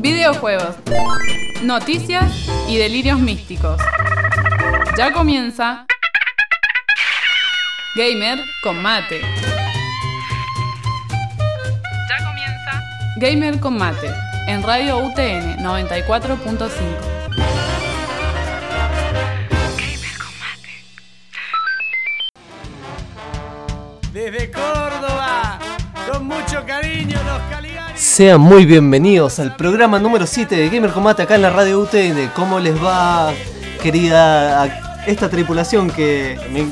Videojuegos, 0.00 0.76
noticias 1.62 2.32
y 2.68 2.76
delirios 2.76 3.18
místicos. 3.18 3.80
Ya 4.96 5.12
comienza 5.12 5.86
Gamer 7.96 8.38
con 8.62 8.82
Mate. 8.82 9.20
Ya 12.08 12.24
comienza 12.24 12.82
Gamer 13.16 13.60
con 13.60 13.78
Mate 13.78 14.12
en 14.48 14.62
Radio 14.62 14.98
UTN 14.98 15.58
94.5. 15.58 17.15
Sean 28.16 28.40
muy 28.40 28.64
bienvenidos 28.64 29.38
al 29.40 29.56
programa 29.56 29.98
número 29.98 30.26
7 30.26 30.56
de 30.56 30.70
Gamer 30.70 30.90
Combate 30.90 31.24
acá 31.24 31.34
en 31.34 31.42
la 31.42 31.50
radio 31.50 31.80
UTN. 31.80 32.30
¿Cómo 32.34 32.58
les 32.58 32.82
va, 32.82 33.34
querida 33.82 35.04
esta 35.06 35.28
tripulación 35.28 35.90
que 35.90 36.40
me, 36.50 36.64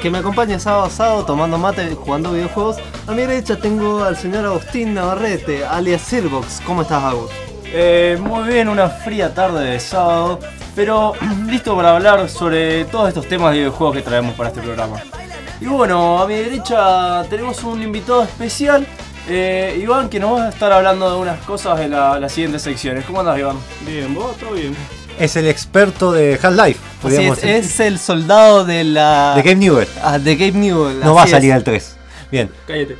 que 0.00 0.10
me 0.10 0.18
acompaña 0.18 0.60
sábado 0.60 0.84
a 0.84 0.90
sábado 0.90 1.24
tomando 1.24 1.58
mate, 1.58 1.92
jugando 1.96 2.30
videojuegos? 2.30 2.76
A 3.08 3.10
mi 3.10 3.22
derecha 3.22 3.56
tengo 3.56 4.04
al 4.04 4.16
señor 4.16 4.44
Agustín 4.44 4.94
Navarrete, 4.94 5.66
alias 5.66 6.02
Sirbox. 6.02 6.60
¿Cómo 6.64 6.82
estás, 6.82 7.02
Agus? 7.02 7.32
Eh, 7.64 8.16
muy 8.20 8.44
bien, 8.44 8.68
una 8.68 8.88
fría 8.88 9.34
tarde 9.34 9.70
de 9.70 9.80
sábado, 9.80 10.38
pero 10.76 11.14
listo 11.48 11.74
para 11.74 11.96
hablar 11.96 12.28
sobre 12.28 12.84
todos 12.84 13.08
estos 13.08 13.26
temas 13.26 13.50
de 13.50 13.58
videojuegos 13.58 13.96
que 13.96 14.02
traemos 14.02 14.36
para 14.36 14.50
este 14.50 14.62
programa. 14.62 15.02
Y 15.60 15.66
bueno, 15.66 16.22
a 16.22 16.28
mi 16.28 16.34
derecha 16.34 17.24
tenemos 17.28 17.64
un 17.64 17.82
invitado 17.82 18.22
especial, 18.22 18.86
eh, 19.28 19.78
Iván, 19.82 20.08
que 20.08 20.18
nos 20.20 20.38
va 20.38 20.46
a 20.46 20.48
estar 20.48 20.72
hablando 20.72 21.10
de 21.10 21.16
unas 21.20 21.38
cosas 21.40 21.78
de 21.78 21.88
la- 21.88 22.18
las 22.18 22.32
siguientes 22.32 22.62
secciones. 22.62 23.04
¿Cómo 23.04 23.20
andas, 23.20 23.38
Iván? 23.38 23.56
Bien, 23.86 24.14
vos, 24.14 24.36
todo 24.36 24.52
bien. 24.52 24.76
Es 25.18 25.36
el 25.36 25.46
experto 25.46 26.10
de 26.10 26.38
Half-Life, 26.42 26.80
podríamos 27.00 27.38
es, 27.38 27.42
decir. 27.44 27.56
es 27.64 27.80
el 27.80 27.98
soldado 27.98 28.64
de 28.64 28.82
la... 28.84 29.34
de 29.36 29.42
Game 29.42 29.56
Newell. 29.56 29.88
Ah, 30.02 30.18
de 30.18 30.36
Gabe 30.36 30.52
Newell. 30.52 31.00
No 31.00 31.14
va 31.14 31.24
a 31.24 31.26
salir 31.26 31.50
es. 31.50 31.56
al 31.56 31.64
3. 31.64 31.96
Bien. 32.30 32.50
Cállate. 32.66 32.96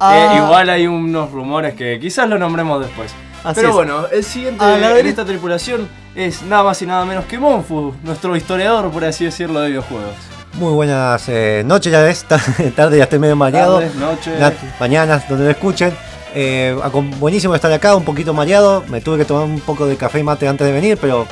Ah, 0.00 0.34
Eh, 0.34 0.36
igual 0.44 0.68
hay 0.70 0.86
unos 0.86 1.30
rumores 1.30 1.74
que 1.74 1.98
quizás 2.00 2.28
lo 2.28 2.38
nombremos 2.38 2.80
después. 2.84 3.12
Así 3.44 3.54
Pero 3.54 3.68
es. 3.68 3.74
bueno, 3.74 4.06
el 4.12 4.24
siguiente 4.24 4.64
A 4.64 4.70
la 4.70 4.88
en 4.90 4.94
derecha- 4.96 5.08
esta 5.10 5.24
tripulación 5.24 5.88
es 6.16 6.42
nada 6.42 6.64
más 6.64 6.82
y 6.82 6.86
nada 6.86 7.04
menos 7.04 7.24
que 7.26 7.38
Monfu, 7.38 7.94
nuestro 8.02 8.34
historiador, 8.36 8.90
por 8.90 9.04
así 9.04 9.24
decirlo, 9.24 9.60
de 9.60 9.68
videojuegos. 9.68 10.14
Muy 10.58 10.72
buenas 10.72 11.24
eh, 11.28 11.62
noches 11.64 11.92
ya 11.92 12.08
es, 12.08 12.24
ta- 12.24 12.40
tarde 12.76 12.98
ya 12.98 13.04
estoy 13.04 13.18
medio 13.18 13.36
mareado. 13.36 13.78
Tardes, 13.80 13.94
noches. 13.94 14.40
Na- 14.40 14.52
mañanas, 14.80 15.28
donde 15.28 15.44
lo 15.44 15.50
escuchen. 15.50 15.92
Eh, 16.34 16.76
buenísimo 17.18 17.54
estar 17.54 17.72
acá, 17.72 17.94
un 17.94 18.04
poquito 18.04 18.34
mareado. 18.34 18.82
Me 18.88 19.00
tuve 19.00 19.18
que 19.18 19.24
tomar 19.24 19.44
un 19.44 19.60
poco 19.60 19.86
de 19.86 19.96
café 19.96 20.18
y 20.18 20.22
mate 20.24 20.48
antes 20.48 20.66
de 20.66 20.72
venir, 20.72 20.98
pero 21.00 21.26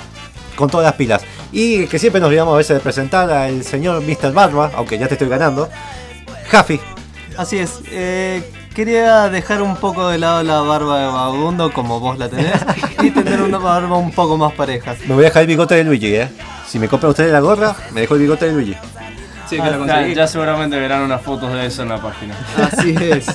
con 0.54 0.70
todas 0.70 0.84
las 0.84 0.94
pilas. 0.94 1.22
Y 1.52 1.86
que 1.86 1.98
siempre 1.98 2.20
nos 2.20 2.28
olvidamos 2.28 2.54
a 2.54 2.58
veces 2.58 2.76
de 2.76 2.80
presentar 2.80 3.30
al 3.30 3.64
señor 3.64 4.00
Mr. 4.02 4.32
Barba, 4.32 4.70
aunque 4.76 4.98
ya 4.98 5.08
te 5.08 5.14
estoy 5.14 5.28
ganando. 5.28 5.68
Jafi, 6.50 6.80
Así 7.36 7.58
es. 7.58 7.80
eh, 7.90 8.48
quería 8.74 9.28
dejar 9.28 9.60
un 9.60 9.76
poco 9.76 10.08
de 10.08 10.18
lado 10.18 10.42
la 10.44 10.60
barba 10.60 11.00
de 11.00 11.06
vagabundo 11.06 11.72
como 11.72 11.98
vos 11.98 12.18
la 12.18 12.28
tenés 12.28 12.52
y 13.02 13.10
tener 13.10 13.42
una 13.42 13.58
barba 13.58 13.96
un 13.96 14.12
poco 14.12 14.36
más 14.36 14.52
pareja. 14.52 14.94
me 15.08 15.14
voy 15.14 15.24
a 15.24 15.28
dejar 15.28 15.42
el 15.42 15.48
bigote 15.48 15.74
de 15.74 15.82
Luigi, 15.84 16.14
eh. 16.14 16.28
Si 16.68 16.78
me 16.78 16.88
compra 16.88 17.08
usted 17.08 17.30
la 17.32 17.40
gorra, 17.40 17.74
me 17.92 18.00
dejo 18.02 18.14
el 18.14 18.20
bigote 18.22 18.46
de 18.46 18.52
Luigi. 18.52 18.76
Sí, 19.48 19.56
que 19.56 19.62
Ah, 19.62 19.66
la 19.66 19.72
Ya, 19.72 19.78
conseguí. 19.78 20.14
ya 20.14 20.26
seguramente 20.26 20.78
verán 20.78 21.02
unas 21.02 21.20
fotos 21.22 21.52
de 21.52 21.66
eso 21.66 21.82
en 21.82 21.88
la 21.90 21.98
página. 21.98 22.34
Así 22.72 22.94
es. 23.00 23.26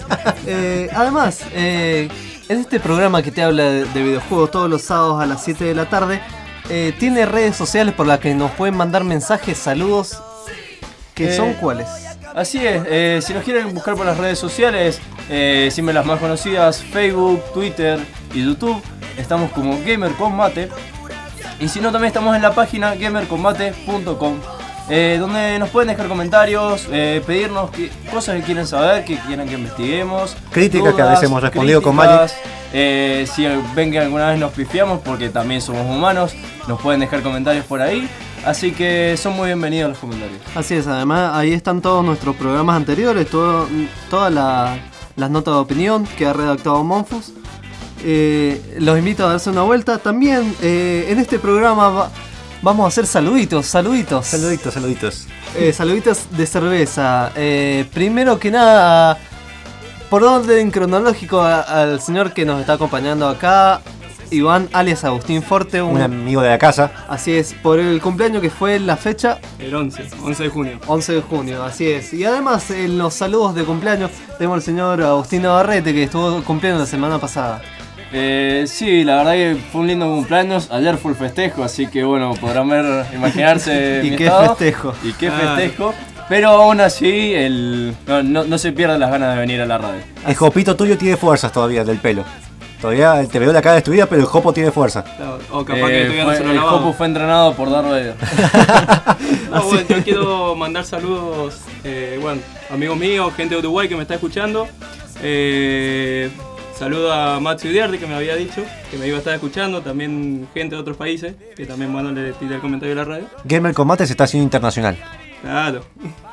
Eh, 0.45 0.89
además, 0.93 1.41
eh, 1.53 2.09
en 2.49 2.59
este 2.59 2.79
programa 2.79 3.21
que 3.21 3.31
te 3.31 3.43
habla 3.43 3.63
de, 3.63 3.85
de 3.85 4.03
videojuegos 4.03 4.51
todos 4.51 4.69
los 4.69 4.81
sábados 4.81 5.21
a 5.21 5.25
las 5.25 5.43
7 5.43 5.63
de 5.63 5.75
la 5.75 5.85
tarde, 5.85 6.21
eh, 6.69 6.93
tiene 6.99 7.25
redes 7.25 7.55
sociales 7.55 7.93
por 7.93 8.07
las 8.07 8.19
que 8.19 8.33
nos 8.35 8.51
pueden 8.51 8.75
mandar 8.75 9.03
mensajes, 9.03 9.57
saludos, 9.57 10.21
que 11.13 11.35
son 11.35 11.53
cuáles. 11.53 11.87
Así 12.33 12.59
es, 12.65 13.23
si 13.25 13.33
nos 13.33 13.43
quieren 13.43 13.73
buscar 13.73 13.95
por 13.95 14.05
las 14.05 14.17
redes 14.17 14.39
sociales, 14.39 14.99
siempre 15.27 15.93
las 15.93 16.05
más 16.05 16.19
conocidas, 16.19 16.81
Facebook, 16.81 17.43
Twitter 17.53 17.99
y 18.33 18.45
YouTube, 18.45 18.81
estamos 19.17 19.51
como 19.51 19.77
Gamer 19.85 20.11
con 20.13 20.35
Mate. 20.35 20.69
Y 21.59 21.67
si 21.67 21.79
no, 21.81 21.91
también 21.91 22.07
estamos 22.07 22.35
en 22.35 22.41
la 22.41 22.53
página 22.53 22.95
gamercombate.com, 22.95 24.39
eh, 24.89 25.17
donde 25.19 25.57
nos 25.59 25.69
pueden 25.69 25.89
dejar 25.89 26.07
comentarios, 26.07 26.87
eh, 26.91 27.21
pedirnos 27.25 27.69
cosas 28.11 28.35
que 28.35 28.41
quieren 28.41 28.67
saber, 28.67 29.05
que 29.05 29.17
quieren 29.19 29.47
que 29.47 29.55
investiguemos. 29.55 30.35
Críticas 30.51 30.93
que 30.93 31.01
a 31.01 31.05
veces 31.09 31.23
hemos 31.23 31.41
respondido 31.41 31.81
con 31.81 31.95
críticas, 31.97 32.35
eh, 32.73 33.27
si 33.33 33.45
ven 33.75 33.91
que 33.91 33.99
alguna 33.99 34.29
vez 34.29 34.39
nos 34.39 34.51
pifiamos, 34.51 34.99
porque 34.99 35.29
también 35.29 35.61
somos 35.61 35.85
humanos, 35.85 36.33
nos 36.67 36.81
pueden 36.81 36.99
dejar 37.01 37.21
comentarios 37.21 37.65
por 37.65 37.81
ahí. 37.81 38.09
Así 38.45 38.71
que 38.71 39.15
son 39.17 39.33
muy 39.35 39.47
bienvenidos 39.47 39.89
los 39.89 39.99
comentarios. 39.99 40.39
Así 40.55 40.73
es, 40.73 40.87
además 40.87 41.31
ahí 41.35 41.53
están 41.53 41.79
todos 41.79 42.03
nuestros 42.03 42.35
programas 42.35 42.75
anteriores, 42.75 43.29
todo- 43.29 43.67
todas 44.09 44.33
la- 44.33 44.77
las 45.15 45.29
notas 45.29 45.53
de 45.53 45.59
opinión 45.59 46.07
que 46.17 46.25
ha 46.25 46.33
redactado 46.33 46.83
Monfus. 46.83 47.33
Eh, 48.03 48.77
los 48.79 48.97
invito 48.97 49.25
a 49.25 49.29
darse 49.29 49.51
una 49.51 49.61
vuelta. 49.61 49.99
También 49.99 50.55
eh, 50.63 51.05
en 51.09 51.19
este 51.19 51.37
programa 51.37 51.89
va- 51.89 52.11
vamos 52.61 52.85
a 52.85 52.87
hacer 52.87 53.05
saluditos, 53.07 53.65
saluditos. 53.65 54.25
Saluditos, 54.27 54.73
saluditos. 54.73 55.27
Eh, 55.55 55.73
saluditos 55.73 56.27
de 56.31 56.45
cerveza. 56.45 57.31
Eh, 57.35 57.85
primero 57.93 58.39
que 58.39 58.51
nada, 58.51 59.17
por 60.09 60.23
orden 60.23 60.71
cronológico 60.71 61.41
a- 61.41 61.61
al 61.61 62.01
señor 62.01 62.33
que 62.33 62.45
nos 62.45 62.59
está 62.61 62.73
acompañando 62.73 63.27
acá, 63.27 63.81
Iván 64.33 64.69
alias 64.71 65.03
Agustín 65.03 65.43
Forte. 65.43 65.81
un- 65.81 65.95
Un 65.97 66.01
amigo 66.03 66.41
de 66.41 66.47
la 66.49 66.57
casa. 66.57 66.89
así 67.09 67.33
es, 67.33 67.53
por 67.53 67.79
el 67.79 67.99
cumpleaños 68.01 68.41
que 68.41 68.49
fue 68.49 68.79
la 68.79 68.95
fecha 68.95 69.39
El 69.59 69.75
11, 69.75 70.07
11 70.23 70.43
de 70.43 70.49
junio. 70.49 70.79
11 70.87 71.11
de 71.15 71.21
junio, 71.21 71.61
así 71.65 71.87
es. 71.89 72.13
Y 72.13 72.23
además 72.23 72.71
en 72.71 72.97
los 72.97 73.13
saludos 73.13 73.53
de 73.55 73.65
cumpleaños 73.65 74.09
tenemos 74.37 74.55
al 74.55 74.61
señor 74.61 75.01
Agustín 75.01 75.41
Navarrete 75.41 75.93
que 75.93 76.03
estuvo 76.03 76.41
cumpliendo 76.43 76.79
la 76.79 76.85
semana 76.85 77.19
pasada. 77.19 77.61
Eh, 78.13 78.65
sí, 78.67 79.03
la 79.03 79.17
verdad 79.17 79.33
que 79.33 79.57
fue 79.71 79.81
un 79.81 79.87
lindo 79.87 80.05
cumpleaños. 80.05 80.69
Ayer 80.71 80.97
fue 80.97 81.11
el 81.11 81.17
festejo, 81.17 81.63
así 81.63 81.87
que 81.87 82.03
bueno, 82.03 82.33
podrán 82.35 82.67
ver, 82.69 83.05
imaginarse. 83.13 84.01
Y 84.05 84.11
mi 84.11 84.17
qué 84.17 84.25
estado. 84.25 84.55
festejo. 84.55 84.93
Y 85.03 85.13
qué 85.13 85.31
festejo. 85.31 85.93
Pero 86.29 86.49
aún 86.49 86.79
así, 86.81 87.33
el, 87.33 87.93
no, 88.07 88.23
no, 88.23 88.43
no 88.45 88.57
se 88.57 88.71
pierdan 88.71 88.99
las 88.99 89.11
ganas 89.11 89.33
de 89.35 89.39
venir 89.41 89.61
a 89.61 89.65
la 89.65 89.77
radio. 89.77 90.01
El 90.27 90.35
jopito 90.35 90.75
tuyo 90.75 90.97
tiene 90.97 91.17
fuerzas 91.17 91.51
todavía 91.51 91.83
del 91.83 91.97
pelo. 91.97 92.23
Todavía 92.79 93.23
te 93.31 93.37
veo 93.37 93.51
la 93.53 93.61
cara 93.61 93.75
destruida, 93.75 94.07
pero 94.07 94.21
el 94.21 94.27
jopo 94.27 94.53
tiene 94.53 94.71
fuerza. 94.71 95.03
O 95.51 95.63
capaz 95.63 95.87
que 95.87 96.01
Eh, 96.01 96.05
todavía 96.05 96.25
fue- 96.25 96.39
no 96.39 96.49
el 96.51 96.55
lavado. 96.57 96.77
Jopu 96.79 96.93
fue 96.93 97.05
entrenado 97.07 97.53
por 97.53 97.69
Darth 97.69 97.87
Vader. 97.89 98.15
No, 99.51 99.61
bueno, 99.63 99.81
yo 99.89 100.03
quiero 100.03 100.55
mandar 100.55 100.85
saludos, 100.85 101.57
eh, 101.83 102.17
bueno, 102.21 102.41
amigos 102.71 102.97
míos, 102.97 103.33
gente 103.35 103.53
de 103.55 103.59
Uruguay 103.59 103.89
que 103.89 103.95
me 103.97 104.03
está 104.03 104.13
escuchando. 104.13 104.65
Eh, 105.21 106.31
saludo 106.81 107.13
a 107.13 107.39
Max 107.39 107.63
Udiarte 107.63 107.99
que 107.99 108.07
me 108.07 108.15
había 108.15 108.35
dicho 108.35 108.63
que 108.89 108.97
me 108.97 109.05
iba 109.05 109.17
a 109.17 109.19
estar 109.19 109.35
escuchando. 109.35 109.83
También 109.83 110.47
gente 110.51 110.73
de 110.73 110.81
otros 110.81 110.97
países 110.97 111.35
que 111.55 111.67
también, 111.67 111.93
bueno, 111.93 112.11
le 112.11 112.33
tiré 112.33 112.55
el 112.55 112.61
comentario 112.61 112.93
a 112.93 112.97
la 112.97 113.03
radio. 113.03 113.25
Gamer 113.43 113.75
Combate 113.75 114.07
se 114.07 114.13
está 114.13 114.23
haciendo 114.23 114.45
internacional. 114.45 114.97
Claro. 115.43 115.83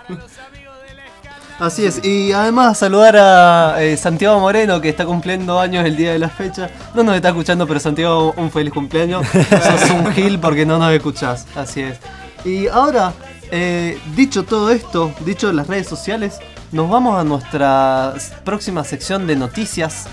Así 1.58 1.84
es, 1.84 2.02
y 2.02 2.32
además 2.32 2.78
saludar 2.78 3.16
a 3.18 3.82
eh, 3.82 3.98
Santiago 3.98 4.40
Moreno 4.40 4.80
que 4.80 4.88
está 4.88 5.04
cumpliendo 5.04 5.60
años 5.60 5.84
el 5.84 5.98
día 5.98 6.12
de 6.12 6.18
la 6.18 6.30
fecha. 6.30 6.70
No 6.94 7.02
nos 7.02 7.16
está 7.16 7.28
escuchando, 7.28 7.66
pero 7.66 7.78
Santiago, 7.78 8.32
un 8.38 8.50
feliz 8.50 8.72
cumpleaños. 8.72 9.26
Sos 9.50 9.90
un 9.90 10.10
gil 10.12 10.38
porque 10.38 10.64
no 10.64 10.78
nos 10.78 10.94
escuchás, 10.94 11.46
así 11.56 11.82
es. 11.82 11.98
Y 12.46 12.68
ahora, 12.68 13.12
eh, 13.50 13.98
dicho 14.16 14.44
todo 14.44 14.70
esto, 14.70 15.12
dicho 15.26 15.52
las 15.52 15.66
redes 15.66 15.88
sociales, 15.88 16.38
nos 16.72 16.88
vamos 16.88 17.20
a 17.20 17.24
nuestra 17.24 18.14
próxima 18.44 18.82
sección 18.84 19.26
de 19.26 19.36
noticias 19.36 20.06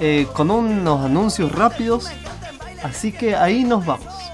eh, 0.00 0.26
con 0.32 0.50
unos 0.50 1.04
anuncios 1.04 1.52
rápidos. 1.52 2.10
Así 2.82 3.12
que 3.12 3.36
ahí 3.36 3.64
nos 3.64 3.84
vamos. 3.84 4.29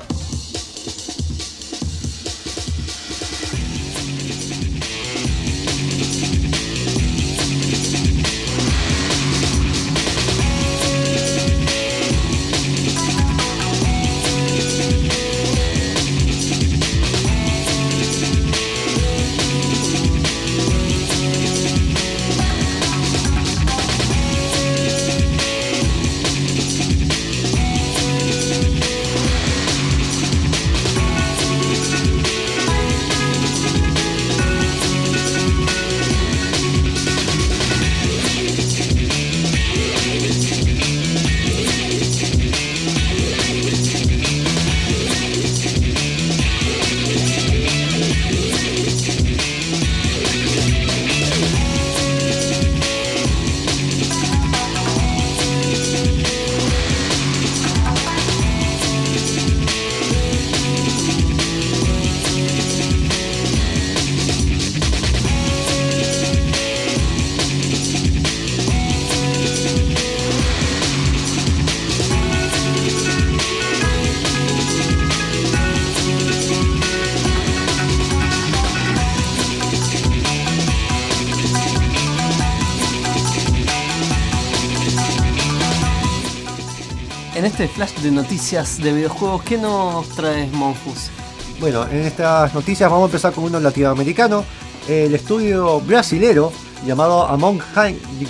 Este 87.67 87.75
flash 87.75 87.95
de 88.03 88.11
noticias 88.13 88.79
de 88.81 88.93
videojuegos, 88.93 89.43
¿qué 89.43 89.59
nos 89.59 90.09
traes, 90.11 90.53
Monfus? 90.53 91.11
Bueno, 91.59 91.85
en 91.89 92.03
estas 92.03 92.55
noticias 92.55 92.89
vamos 92.89 93.07
a 93.07 93.09
empezar 93.09 93.33
con 93.33 93.43
uno 93.43 93.59
latinoamericano. 93.59 94.45
El 94.87 95.13
estudio 95.15 95.81
brasilero 95.81 96.53
llamado 96.87 97.27
Among 97.27 97.61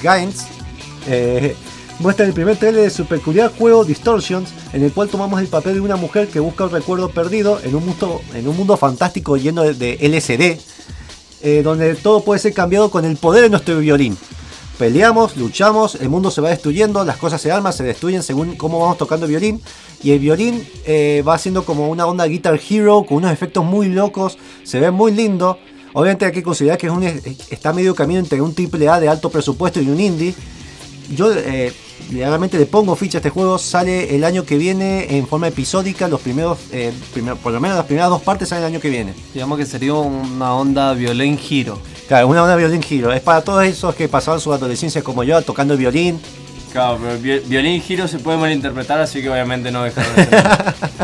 Giants 0.00 0.46
eh, 1.06 1.54
muestra 1.98 2.24
el 2.24 2.32
primer 2.32 2.56
trailer 2.56 2.84
de 2.84 2.90
su 2.90 3.04
peculiar 3.04 3.52
juego 3.58 3.84
Distortions, 3.84 4.48
en 4.72 4.82
el 4.82 4.92
cual 4.92 5.08
tomamos 5.08 5.38
el 5.40 5.48
papel 5.48 5.74
de 5.74 5.80
una 5.80 5.96
mujer 5.96 6.28
que 6.28 6.40
busca 6.40 6.64
un 6.64 6.70
recuerdo 6.70 7.10
perdido 7.10 7.60
en 7.62 7.74
un 7.74 7.84
mundo, 7.84 8.22
en 8.32 8.48
un 8.48 8.56
mundo 8.56 8.76
fantástico 8.78 9.36
lleno 9.36 9.64
de, 9.64 9.74
de 9.74 10.08
LSD, 10.08 10.58
eh, 11.42 11.62
donde 11.62 11.94
todo 11.96 12.24
puede 12.24 12.40
ser 12.40 12.54
cambiado 12.54 12.90
con 12.90 13.04
el 13.04 13.16
poder 13.18 13.42
de 13.42 13.50
nuestro 13.50 13.78
violín. 13.80 14.16
Peleamos, 14.78 15.38
luchamos, 15.38 15.94
el 15.94 16.10
mundo 16.10 16.30
se 16.30 16.42
va 16.42 16.50
destruyendo, 16.50 17.02
las 17.02 17.16
cosas 17.16 17.40
se 17.40 17.50
arman, 17.50 17.72
se 17.72 17.82
destruyen 17.82 18.22
según 18.22 18.56
cómo 18.56 18.78
vamos 18.78 18.98
tocando 18.98 19.24
el 19.24 19.30
violín. 19.30 19.62
Y 20.02 20.10
el 20.10 20.18
violín 20.18 20.68
eh, 20.84 21.22
va 21.26 21.32
haciendo 21.32 21.64
como 21.64 21.88
una 21.88 22.06
onda 22.06 22.26
Guitar 22.26 22.60
Hero 22.68 23.04
con 23.08 23.18
unos 23.18 23.32
efectos 23.32 23.64
muy 23.64 23.88
locos, 23.88 24.36
se 24.64 24.78
ve 24.78 24.90
muy 24.90 25.12
lindo. 25.12 25.58
Obviamente 25.94 26.26
hay 26.26 26.32
que 26.32 26.42
considerar 26.42 26.76
que 26.76 26.88
es 26.88 26.92
un, 26.92 27.04
está 27.04 27.72
medio 27.72 27.94
camino 27.94 28.20
entre 28.20 28.42
un 28.42 28.54
triple 28.54 28.86
A 28.86 29.00
de 29.00 29.08
alto 29.08 29.30
presupuesto 29.30 29.80
y 29.80 29.88
un 29.88 29.98
indie. 29.98 30.34
Yo 31.14 31.32
eh, 31.32 31.72
realmente 32.10 32.58
le 32.58 32.66
pongo 32.66 32.96
ficha 32.96 33.18
a 33.18 33.20
este 33.20 33.30
juego, 33.30 33.58
sale 33.58 34.14
el 34.16 34.24
año 34.24 34.44
que 34.44 34.56
viene 34.58 35.16
en 35.16 35.26
forma 35.26 35.48
episódica, 35.48 36.08
los 36.08 36.20
primeros, 36.20 36.58
eh, 36.72 36.92
primer- 37.12 37.36
por 37.36 37.52
lo 37.52 37.60
menos 37.60 37.76
las 37.76 37.86
primeras 37.86 38.10
dos 38.10 38.22
partes 38.22 38.48
salen 38.48 38.64
el 38.64 38.72
año 38.72 38.80
que 38.80 38.90
viene. 38.90 39.14
Digamos 39.32 39.58
que 39.58 39.66
sería 39.66 39.94
una 39.94 40.54
onda 40.54 40.92
violín 40.94 41.38
giro. 41.38 41.78
Claro, 42.08 42.28
una 42.28 42.42
onda 42.42 42.56
violín 42.56 42.82
giro. 42.82 43.12
Es 43.12 43.20
para 43.20 43.42
todos 43.42 43.64
esos 43.64 43.94
que 43.94 44.08
pasaron 44.08 44.40
su 44.40 44.52
adolescencia 44.52 45.02
como 45.02 45.22
yo, 45.24 45.40
tocando 45.42 45.74
el 45.74 45.78
violín. 45.80 46.20
Claro, 46.76 46.98
pero 47.02 47.40
violín 47.48 47.80
giro 47.80 48.06
se 48.06 48.18
puede 48.18 48.36
malinterpretar, 48.36 49.00
así 49.00 49.22
que 49.22 49.30
obviamente 49.30 49.70
no 49.70 49.82
dejaron 49.82 50.14
de 50.14 50.24
ser. 50.26 50.44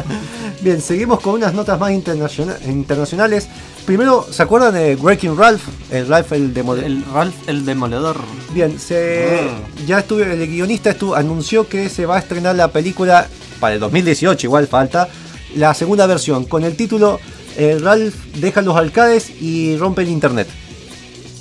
Bien, 0.61 0.83
seguimos 0.83 1.19
con 1.21 1.37
unas 1.37 1.55
notas 1.55 1.81
más 1.81 1.93
internaciona- 1.93 2.59
internacionales. 2.67 3.49
Primero, 3.87 4.27
¿se 4.31 4.43
acuerdan 4.43 4.75
de 4.75 4.97
Breaking 4.97 5.35
Ralph? 5.35 5.63
El 5.91 6.09
Ralph 6.09 6.31
el 6.33 6.53
de 6.53 6.61
El 6.61 7.03
Ralph 7.11 7.35
el 7.49 7.65
Demoledor. 7.65 8.21
Bien, 8.53 8.79
se, 8.79 9.49
Ah. 9.49 9.59
ya 9.87 10.01
estuve, 10.01 10.31
el 10.31 10.47
guionista 10.47 10.91
estuvo, 10.91 11.15
anunció 11.15 11.67
que 11.67 11.89
se 11.89 12.05
va 12.05 12.17
a 12.17 12.19
estrenar 12.19 12.55
la 12.55 12.69
película 12.69 13.27
para 13.59 13.73
el 13.73 13.81
2018, 13.81 14.47
igual 14.49 14.67
falta, 14.69 15.09
la 15.57 15.73
segunda 15.73 16.05
versión, 16.07 16.45
con 16.45 16.65
el 16.65 16.77
título 16.77 17.19
eh, 17.57 17.79
Ralph 17.81 18.15
deja 18.37 18.61
los 18.61 18.77
arcades 18.77 19.31
y 19.41 19.79
rompe 19.79 20.03
el 20.03 20.11
internet. 20.11 20.49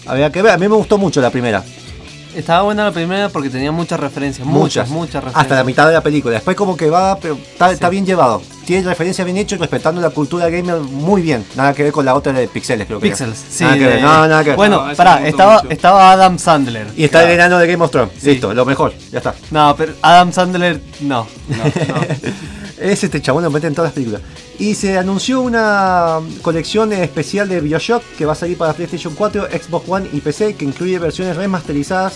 Había 0.05 0.31
que 0.31 0.41
ver, 0.41 0.53
a 0.53 0.57
mí 0.57 0.69
me 0.69 0.75
gustó 0.75 0.97
mucho 0.97 1.19
la 1.19 1.29
primera. 1.31 1.63
Estaba 2.35 2.61
buena 2.63 2.85
la 2.85 2.91
primera 2.91 3.29
porque 3.29 3.49
tenía 3.49 3.71
muchas 3.71 3.99
referencias. 3.99 4.47
Muchas, 4.47 4.89
muchas, 4.89 5.15
referencias. 5.15 5.41
Hasta 5.41 5.55
la 5.55 5.63
mitad 5.63 5.87
de 5.87 5.93
la 5.93 6.01
película. 6.01 6.33
Después 6.35 6.55
como 6.55 6.77
que 6.77 6.89
va, 6.89 7.17
pero 7.17 7.35
está, 7.35 7.67
Sí. 7.69 7.73
está 7.73 7.89
bien 7.89 8.05
llevado. 8.05 8.41
Tiene 8.65 8.87
referencias 8.87 9.25
bien 9.25 9.37
hechas, 9.37 9.59
respetando 9.59 9.99
la 9.99 10.11
cultura 10.11 10.47
gamer 10.49 10.77
muy 10.79 11.21
bien. 11.21 11.45
Nada 11.55 11.73
que 11.73 11.83
ver 11.83 11.91
con 11.91 12.05
la 12.05 12.15
otra 12.15 12.31
de 12.31 12.47
Pixeles, 12.47 12.87
creo 12.87 12.99
que 12.99 13.07
era. 13.07 13.15
Pixels, 13.17 13.37
sí. 13.49 13.63
Nada 13.63 13.77
que 13.77 13.85
ver, 13.85 14.01
no, 14.01 14.27
nada 14.27 14.43
que 14.43 14.49
ver. 14.51 14.57
Bueno, 14.57 14.87
No, 14.87 14.95
pará, 14.95 15.27
estaba, 15.27 15.55
mucho. 15.57 15.69
estaba 15.69 16.11
Adam 16.11 16.37
Sandler. 16.39 16.87
Y 16.95 17.03
está 17.03 17.23
el 17.23 17.31
enano 17.31 17.57
de 17.57 17.67
Game 17.67 17.83
of 17.83 17.91
Thrones. 17.91 18.13
Sí. 18.17 18.27
Listo, 18.31 18.53
lo 18.53 18.65
mejor. 18.65 18.93
Ya 19.11 19.17
está. 19.17 19.35
No, 19.49 19.75
pero 19.75 19.93
Adam 20.01 20.31
Sandler 20.31 20.81
no. 21.01 21.27
Es 22.81 23.03
este 23.03 23.21
chabón, 23.21 23.43
lo 23.43 23.51
mete 23.51 23.67
en 23.67 23.75
todas 23.75 23.89
las 23.89 23.93
películas. 23.93 24.21
Y 24.57 24.73
se 24.75 24.97
anunció 24.97 25.41
una 25.41 26.19
colección 26.41 26.91
especial 26.93 27.47
de 27.47 27.61
Bioshock 27.61 28.03
que 28.17 28.25
va 28.25 28.33
a 28.33 28.35
salir 28.35 28.57
para 28.57 28.73
PlayStation 28.73 29.13
4, 29.15 29.47
Xbox 29.51 29.87
One 29.87 30.09
y 30.11 30.19
PC, 30.21 30.55
que 30.55 30.65
incluye 30.65 30.97
versiones 30.97 31.35
remasterizadas 31.37 32.15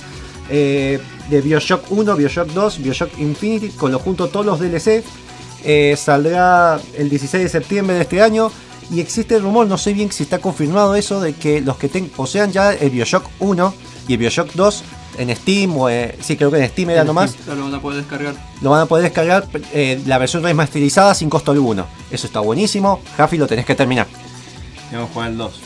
eh, 0.49 0.99
de 1.29 1.41
Bioshock 1.41 1.91
1, 1.91 2.15
Bioshock 2.15 2.47
2, 2.49 2.79
Bioshock 2.83 3.17
Infinity, 3.19 3.69
con 3.69 3.91
lo 3.91 3.99
junto 3.99 4.27
todos 4.27 4.45
los 4.45 4.59
DLC. 4.59 5.03
Eh, 5.63 5.95
saldrá 5.97 6.79
el 6.97 7.09
16 7.09 7.43
de 7.43 7.49
septiembre 7.49 7.95
de 7.95 8.01
este 8.01 8.21
año. 8.21 8.51
Y 8.91 8.99
existe 9.01 9.35
el 9.35 9.41
rumor, 9.41 9.65
no 9.67 9.77
sé 9.79 9.93
bien 9.93 10.11
si 10.11 10.23
está 10.23 10.37
confirmado 10.39 10.95
eso, 10.95 11.19
de 11.19 11.33
que 11.33 11.61
los 11.61 11.77
que 11.77 11.89
ten- 11.89 12.07
posean 12.09 12.51
ya 12.51 12.71
el 12.73 12.91
Bioshock 12.91 13.25
1 13.39 13.73
y 14.07 14.13
el 14.13 14.19
Bioshock 14.19 14.53
2 14.53 14.83
en 15.17 15.35
Steam, 15.35 15.77
o 15.77 15.89
eh, 15.89 16.17
sí, 16.21 16.35
creo 16.37 16.51
que 16.51 16.57
en 16.59 16.69
Steam 16.69 16.89
era 16.89 17.01
En 17.01 17.07
nomás, 17.07 17.35
Ya 17.45 17.55
lo 17.55 17.63
van 17.65 17.73
a 17.75 17.81
poder 17.81 17.99
descargar. 17.99 18.35
lo 18.61 18.69
van 18.69 18.81
a 18.81 18.85
poder 18.85 19.03
descargar 19.03 19.47
eh, 19.73 20.01
la 20.05 20.17
versión 20.17 20.43
remasterizada 20.43 21.13
sin 21.13 21.29
costo 21.29 21.51
alguno. 21.51 21.85
Eso 22.11 22.27
está 22.27 22.39
buenísimo. 22.39 22.99
Jafi 23.17 23.37
lo 23.37 23.47
tenés 23.47 23.65
que 23.65 23.75
terminar. 23.75 24.07
Tenemos 24.89 25.09
que 25.09 25.13
jugar 25.13 25.31
el 25.31 25.37
2. 25.37 25.61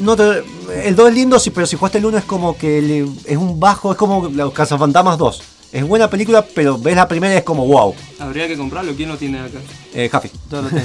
No 0.00 0.16
te- 0.16 0.42
el 0.88 0.96
2 0.96 1.08
es 1.10 1.14
lindo, 1.14 1.38
sí, 1.38 1.50
pero 1.50 1.66
si 1.66 1.76
jugaste 1.76 1.98
el 1.98 2.06
1 2.06 2.18
es 2.18 2.24
como 2.24 2.56
que 2.56 2.80
le- 2.80 3.08
es 3.30 3.36
un 3.36 3.60
bajo, 3.60 3.92
es 3.92 3.98
como 3.98 4.28
los 4.28 4.52
Cazafantasmas 4.52 5.18
2. 5.18 5.42
Es 5.72 5.84
buena 5.86 6.10
película, 6.10 6.44
pero 6.54 6.76
ves 6.78 6.94
la 6.94 7.08
primera 7.08 7.32
y 7.34 7.38
es 7.38 7.44
como 7.44 7.66
wow. 7.66 7.94
Habría 8.18 8.46
que 8.46 8.56
comprarlo. 8.58 8.94
¿Quién 8.94 9.08
lo 9.08 9.16
tiene 9.16 9.40
acá? 9.40 9.58
Eh, 9.94 10.08
Jafi. 10.10 10.28
Todo 10.50 10.62
lo 10.62 10.68
tengo. 10.68 10.82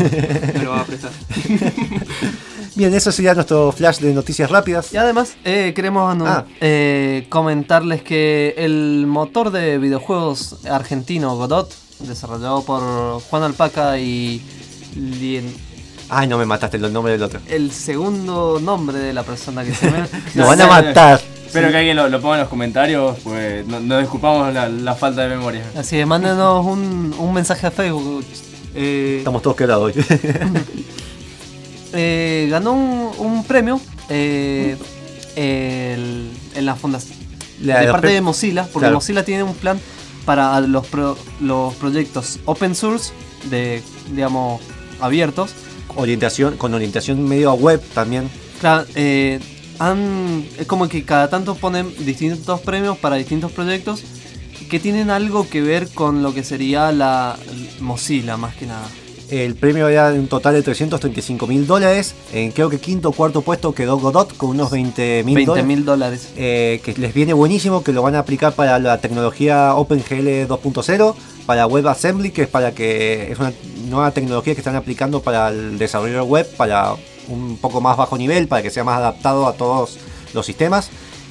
Me 0.54 0.64
lo 0.64 0.72
va 0.72 0.80
a 0.82 0.86
prestar. 0.86 1.12
Bien, 2.76 2.94
eso 2.94 3.12
sería 3.12 3.34
nuestro 3.34 3.72
flash 3.72 4.00
de 4.00 4.14
noticias 4.14 4.50
rápidas. 4.50 4.94
Y 4.94 4.98
además, 4.98 5.34
eh, 5.44 5.74
queremos 5.76 6.16
anu- 6.16 6.26
Ah. 6.28 6.46
eh, 6.62 7.26
comentarles 7.30 8.02
que 8.04 8.54
el 8.58 9.06
motor 9.08 9.52
de 9.52 9.78
videojuegos 9.78 10.58
argentino 10.70 11.36
Godot, 11.36 11.74
desarrollado 12.00 12.64
por 12.64 13.20
Juan 13.24 13.44
Alpaca 13.44 13.98
y 14.00 14.42
Lien- 14.96 15.54
Ay, 16.10 16.28
no 16.28 16.38
me 16.38 16.46
mataste 16.46 16.78
el 16.78 16.94
nombre 16.94 17.12
del 17.14 17.24
otro. 17.24 17.40
el 17.50 17.72
segundo 17.72 18.60
nombre 18.62 18.98
de 19.00 19.12
la 19.12 19.24
persona 19.24 19.66
que 19.66 19.74
se 19.74 19.92
me... 19.92 20.00
Nos 20.36 20.48
van 20.48 20.62
a 20.62 20.68
matar. 20.68 21.20
Espero 21.48 21.70
que 21.72 21.78
alguien 21.78 21.96
lo, 21.96 22.08
lo 22.10 22.22
ponga 22.22 22.36
en 22.36 22.42
los 22.42 22.50
comentarios, 22.50 23.18
pues 23.24 23.66
no- 23.68 23.80
nos 23.80 24.02
disculpamos 24.02 24.54
la, 24.54 24.70
la 24.70 24.96
falta 24.96 25.24
de 25.24 25.30
memoria. 25.36 25.64
Así 25.76 25.96
que 25.98 26.06
mándenos 26.06 26.66
un, 26.66 27.16
un 27.18 27.34
mensaje 27.34 27.66
a 27.68 27.72
Facebook. 27.72 28.24
Eh, 28.76 29.16
Estamos 29.20 29.42
todos 29.42 29.56
quebrados 29.56 29.96
hoy. 29.96 30.06
eh, 31.94 32.48
ganó 32.50 32.74
un, 32.74 33.12
un 33.18 33.44
premio 33.44 33.80
eh, 34.10 34.78
el- 35.36 36.30
en 36.56 36.66
la 36.66 36.76
fundación 36.76 37.18
La- 37.62 37.82
de 37.82 37.92
parte 37.92 38.08
de 38.10 38.22
Mozilla, 38.22 38.64
porque 38.64 38.80
Claro. 38.86 38.96
Mozilla 38.96 39.24
tiene 39.24 39.44
un 39.44 39.54
plan 39.56 39.80
para 40.26 40.60
los, 40.62 40.86
pro- 40.88 41.18
los 41.40 41.74
proyectos 41.76 42.40
open 42.46 42.76
source, 42.76 43.14
de 43.50 43.82
digamos 44.14 44.62
abiertos. 45.00 45.52
orientación, 45.96 46.58
con 46.58 46.74
orientación 46.74 47.24
medio 47.28 47.50
a 47.52 47.54
web 47.54 47.82
también. 47.94 48.30
Claro, 48.60 48.86
eh, 48.96 49.40
han, 49.80 50.46
es 50.58 50.66
como 50.68 50.88
que 50.88 51.04
cada 51.04 51.30
tanto 51.30 51.56
ponen 51.56 51.94
distintos 52.06 52.62
premios 52.62 52.98
para 52.98 53.16
distintos 53.16 53.52
proyectos 53.52 54.04
que 54.70 54.80
tienen 54.80 55.10
algo 55.10 55.48
que 55.50 55.62
ver 55.62 55.88
con 55.90 56.24
lo 56.24 56.34
que 56.34 56.44
sería 56.44 56.92
la 56.92 57.38
Mozilla, 57.80 58.38
más 58.38 58.56
que 58.56 58.66
nada. 58.66 58.88
El 59.30 59.56
premio 59.56 59.90
era 59.90 60.14
un 60.14 60.28
total 60.28 60.54
de 60.54 60.64
335 60.64 61.48
mil 61.48 61.68
dólares. 61.68 62.16
En 62.32 62.52
creo 62.52 62.70
que 62.70 62.80
quinto 62.80 63.10
o 63.10 63.12
cuarto 63.12 63.42
puesto 63.42 63.74
quedó 63.74 63.98
Godot 63.98 64.36
con 64.38 64.52
unos 64.52 64.72
20 64.72 65.24
mil 65.26 65.36
20 65.36 65.46
dólares. 65.50 65.68
mil 65.68 65.86
dólares. 65.86 66.30
eh, 66.38 66.80
que 66.84 66.94
les 66.94 67.14
viene 67.14 67.34
buenísimo, 67.34 67.84
que 67.84 67.92
lo 67.92 68.02
van 68.02 68.16
a 68.16 68.20
aplicar 68.20 68.54
para 68.54 68.80
la 68.80 69.00
tecnología 69.00 69.76
OpenGL 69.76 70.48
2.0, 70.48 71.16
para 71.46 71.68
WebAssembly, 71.68 72.32
que 72.32 72.44
es 72.44 72.48
para 72.48 72.74
que 72.74 73.32
es 73.32 73.40
una 73.40 73.52
nueva 73.90 74.12
tecnología 74.12 74.54
que 74.54 74.62
están 74.62 74.78
aplicando 74.78 75.22
para 75.22 75.50
el 75.50 75.78
desarrollo 75.78 76.24
web, 76.24 76.48
para 76.56 76.96
un 77.30 77.58
poco 77.58 77.82
más 77.82 77.98
bajo 77.98 78.18
nivel, 78.18 78.48
para 78.48 78.62
que 78.62 78.70
sea 78.70 78.84
más 78.84 78.98
adaptado 78.98 79.48
a 79.48 79.54
todos 79.54 79.98
los 80.34 80.46
sistemas. 80.46 80.90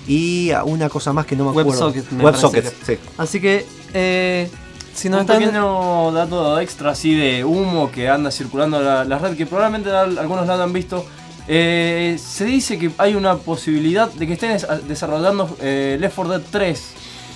Y 0.08 0.50
a 0.52 0.62
una 0.64 0.88
cosa 0.88 1.12
más 1.12 1.26
que 1.26 1.34
no 1.34 1.44
me 1.44 1.50
acuerdo. 1.50 1.70
WebSocket, 1.70 2.10
me 2.12 2.22
parece 2.22 2.46
WebSocket, 2.46 2.74
sí. 2.86 2.98
Así 3.18 3.40
que, 3.40 3.66
eh, 3.92 4.48
si 4.94 5.08
no 5.08 5.16
un 5.16 5.22
están... 5.22 5.38
pequeño 5.40 6.12
dato 6.12 6.60
extra 6.60 6.92
así 6.92 7.14
de 7.14 7.44
humo 7.44 7.90
que 7.90 8.08
anda 8.08 8.30
circulando 8.30 8.80
la, 8.80 9.04
la 9.04 9.18
red, 9.18 9.36
que 9.36 9.46
probablemente 9.46 9.90
al- 9.90 10.16
algunos 10.18 10.46
la 10.46 10.62
han 10.62 10.72
visto. 10.72 11.04
Eh, 11.48 12.18
se 12.24 12.44
dice 12.44 12.78
que 12.78 12.90
hay 12.98 13.14
una 13.14 13.36
posibilidad 13.36 14.08
de 14.12 14.26
que 14.26 14.32
estén 14.34 14.52
des- 14.52 14.66
desarrollando 14.88 15.56
eh, 15.60 15.96
Left 16.00 16.14
4 16.16 16.38
Dead 16.38 16.48
3. 16.50 16.82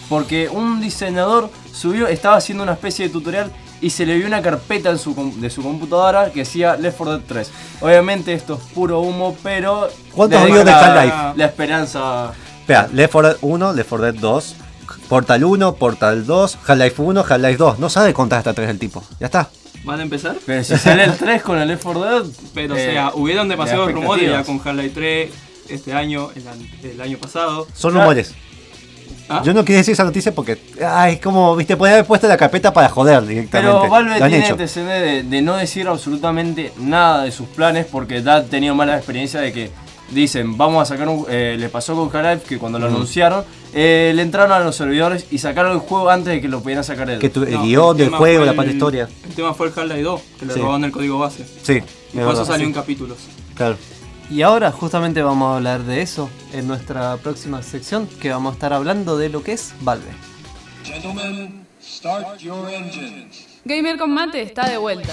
Porque 0.08 0.48
un 0.48 0.80
diseñador 0.80 1.50
subió, 1.72 2.08
estaba 2.08 2.36
haciendo 2.36 2.62
una 2.64 2.72
especie 2.72 3.06
de 3.06 3.12
tutorial 3.12 3.52
y 3.80 3.90
se 3.90 4.04
le 4.06 4.16
vio 4.16 4.26
una 4.26 4.42
carpeta 4.42 4.90
en 4.90 4.98
su, 4.98 5.14
com- 5.14 5.40
de 5.40 5.50
su 5.50 5.62
computadora 5.62 6.30
que 6.30 6.40
decía 6.40 6.76
Left 6.76 6.98
4 6.98 7.18
Dead 7.18 7.26
3. 7.26 7.50
Obviamente 7.80 8.32
esto 8.32 8.54
es 8.54 8.72
puro 8.74 9.00
humo, 9.00 9.36
pero... 9.42 9.88
¿Cuántos 10.14 10.44
videos 10.44 10.64
de 10.64 10.72
Half-Life? 10.72 11.16
La 11.36 11.46
esperanza... 11.46 12.32
Espera, 12.60 12.88
Left 12.92 13.12
4 13.12 13.28
Dead 13.30 13.38
1, 13.40 13.72
Left 13.72 13.88
4 13.88 14.12
Dead 14.12 14.20
2, 14.20 14.56
Portal 15.08 15.44
1, 15.44 15.74
Portal 15.74 16.26
2, 16.26 16.58
Half-Life 16.66 17.02
1, 17.02 17.20
Half-Life 17.20 17.56
2. 17.56 17.78
No 17.78 17.88
sabe 17.90 18.12
contar 18.12 18.38
hasta 18.38 18.52
3 18.54 18.68
el 18.70 18.78
tipo. 18.78 19.02
Ya 19.18 19.26
está. 19.26 19.48
¿Van 19.84 19.98
a 19.98 20.02
empezar? 20.02 20.36
Pero 20.44 20.62
si 20.62 20.76
sale 20.76 21.04
el 21.04 21.16
3 21.16 21.42
con 21.42 21.58
el 21.58 21.68
Left 21.68 21.82
4 21.82 22.00
Dead... 22.02 22.22
Pero, 22.54 22.76
eh, 22.76 22.88
o 22.88 22.92
sea, 22.92 23.12
hubieron 23.14 23.48
demasiados 23.48 23.86
de 23.86 23.92
rumores 23.94 24.30
ya 24.30 24.44
con 24.44 24.60
Half-Life 24.62 24.90
3 24.94 25.30
este 25.70 25.92
año, 25.92 26.30
el, 26.82 27.00
año 27.00 27.18
pasado. 27.18 27.66
Son 27.74 27.92
Claro. 27.92 28.10
¿Ah? 29.32 29.42
Yo 29.44 29.54
no 29.54 29.64
quería 29.64 29.78
decir 29.78 29.92
esa 29.92 30.02
noticia 30.04 30.34
porque 30.34 30.58
es 31.08 31.20
como, 31.20 31.54
viste, 31.54 31.76
podía 31.76 31.92
haber 31.94 32.04
puesto 32.04 32.26
la 32.26 32.36
carpeta 32.36 32.72
para 32.72 32.88
joder 32.88 33.24
directamente. 33.24 33.78
Pero 33.80 33.88
Valve 33.88 34.16
tiene 34.16 34.38
hecho. 34.44 34.56
de, 34.56 35.22
de 35.22 35.42
no 35.42 35.54
decir 35.56 35.86
absolutamente 35.86 36.72
nada 36.78 37.22
de 37.22 37.30
sus 37.30 37.46
planes 37.48 37.86
porque 37.86 38.22
ya 38.22 38.36
ha 38.36 38.42
tenido 38.44 38.74
mala 38.74 38.96
experiencia 38.96 39.40
de 39.40 39.52
que 39.52 39.70
dicen, 40.10 40.56
vamos 40.58 40.82
a 40.82 40.84
sacar 40.92 41.08
un... 41.08 41.24
eh, 41.28 41.56
le 41.58 41.68
pasó 41.68 41.94
con 41.94 42.06
Half-Life 42.14 42.44
que 42.48 42.58
cuando 42.58 42.80
lo 42.80 42.90
Mm. 42.90 42.94
anunciaron, 42.96 43.44
eh, 43.72 44.10
le 44.16 44.22
entraron 44.22 44.50
a 44.50 44.58
los 44.58 44.74
servidores 44.74 45.26
y 45.30 45.38
sacaron 45.38 45.70
el 45.74 45.78
juego 45.78 46.10
antes 46.10 46.32
de 46.34 46.40
que 46.40 46.48
lo 46.48 46.60
pudieran 46.60 46.82
sacar 46.82 47.08
él. 47.08 47.20
Que 47.20 47.30
tu- 47.30 47.44
el 47.44 47.52
No, 47.52 47.62
guion 47.62 47.96
del 47.96 48.06
tema 48.08 48.18
juego, 48.18 48.38
fue 48.38 48.46
la 48.46 48.50
el- 48.50 48.56
parte 48.56 48.72
historia. 48.72 49.08
El 49.28 49.34
tema 49.36 49.54
fue 49.54 49.68
el 49.68 49.72
Half-Life 49.76 50.02
2, 50.02 50.20
que 50.40 50.46
le 50.46 50.54
Sí. 50.54 50.58
robaron 50.60 50.84
el 50.84 50.90
código 50.90 51.18
base. 51.20 51.46
Sí, 51.62 51.80
Y 52.12 52.18
por 52.18 52.34
eso 52.34 52.44
salió 52.44 52.64
sí. 52.66 52.70
en 52.70 52.72
capítulos. 52.72 53.18
Claro. 53.54 53.76
Y 54.30 54.42
ahora 54.42 54.70
justamente 54.70 55.22
vamos 55.22 55.50
a 55.50 55.56
hablar 55.56 55.82
de 55.82 56.02
eso 56.02 56.30
en 56.52 56.68
nuestra 56.68 57.16
próxima 57.16 57.64
sección, 57.64 58.06
que 58.06 58.30
vamos 58.30 58.52
a 58.52 58.54
estar 58.54 58.72
hablando 58.72 59.18
de 59.18 59.28
lo 59.28 59.42
que 59.42 59.52
es 59.52 59.74
Valve. 59.80 60.06
Gentlemen, 60.84 61.66
start 61.82 62.38
your 62.38 62.70
engines. 62.70 63.60
Gamer 63.64 63.98
con 63.98 64.14
mate 64.14 64.40
está 64.40 64.68
de 64.68 64.78
vuelta. 64.78 65.12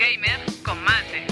Gamer 0.00 0.40
con 0.64 0.82
mate. 0.82 1.30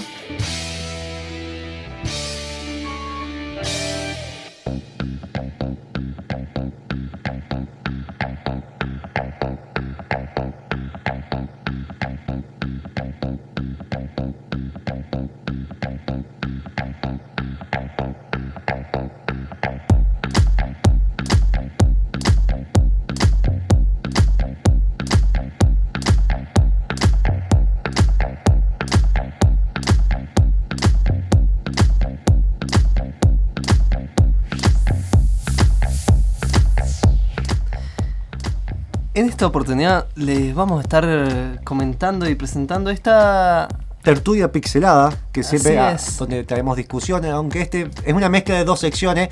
Esta 39.39 39.47
oportunidad 39.47 40.07
les 40.15 40.53
vamos 40.53 40.79
a 40.79 40.81
estar 40.81 41.05
eh, 41.07 41.59
comentando 41.63 42.29
y 42.29 42.35
presentando 42.35 42.89
esta... 42.89 43.69
Tertulia 44.03 44.51
pixelada, 44.51 45.17
que 45.31 45.43
siempre 45.43 45.79
Así 45.79 46.11
ah, 46.11 46.15
donde 46.19 46.43
traemos 46.43 46.75
discusiones, 46.75 47.31
aunque 47.31 47.61
este 47.61 47.89
es 48.03 48.13
una 48.13 48.27
mezcla 48.27 48.55
de 48.55 48.65
dos 48.65 48.81
secciones 48.81 49.29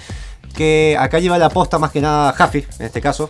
que 0.56 0.96
acá 0.98 1.20
lleva 1.20 1.38
la 1.38 1.50
posta 1.50 1.78
más 1.78 1.92
que 1.92 2.00
nada 2.00 2.32
Jaffi, 2.32 2.64
en 2.80 2.86
este 2.86 3.02
caso. 3.02 3.30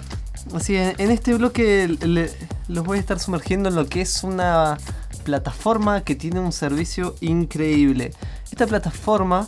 Así, 0.54 0.76
en 0.76 0.94
en 1.00 1.10
este 1.10 1.34
bloque 1.34 1.88
le- 1.88 2.30
los 2.68 2.86
voy 2.86 3.00
a 3.00 3.02
estar 3.02 3.18
sumergiendo 3.18 3.70
en 3.70 3.76
lo 3.76 3.88
que 3.88 4.02
es 4.02 4.24
una 4.24 4.78
plataforma 5.24 6.02
que 6.02 6.14
tiene 6.14 6.40
un 6.40 6.52
servicio 6.52 7.16
increíble. 7.22 8.14
Esta 8.52 8.68
plataforma 8.68 9.48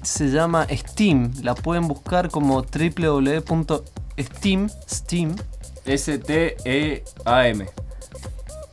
se 0.00 0.30
llama 0.30 0.66
Steam, 0.70 1.30
la 1.42 1.54
pueden 1.54 1.88
buscar 1.88 2.30
como 2.30 2.62
www.steam, 2.62 4.70
Steam, 4.88 5.36
S-T-E-A-M. 5.84 7.66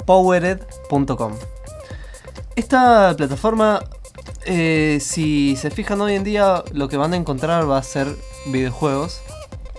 powered.com. 0.06 1.34
Esta 2.56 3.14
plataforma, 3.16 3.84
eh, 4.46 4.98
si 5.02 5.56
se 5.56 5.70
fijan 5.70 6.02
hoy 6.02 6.16
en 6.16 6.24
día, 6.24 6.64
lo 6.74 6.88
que 6.90 6.98
van 6.98 7.14
a 7.14 7.18
encontrar 7.18 7.70
va 7.70 7.78
a 7.78 7.84
ser 7.84 8.08
videojuegos, 8.48 9.22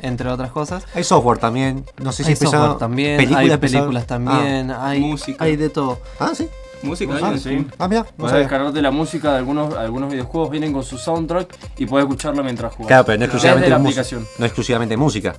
entre 0.02 0.28
otras 0.28 0.52
cosas. 0.52 0.84
Hay 0.94 1.02
software 1.04 1.38
también, 1.38 1.84
no 1.98 2.12
sé 2.12 2.22
si 2.24 2.30
Hay 2.30 2.36
software 2.36 2.78
también, 2.78 3.16
películas 3.16 3.50
hay 3.50 3.56
películas 3.58 4.06
también, 4.06 4.70
hay, 4.70 5.00
música. 5.00 5.42
hay 5.42 5.56
de 5.56 5.70
todo. 5.70 5.98
Ah, 6.20 6.28
ah, 6.30 6.34
sí. 6.34 6.48
Música, 6.82 7.14
Ah, 7.20 7.36
sí. 7.36 7.66
Ah, 7.78 7.88
mira, 7.88 8.02
no 8.02 8.08
Puedes 8.18 8.38
descargarte 8.38 8.80
la 8.80 8.92
música 8.92 9.32
de 9.32 9.38
algunos, 9.38 9.74
algunos 9.74 10.10
videojuegos, 10.12 10.50
vienen 10.50 10.72
con 10.72 10.84
su 10.84 10.96
soundtrack 10.96 11.52
y 11.78 11.86
puedes 11.86 12.04
escucharlo 12.06 12.44
mientras 12.44 12.72
juegas. 12.72 12.86
Claro, 12.86 13.04
pero 13.04 13.18
no 13.18 13.24
exclusivamente, 13.24 13.68
la 13.68 13.76
aplicación. 13.76 14.24
no 14.38 14.46
exclusivamente 14.46 14.96
música. 14.96 15.34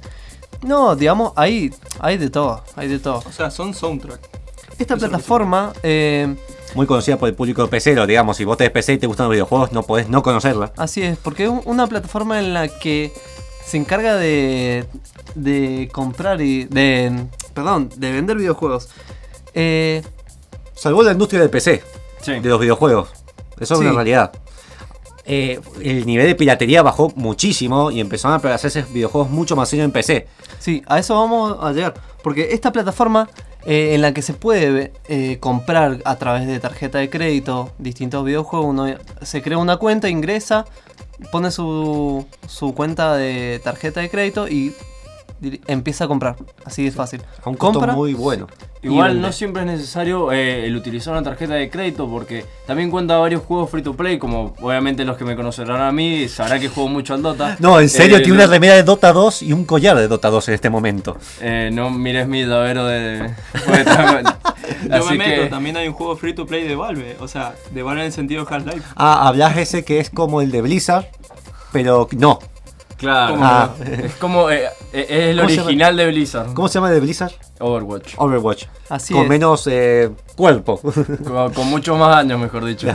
No, 0.64 0.96
digamos, 0.96 1.34
hay, 1.36 1.74
hay 2.00 2.18
de 2.18 2.30
todo, 2.30 2.64
hay 2.76 2.88
de 2.88 3.00
todo. 3.00 3.24
O 3.26 3.32
sea, 3.32 3.50
son 3.52 3.74
soundtrack. 3.74 4.20
Esta 4.78 4.96
Eso 4.96 5.08
plataforma, 5.08 5.74
eh, 5.84 6.36
Muy 6.76 6.86
conocida 6.86 7.18
por 7.18 7.28
el 7.30 7.36
público 7.36 7.68
PC, 7.68 7.96
digamos, 8.06 8.38
si 8.38 8.46
vos 8.46 8.58
tenés 8.58 8.72
PC 8.72 8.94
y 8.94 8.98
te 8.98 9.08
gustan 9.08 9.26
los 9.26 9.34
videojuegos, 9.34 9.72
no 9.72 9.84
podés 9.84 10.08
no 10.10 10.22
conocerla. 10.24 10.72
así 10.78 11.02
es, 11.02 11.18
porque 11.18 11.44
es 11.46 11.50
un- 11.50 11.62
una 11.66 11.88
plataforma 11.88 12.40
en 12.40 12.54
la 12.54 12.68
que 12.68 13.12
se 13.66 13.78
encarga 13.78 14.16
de, 14.16 14.86
de 15.36 15.90
comprar 15.92 16.40
y 16.42 16.66
de, 16.66 17.26
perdón, 17.54 17.90
de 17.98 18.12
vender 18.12 18.38
videojuegos. 18.38 18.90
Eh, 19.54 20.02
Salvó 20.76 21.04
la 21.04 21.12
industria 21.12 21.42
del 21.42 21.50
PC, 21.50 21.84
Sí. 22.22 22.40
de 22.40 22.50
los 22.50 22.60
videojuegos. 22.60 23.10
Eso 23.60 23.74
es 23.74 23.80
una 23.82 23.92
realidad. 23.92 24.32
Eh, 25.32 25.60
el 25.84 26.08
nivel 26.08 26.26
de 26.26 26.34
piratería 26.34 26.82
bajó 26.82 27.14
muchísimo 27.16 27.92
y 27.92 28.00
empezaron 28.00 28.44
a 28.44 28.56
hacerse 28.56 28.84
videojuegos 28.92 29.30
mucho 29.30 29.56
más 29.56 29.70
serios 29.70 29.86
en 29.86 29.92
PC. 29.92 30.28
Sí, 30.58 30.82
a 30.88 30.98
eso 30.98 31.14
vamos 31.14 31.56
a 31.62 31.72
llegar. 31.72 31.94
Porque 32.24 32.50
esta 32.52 32.72
plataforma 32.72 33.30
eh, 33.68 33.94
en 33.94 34.02
la 34.02 34.12
que 34.12 34.24
se 34.24 34.34
puede 34.34 34.92
eh, 35.08 35.38
comprar 35.40 36.00
a 36.04 36.16
través 36.16 36.48
de 36.48 36.60
tarjeta 36.60 36.98
de 36.98 37.12
crédito 37.12 37.72
distintos 37.78 38.26
videojuegos, 38.26 38.68
uno 38.68 38.88
se 39.22 39.44
crea 39.44 39.60
una 39.60 39.78
cuenta, 39.78 40.10
ingresa, 40.10 40.66
pone 41.32 41.52
su, 41.52 42.26
su 42.48 42.74
cuenta 42.74 43.16
de 43.16 43.62
tarjeta 43.64 44.02
de 44.02 44.10
crédito 44.10 44.48
y 44.48 44.74
empieza 45.68 46.06
a 46.06 46.08
comprar. 46.08 46.36
Así 46.66 46.84
de 46.84 46.92
fácil. 46.92 47.22
A 47.44 47.50
un 47.50 47.56
costo 47.56 47.80
Compra, 47.80 47.96
muy 47.96 48.14
bueno. 48.14 48.48
Igual 48.82 49.20
no 49.20 49.32
siempre 49.34 49.62
es 49.64 49.68
necesario 49.68 50.32
eh, 50.32 50.66
el 50.66 50.76
utilizar 50.76 51.12
una 51.14 51.22
tarjeta 51.22 51.54
de 51.56 51.70
crédito 51.70 52.08
porque 52.10 52.46
también 52.66 52.90
cuenta 52.90 53.18
varios 53.18 53.42
juegos 53.44 53.70
free 53.70 53.82
to 53.82 53.94
play, 53.94 54.18
como 54.18 54.56
obviamente 54.62 55.04
los 55.04 55.18
que 55.18 55.26
me 55.26 55.36
conocerán 55.36 55.82
a 55.82 55.92
mí 55.92 56.30
sabrán 56.30 56.62
que 56.62 56.70
juego 56.70 56.88
mucho 56.88 57.14
al 57.14 57.22
Dota. 57.22 57.58
No, 57.60 57.80
en 57.82 57.90
serio, 57.90 58.18
Eh, 58.18 58.20
tiene 58.22 58.36
una 58.38 58.48
remera 58.48 58.76
de 58.76 58.84
Dota 58.84 59.12
2 59.12 59.42
y 59.42 59.52
un 59.52 59.66
collar 59.66 59.98
de 59.98 60.08
Dota 60.08 60.30
2 60.30 60.48
en 60.48 60.54
este 60.56 60.70
momento. 60.70 61.18
Eh, 61.42 61.70
no 61.74 61.90
mires 61.90 62.26
mi 62.28 62.46
llavero 62.46 62.86
de... 62.86 63.34
tan- 63.84 64.24
Yo 64.24 64.96
Así 64.96 65.18
me 65.18 65.28
meto, 65.28 65.42
que- 65.44 65.48
también 65.50 65.76
hay 65.76 65.88
un 65.90 65.94
juego 65.94 66.16
free 66.16 66.34
to 66.34 66.46
play 66.46 66.66
de 66.66 66.76
Valve. 66.78 67.18
O 67.20 67.28
sea, 67.28 67.56
de 67.72 67.84
Valve 67.84 68.00
en 68.02 68.06
el 68.08 68.14
sentido 68.14 68.46
de 68.46 68.56
Half-Life. 68.56 68.82
Ah, 68.96 69.28
hablas 69.28 69.58
ese 69.58 69.84
que 69.84 70.00
es 70.00 70.10
como 70.10 70.42
el 70.42 70.52
de 70.52 70.62
Blizzard, 70.62 71.06
pero 71.74 72.08
no. 72.18 72.40
Claro, 73.00 73.38
Ah. 73.42 73.70
es 74.04 74.14
como 74.16 74.50
eh, 74.52 74.66
eh, 74.94 75.06
es 75.10 75.30
el 75.30 75.40
original 75.40 75.96
de 75.96 76.08
Blizzard, 76.08 76.54
¿Cómo 76.54 76.68
se 76.68 76.76
llama 76.76 76.92
de 76.92 77.00
Blizzard? 77.00 77.32
Overwatch. 77.60 78.16
Overwatch. 78.18 78.66
Así 78.90 79.14
con 79.14 79.24
es. 79.24 79.30
menos 79.30 79.68
eh, 79.68 80.10
cuerpo. 80.36 80.80
Con, 81.26 81.54
con 81.54 81.68
muchos 81.68 81.98
más 81.98 82.16
años, 82.18 82.40
mejor 82.40 82.66
dicho. 82.66 82.88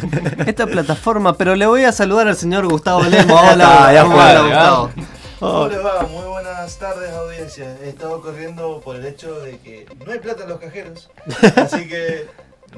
Esta 0.46 0.66
plataforma, 0.66 1.36
pero 1.36 1.54
le 1.54 1.66
voy 1.66 1.84
a 1.84 1.92
saludar 1.92 2.26
al 2.28 2.36
señor 2.36 2.66
Gustavo 2.68 3.02
Lemo. 3.04 3.34
Hola, 3.34 3.86
Ah, 3.88 3.92
ya 3.92 4.02
¿cómo 4.02 4.16
fue, 4.16 4.24
ya. 4.24 4.42
Gustavo? 4.42 4.90
¿Cómo 5.40 5.68
les 5.68 5.84
va? 5.84 6.02
Muy 6.10 6.26
buenas 6.28 6.78
tardes 6.78 7.12
audiencia. 7.12 7.76
He 7.84 7.88
estado 7.88 8.20
corriendo 8.20 8.80
por 8.84 8.96
el 8.96 9.06
hecho 9.06 9.40
de 9.40 9.58
que 9.58 9.86
no 10.06 10.12
hay 10.12 10.18
plata 10.18 10.42
en 10.44 10.48
los 10.50 10.58
cajeros. 10.60 11.10
Así 11.56 11.88
que 11.88 12.26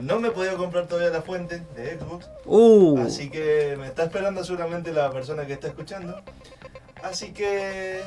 no 0.00 0.18
me 0.20 0.28
he 0.28 0.30
podido 0.30 0.56
comprar 0.56 0.86
todavía 0.86 1.10
la 1.10 1.22
fuente 1.22 1.62
de 1.76 1.98
Xbox. 1.98 2.26
Uh, 2.46 2.98
Así 3.06 3.30
que 3.30 3.76
me 3.78 3.86
está 3.86 4.04
esperando 4.04 4.42
seguramente 4.44 4.92
la 4.92 5.10
persona 5.10 5.46
que 5.46 5.52
está 5.54 5.68
escuchando. 5.68 6.16
Así 7.02 7.32
que 7.32 8.00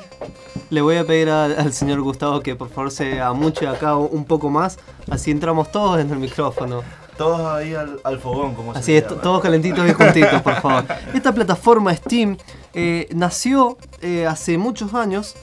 Le 0.70 0.80
voy 0.82 0.96
a 0.96 1.04
pedir 1.06 1.28
a- 1.30 1.44
al 1.44 1.72
señor 1.72 2.00
Gustavo 2.00 2.40
que 2.40 2.56
por 2.56 2.68
favor 2.68 2.90
se 2.90 3.20
amuche 3.20 3.66
acá 3.68 3.94
un 3.96 4.24
poco 4.24 4.50
más. 4.50 4.78
Así 5.10 5.30
entramos 5.30 5.70
todos 5.70 6.00
en 6.00 6.10
el 6.10 6.18
micrófono. 6.18 6.82
todos 7.16 7.40
ahí 7.52 7.74
al, 7.74 8.00
al 8.04 8.18
fogón, 8.20 8.54
como 8.54 8.72
se 8.74 8.78
Así 8.78 8.96
es, 8.96 9.02
llama. 9.04 9.16
to- 9.16 9.20
todos 9.22 9.42
calentitos 9.42 9.88
y 9.88 9.92
juntitos, 9.92 10.40
por 10.42 10.54
favor. 10.60 10.84
Esta 11.14 11.32
plataforma 11.32 11.94
Steam 11.94 12.36
eh, 12.74 13.08
nació 13.12 13.76
eh, 14.02 14.24
hace 14.26 14.56
muchos 14.58 14.94
años. 14.94 15.34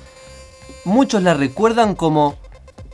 Muchos 0.85 1.21
la 1.23 1.33
recuerdan 1.33 1.95
como 1.95 2.35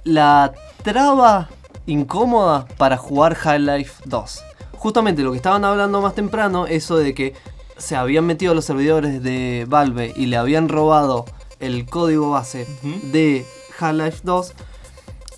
la 0.04 0.54
traba 0.84 1.50
incómoda 1.92 2.66
para 2.78 2.98
jugar 2.98 3.38
Half-Life 3.44 4.04
2. 4.06 4.40
Justamente 4.74 5.22
lo 5.22 5.32
que 5.32 5.38
estaban 5.38 5.64
hablando 5.66 6.02
más 6.02 6.16
temprano, 6.16 6.66
eso 6.66 6.98
de 6.98 7.14
que 7.14 7.34
se 7.78 7.96
habían 7.96 8.26
metido 8.26 8.52
a 8.52 8.56
los 8.56 8.66
servidores 8.66 9.22
de 9.24 9.66
Valve 9.68 10.14
y 10.16 10.26
le 10.28 10.38
habían 10.38 10.70
robado 10.70 11.26
el 11.60 11.86
código 11.86 12.32
base 12.32 12.66
de 13.12 13.46
Half-Life 13.80 14.20
2, 14.24 14.54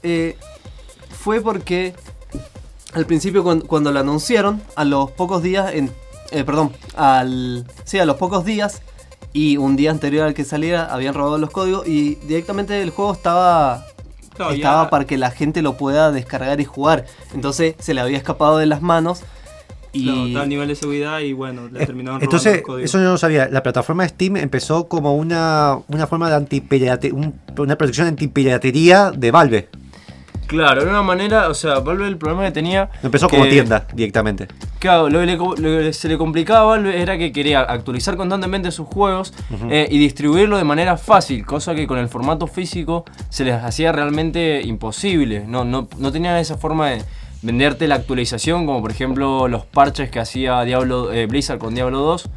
eh, 0.04 0.38
fue 1.12 1.42
porque 1.42 1.94
al 2.94 3.06
principio 3.06 3.44
cuan- 3.44 3.62
cuando, 3.62 3.92
lo 3.92 4.00
anunciaron, 4.00 4.62
a 4.76 4.84
los 4.86 5.12
pocos 5.12 5.42
días, 5.42 5.74
en, 5.74 5.92
eh, 6.32 6.44
perdón, 6.44 6.72
al, 6.96 7.66
sí, 7.86 8.00
a 8.00 8.06
los 8.06 8.18
pocos 8.18 8.46
días 8.46 8.82
y 9.34 9.58
un 9.58 9.76
día 9.76 9.90
anterior 9.92 10.28
al 10.28 10.34
que 10.34 10.44
saliera 10.44 10.94
habían 10.94 11.14
robado 11.16 11.38
los 11.40 11.50
códigos 11.50 11.88
y 11.88 12.16
directamente 12.28 12.82
el 12.82 12.92
juego 12.92 13.14
estaba 13.14 13.86
Claro, 14.36 14.52
ya- 14.52 14.58
estaba 14.58 14.90
para 14.90 15.06
que 15.06 15.18
la 15.18 15.32
gente 15.32 15.62
lo 15.62 15.78
pueda 15.78 16.12
descargar 16.12 16.60
y 16.62 16.66
jugar. 16.66 17.06
Entonces 17.34 17.76
se 17.80 17.94
le 17.94 18.02
había 18.02 18.18
escapado 18.18 18.58
de 18.58 18.66
las 18.66 18.82
manos 18.82 19.22
y 19.92 20.06
Claro, 20.06 20.26
está 20.26 20.42
al 20.42 20.50
nivel 20.50 20.68
de 20.70 20.76
seguridad 20.76 21.20
y 21.20 21.34
bueno, 21.34 21.68
le 21.70 21.84
Eh, 21.84 21.86
terminaron 21.86 22.20
robando 22.20 22.26
Entonces, 22.26 22.56
el 22.56 22.64
código. 22.64 22.86
eso 22.86 22.98
yo 22.98 23.04
no 23.06 23.18
sabía. 23.18 23.48
La 23.50 23.62
plataforma 23.62 24.08
Steam 24.08 24.38
empezó 24.38 24.88
como 24.88 25.16
una, 25.16 25.78
una 25.88 26.08
forma 26.08 26.30
de 26.30 26.36
antipirate, 26.36 27.12
un- 27.12 27.40
una 27.58 27.78
protección 27.78 28.08
antipiratería 28.08 29.12
de 29.12 29.30
Valve. 29.32 29.70
Claro, 30.54 30.82
era 30.84 30.92
una 30.92 31.02
manera, 31.02 31.50
o 31.50 31.54
sea, 31.56 31.80
Valve 31.80 32.08
el 32.08 32.18
problema 32.18 32.44
que 32.46 32.52
tenía. 32.52 32.90
Empezó 33.02 33.28
que- 33.28 33.38
como 33.38 33.50
tienda 33.50 33.88
directamente. 33.92 34.48
Claro, 34.78 35.10
lo 35.10 35.20
que, 35.22 35.26
le 35.26 35.38
co- 35.38 35.56
lo 35.56 35.80
que 35.80 35.94
se 35.94 36.08
le 36.08 36.16
complicaba 36.18 36.60
a 36.60 36.64
Valve 36.66 37.02
era 37.02 37.18
que 37.18 37.32
quería 37.32 37.62
actualizar 37.62 38.16
constantemente 38.18 38.70
sus 38.72 38.86
juegos 38.88 39.34
eh, 39.72 39.88
y 39.90 39.98
distribuirlo 39.98 40.58
de 40.58 40.64
manera 40.64 40.96
fácil, 40.98 41.44
cosa 41.46 41.74
que 41.74 41.88
con 41.88 41.98
el 41.98 42.08
formato 42.08 42.46
físico 42.46 43.04
se 43.30 43.46
les 43.46 43.56
hacía 43.56 43.92
realmente 43.92 44.62
imposible. 44.64 45.44
No, 45.48 45.66
no, 45.66 45.88
no 45.98 46.12
tenían 46.12 46.38
esa 46.38 46.56
forma 46.58 46.90
de 46.92 47.02
venderte 47.44 47.88
la 47.88 47.96
actualización, 47.96 48.66
como 48.66 48.82
por 48.82 48.90
ejemplo 48.92 49.48
los 49.48 49.66
parches 49.66 50.10
que 50.10 50.20
hacía 50.20 50.62
Diablo, 50.64 51.12
eh, 51.12 51.28
Blizzard 51.28 51.60
con 51.60 51.76
Diablo 51.76 52.00
2. 52.00 52.30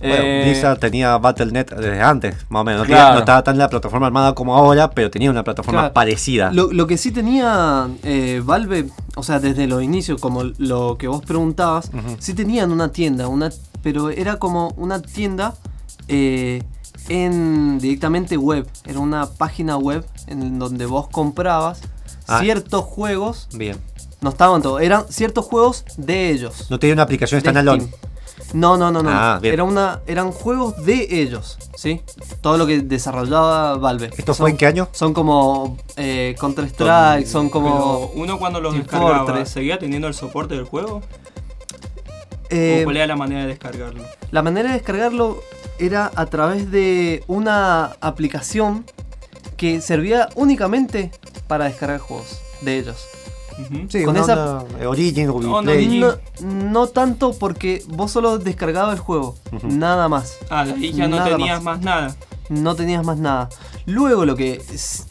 Bueno, 0.00 0.16
Eh, 0.18 0.42
Blizzard 0.46 0.78
tenía 0.78 1.16
Battle.net 1.18 1.66
desde 1.66 2.02
antes, 2.02 2.34
más 2.48 2.62
o 2.62 2.64
menos. 2.64 2.80
No, 2.82 2.86
Claro. 2.86 3.02
tenía- 3.04 3.12
no 3.14 3.18
estaba 3.20 3.44
tan 3.44 3.58
la 3.58 3.68
plataforma 3.68 4.06
armada 4.06 4.34
como 4.34 4.56
ahora, 4.56 4.90
pero 4.90 5.10
tenía 5.10 5.30
una 5.30 5.44
plataforma 5.44 5.80
Claro. 5.82 5.94
parecida. 5.94 6.50
Lo, 6.52 6.72
lo 6.72 6.86
que 6.86 6.96
sí 6.98 7.10
tenía 7.12 7.88
eh, 8.02 8.42
Valve, 8.44 8.88
o 9.16 9.22
sea, 9.22 9.38
desde 9.38 9.66
los 9.66 9.82
inicios, 9.82 10.20
como 10.20 10.42
lo 10.58 10.96
que 10.98 11.06
vos 11.08 11.22
preguntabas, 11.24 11.90
sí 12.18 12.34
tenían 12.34 12.72
una 12.72 12.90
tienda, 12.90 13.28
una, 13.28 13.50
pero 13.82 14.10
era 14.10 14.36
como 14.38 14.68
una 14.76 15.00
tienda 15.00 15.54
eh, 16.08 16.62
en 17.08 17.78
directamente 17.78 18.36
web. 18.36 18.66
Era 18.84 18.98
una 18.98 19.26
página 19.26 19.76
web 19.76 20.04
en 20.26 20.58
donde 20.58 20.86
vos 20.86 21.08
comprabas 21.08 21.80
Ah. 22.26 22.40
ciertos 22.40 22.82
juegos. 22.84 23.48
Bien. 23.54 23.76
No 24.20 24.30
estaban 24.30 24.62
todos, 24.62 24.80
eran 24.80 25.04
ciertos 25.08 25.44
juegos 25.44 25.84
de 25.96 26.30
ellos. 26.30 26.70
No 26.70 26.78
tenía 26.78 26.94
una 26.94 27.02
aplicación 27.02 27.40
standalone. 27.40 27.88
No, 28.52 28.76
no, 28.76 28.90
no, 28.90 29.02
no. 29.02 29.10
Ah, 29.12 29.38
bien. 29.40 29.54
Era 29.54 29.64
una, 29.64 30.00
eran 30.06 30.30
juegos 30.32 30.84
de 30.84 31.06
ellos, 31.10 31.58
¿sí? 31.76 32.00
Todo 32.40 32.56
lo 32.56 32.66
que 32.66 32.80
desarrollaba 32.80 33.76
Valve. 33.76 34.10
¿Esto 34.16 34.32
Son- 34.34 34.44
fue 34.44 34.50
en 34.50 34.56
qué 34.56 34.66
año? 34.66 34.88
Son 34.92 35.12
como 35.12 35.76
eh, 35.96 36.34
Counter 36.38 36.64
Strike, 36.66 37.26
son 37.26 37.48
Pero 37.48 37.52
como. 37.52 37.98
uno 38.14 38.38
cuando 38.38 38.60
los 38.60 38.74
descargaba, 38.74 39.24
Fortress. 39.24 39.48
¿seguía 39.50 39.78
teniendo 39.78 40.08
el 40.08 40.14
soporte 40.14 40.54
del 40.54 40.64
juego? 40.64 41.02
eh, 42.50 42.80
¿O 42.80 42.84
cuál 42.84 42.96
era 42.96 43.06
la 43.06 43.16
manera 43.16 43.42
de 43.42 43.48
descargarlo? 43.48 44.02
la 44.30 44.42
manera 44.42 44.68
de 44.68 44.74
descargarlo 44.74 45.40
era 45.78 46.10
a 46.14 46.26
través 46.26 46.70
de 46.70 47.24
una 47.26 47.96
aplicación 48.00 48.84
que 49.56 49.80
servía 49.80 50.28
únicamente 50.34 51.10
para 51.48 51.64
descargar 51.66 51.98
juegos 52.00 52.40
de 52.60 52.78
ellos. 52.78 53.04
Sí, 53.88 54.04
Con 54.04 54.16
esa- 54.16 54.64
eh, 54.80 54.86
Origin, 54.86 55.30
No, 56.40 56.86
tanto 56.88 57.32
porque 57.34 57.82
vos 57.88 58.10
solo 58.10 58.38
descargabas 58.38 58.94
el 58.94 59.00
juego, 59.00 59.36
nada 59.62 60.08
más. 60.08 60.38
Ah, 60.50 60.62
ahí 60.62 60.92
ya 60.92 61.06
no 61.08 61.16
Nada 61.16 61.30
tenías 61.30 61.62
más. 61.62 61.76
más 61.78 61.84
nada. 61.84 62.16
no 62.48 62.74
tenías 62.74 63.04
más 63.04 63.16
nada. 63.18 63.48
Luego 63.86 64.24
lo 64.24 64.36
que, 64.36 64.60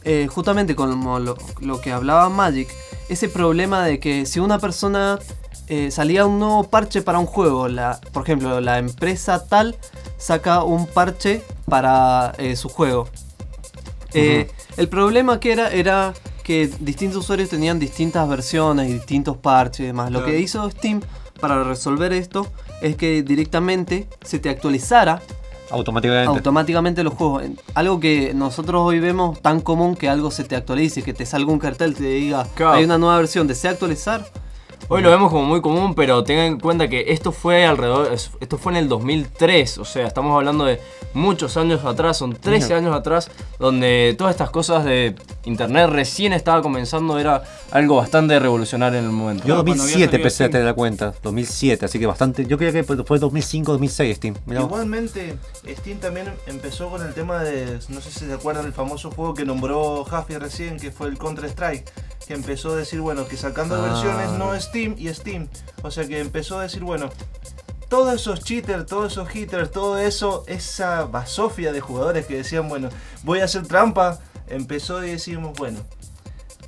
eh, 0.03 0.27
justamente 0.29 0.75
como 0.75 1.19
lo, 1.19 1.35
lo 1.61 1.81
que 1.81 1.91
hablaba 1.91 2.29
Magic, 2.29 2.67
ese 3.09 3.29
problema 3.29 3.83
de 3.85 3.99
que 3.99 4.25
si 4.25 4.39
una 4.39 4.59
persona 4.59 5.19
eh, 5.67 5.89
salía 5.91 6.25
un 6.25 6.39
nuevo 6.39 6.63
parche 6.65 7.01
para 7.01 7.19
un 7.19 7.25
juego, 7.25 7.69
la, 7.69 7.99
por 8.11 8.23
ejemplo, 8.23 8.59
la 8.59 8.77
empresa 8.79 9.45
tal 9.47 9.75
saca 10.17 10.63
un 10.63 10.85
parche 10.87 11.41
para 11.69 12.33
eh, 12.37 12.55
su 12.57 12.67
juego. 12.69 13.07
Eh, 14.13 14.49
El 14.77 14.89
problema 14.89 15.39
que 15.39 15.51
era 15.53 15.69
era 15.71 16.13
que 16.43 16.69
distintos 16.79 17.19
usuarios 17.23 17.49
tenían 17.49 17.79
distintas 17.79 18.27
versiones 18.27 18.89
y 18.89 18.93
distintos 18.93 19.37
parches 19.37 19.79
y 19.81 19.83
demás. 19.87 20.11
Lo 20.11 20.19
Claro. 20.19 20.31
que 20.33 20.39
hizo 20.39 20.69
Steam 20.69 21.01
para 21.39 21.63
resolver 21.63 22.11
esto 22.13 22.47
es 22.81 22.95
que 22.95 23.23
directamente 23.23 24.07
se 24.23 24.39
te 24.39 24.49
actualizara 24.49 25.21
Automáticamente. 25.71 26.27
automáticamente 26.27 27.03
los 27.03 27.13
juegos. 27.13 27.43
Algo 27.73 27.99
que 27.99 28.33
nosotros 28.33 28.81
hoy 28.83 28.99
vemos 28.99 29.41
tan 29.41 29.59
común 29.61 29.95
que 29.95 30.09
algo 30.09 30.29
se 30.31 30.43
te 30.43 30.55
actualice, 30.55 31.01
que 31.01 31.13
te 31.13 31.25
salga 31.25 31.51
un 31.51 31.59
cartel 31.59 31.95
te 31.95 32.03
diga 32.03 32.45
Claro. 32.55 32.73
hay 32.73 32.83
una 32.83 32.97
nueva 32.97 33.17
versión, 33.17 33.47
¿desea 33.47 33.71
actualizar? 33.71 34.25
Hoy 34.89 35.01
lo 35.01 35.09
vemos 35.09 35.31
como 35.31 35.43
muy 35.45 35.61
común, 35.61 35.95
pero 35.95 36.23
tengan 36.23 36.45
en 36.45 36.59
cuenta 36.59 36.87
que 36.87 37.05
esto 37.13 37.31
fue 37.31 37.65
alrededor, 37.65 38.11
es- 38.13 38.31
esto 38.41 38.57
fue 38.57 38.73
en 38.73 38.77
el 38.79 38.89
2003, 38.89 39.77
o 39.79 39.85
sea, 39.85 40.05
estamos 40.05 40.35
hablando 40.35 40.65
de 40.65 40.79
muchos 41.13 41.57
años 41.57 41.83
atrás, 41.85 42.17
son 42.17 42.35
13 42.35 42.73
años 42.75 42.93
atrás, 42.95 43.31
donde 43.59 44.13
todas 44.17 44.31
estas 44.31 44.49
cosas 44.51 44.83
de 44.85 45.15
internet 45.45 45.89
recién 45.89 46.33
estaba 46.33 46.61
comenzando, 46.61 47.17
era 47.17 47.43
algo 47.71 47.95
bastante 47.95 48.37
revolucionario 48.39 48.99
en 48.99 49.05
el 49.05 49.11
momento. 49.11 49.47
Yo 49.47 49.55
Ah, 49.55 49.63
cuando 49.63 49.71
había 49.83 49.83
2007 49.83 50.05
salido 50.11 50.17
empecé 50.17 50.43
a 50.43 50.49
tener 50.49 50.65
la 50.65 50.73
cuenta. 50.73 51.13
2007, 51.23 51.85
así 51.85 51.97
que 51.97 52.05
bastante. 52.05 52.45
Yo 52.45 52.57
creía 52.57 52.73
que 52.73 52.83
fue 52.83 52.95
2005, 53.19 53.71
2006 53.71 54.17
Steam. 54.17 54.35
Mirá. 54.45 54.61
Igualmente, 54.61 55.37
Steam 55.67 55.99
también 55.99 56.27
empezó 56.45 56.89
con 56.89 57.01
el 57.05 57.13
tema 57.13 57.41
de, 57.43 57.79
no 57.89 58.01
sé 58.01 58.11
si 58.11 58.25
se 58.25 58.33
acuerdan 58.33 58.65
del 58.65 58.73
famoso 58.73 59.09
juego 59.11 59.33
que 59.33 59.45
nombró 59.45 60.03
Jaffe 60.03 60.37
recién, 60.39 60.77
que 60.77 60.91
fue 60.91 61.07
el 61.07 61.17
Counter 61.17 61.45
Strike, 61.45 61.85
que 62.27 62.33
empezó 62.33 62.71
a 62.73 62.75
decir, 62.77 63.01
bueno, 63.01 63.25
que 63.27 63.37
sacando 63.37 63.75
Ah. 63.75 63.81
versiones 63.81 64.31
no 64.39 64.53
Steam 64.73 64.95
y 64.97 65.13
Steam. 65.13 65.47
O 65.83 65.91
sea 65.91 66.07
que 66.07 66.19
empezó 66.19 66.57
a 66.59 66.63
decir, 66.63 66.81
bueno, 66.83 67.09
todos 67.89 68.13
esos 68.15 68.39
cheaters, 68.43 68.87
todos 68.87 69.11
esos 69.11 69.35
hitters, 69.35 69.69
todo 69.71 69.99
eso, 69.99 70.43
esa 70.47 71.05
basofia 71.05 71.71
de 71.71 71.79
jugadores 71.79 72.25
que 72.25 72.37
decían, 72.37 72.67
bueno, 72.67 72.89
voy 73.23 73.41
a 73.41 73.45
hacer 73.45 73.67
trampa, 73.67 74.19
empezó 74.47 75.03
y 75.05 75.11
decimos, 75.11 75.53
bueno, 75.59 75.79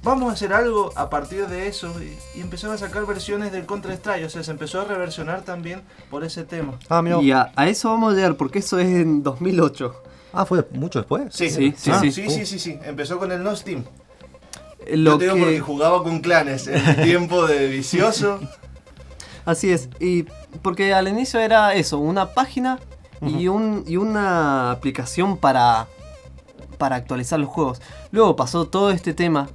vamos 0.04 0.30
a 0.30 0.34
hacer 0.34 0.54
algo 0.54 0.92
a 0.96 1.10
partir 1.10 1.48
de 1.48 1.68
eso 1.68 1.92
y, 2.00 2.16
y 2.38 2.42
empezaron 2.42 2.76
a 2.76 2.78
sacar 2.78 3.08
versiones 3.08 3.52
del 3.52 3.66
Counter 3.66 3.92
Strike, 3.94 4.26
o 4.28 4.30
sea, 4.30 4.44
se 4.44 4.52
empezó 4.52 4.82
a 4.82 4.86
reversionar 4.86 5.42
también 5.42 5.82
por 6.12 6.24
ese 6.24 6.44
tema. 6.44 6.78
Ah, 6.90 7.02
vos. 7.02 7.24
Y 7.24 7.32
a, 7.32 7.52
a 7.56 7.68
eso 7.70 7.90
vamos 7.90 8.14
a 8.14 8.16
llegar, 8.16 8.36
porque 8.38 8.60
eso 8.60 8.78
es 8.78 8.88
en 8.88 9.24
2008. 9.24 9.96
Ah, 10.32 10.46
fue 10.46 10.64
mucho 10.74 11.00
después. 11.00 11.34
Sí, 11.34 11.50
Sí, 11.50 11.74
sí, 11.76 11.90
Ah, 11.92 12.00
sí. 12.02 12.12
sí, 12.12 12.30
sí, 12.30 12.46
sí, 12.46 12.60
sí. 12.60 12.80
Empezó 12.84 13.18
con 13.18 13.32
el 13.32 13.42
No 13.42 13.56
Steam. 13.56 13.84
Lo 14.92 15.12
Yo 15.12 15.18
te 15.18 15.26
digo 15.26 15.38
porque 15.38 15.56
que, 15.56 15.62
jugaba 15.62 16.04
con 16.04 16.20
clanes 16.20 16.68
en 16.68 16.76
el 16.76 17.04
tiempo 17.04 17.46
de 17.48 17.68
vicioso. 17.68 18.40
así 19.46 19.72
es, 19.72 19.90
y 20.00 20.24
porque 20.62 20.94
al 20.94 21.08
inicio 21.08 21.40
era 21.40 21.74
eso, 21.76 22.00
una 22.00 22.34
página 22.34 22.80
y, 23.22 23.48
un, 23.48 23.84
y 23.88 23.98
una 23.98 24.72
aplicación 24.72 25.38
para, 25.38 25.88
para 26.78 26.96
actualizar 26.96 27.40
los 27.40 27.50
juegos. 27.50 27.82
Luego 28.12 28.36
pasó 28.36 28.66
todo 28.66 28.92
este 28.92 29.14
tema 29.14 29.50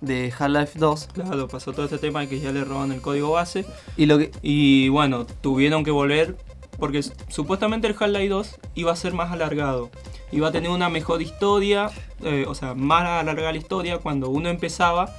de 0.00 0.32
Half-Life 0.38 0.78
2 0.78 1.08
Claro, 1.14 1.48
pasó 1.48 1.72
todo 1.72 1.86
este 1.86 1.98
tema 1.98 2.20
de 2.20 2.28
que 2.28 2.40
ya 2.40 2.52
le 2.52 2.64
roban 2.64 2.92
el 2.92 3.00
código 3.00 3.32
base. 3.32 3.64
y 3.96 4.06
lo 4.06 4.18
que... 4.18 4.30
Y 4.42 4.88
bueno, 4.88 5.26
tuvieron 5.40 5.84
que 5.84 5.90
volver 5.90 6.36
porque 6.78 7.02
supuestamente 7.28 7.86
el 7.86 7.96
Half-Life 7.98 8.28
2 8.28 8.56
iba 8.74 8.92
a 8.92 8.96
ser 8.96 9.14
más 9.14 9.32
alargado. 9.32 9.90
Iba 10.32 10.48
a 10.48 10.52
tener 10.52 10.70
una 10.70 10.88
mejor 10.88 11.22
historia, 11.22 11.90
eh, 12.22 12.44
o 12.48 12.54
sea, 12.54 12.74
más 12.74 13.04
alargada 13.04 13.52
la 13.52 13.58
historia. 13.58 13.98
Cuando 13.98 14.28
uno 14.28 14.48
empezaba, 14.48 15.14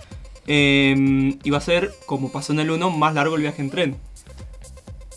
eh, 0.48 1.38
iba 1.44 1.58
a 1.58 1.62
ser, 1.62 1.94
como 2.06 2.32
pasó 2.32 2.54
en 2.54 2.60
el 2.60 2.72
1, 2.72 2.90
más 2.90 3.14
largo 3.14 3.36
el 3.36 3.42
viaje 3.42 3.62
en 3.62 3.70
tren. 3.70 3.98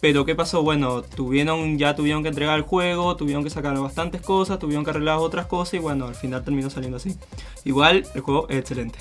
Pero 0.01 0.25
¿qué 0.25 0.35
pasó? 0.35 0.63
Bueno, 0.63 1.03
tuvieron, 1.03 1.77
ya 1.77 1.95
tuvieron 1.95 2.23
que 2.23 2.31
entregar 2.31 2.57
el 2.57 2.63
juego, 2.63 3.17
tuvieron 3.17 3.45
que 3.45 3.51
sacar 3.51 3.79
bastantes 3.79 4.23
cosas, 4.23 4.59
tuvieron 4.59 4.83
que 4.83 4.91
arreglar 4.91 5.19
otras 5.19 5.47
cosas 5.47 5.75
y 5.75 5.79
bueno, 5.79 6.07
al 6.07 6.15
final 6.15 6.43
terminó 6.43 6.71
saliendo 6.71 6.97
así. 6.97 7.17
Igual, 7.65 8.07
el 8.15 8.21
juego 8.23 8.49
es 8.49 8.59
excelente. 8.59 8.99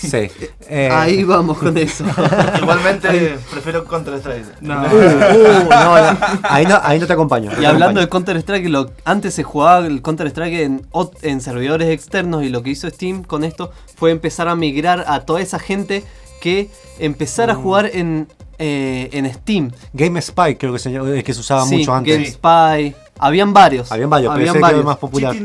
Sí. 0.00 0.30
Eh, 0.68 0.88
Ahí 0.90 1.24
vamos 1.24 1.58
con 1.58 1.76
eso. 1.76 2.04
Igualmente 2.62 3.38
prefiero 3.50 3.84
Counter 3.84 4.14
Strike. 4.14 4.60
No. 4.62 4.82
uh, 4.82 4.86
uh, 4.86 5.68
no, 5.68 6.12
no, 6.12 6.18
ahí, 6.44 6.64
no, 6.66 6.80
ahí 6.82 6.98
no 6.98 7.06
te 7.06 7.12
acompaño. 7.12 7.50
no 7.50 7.56
Y 7.58 7.60
te 7.60 7.66
hablando 7.66 8.00
de 8.00 8.06
acompaño. 8.06 8.08
Counter 8.10 8.36
Strike, 8.38 8.68
lo, 8.68 8.90
antes 9.04 9.34
se 9.34 9.42
jugaba 9.42 9.86
el 9.86 10.00
Counter 10.02 10.26
Strike 10.28 10.80
en, 11.22 11.40
servidores 11.40 11.88
externos 11.90 12.42
y 12.44 12.48
lo 12.48 12.62
que 12.62 12.70
hizo 12.70 12.88
Steam 12.88 13.22
con 13.24 13.44
esto 13.44 13.72
fue 13.96 14.10
empezar 14.10 14.48
a 14.48 14.56
migrar 14.56 15.04
a 15.06 15.20
toda 15.20 15.40
esa 15.40 15.58
gente 15.58 16.02
que 16.40 16.70
empezar 16.98 17.50
a 17.50 17.54
Mm. 17.54 17.62
jugar 17.62 17.90
en, 17.92 18.28
eh, 18.58 19.10
en 19.12 19.32
Steam. 19.34 19.70
Game 19.92 20.20
Spy 20.22 20.56
creo 20.56 20.72
que 20.72 20.78
se, 20.78 20.94
eh, 20.94 21.22
que 21.22 21.34
se 21.34 21.40
usaba 21.40 21.66
Sí, 21.66 21.76
mucho 21.78 21.92
antes. 21.94 22.38
GameSpy. 22.40 22.94
Habían 23.18 23.52
varios. 23.52 23.92
Habían 23.92 24.08
varios, 24.08 24.32
pero 24.32 24.40
ese 24.42 24.48
habían 24.50 24.54
que 24.54 24.60
varios. 24.62 24.80
es 24.80 24.86
más 24.86 24.96
popular. 24.96 25.36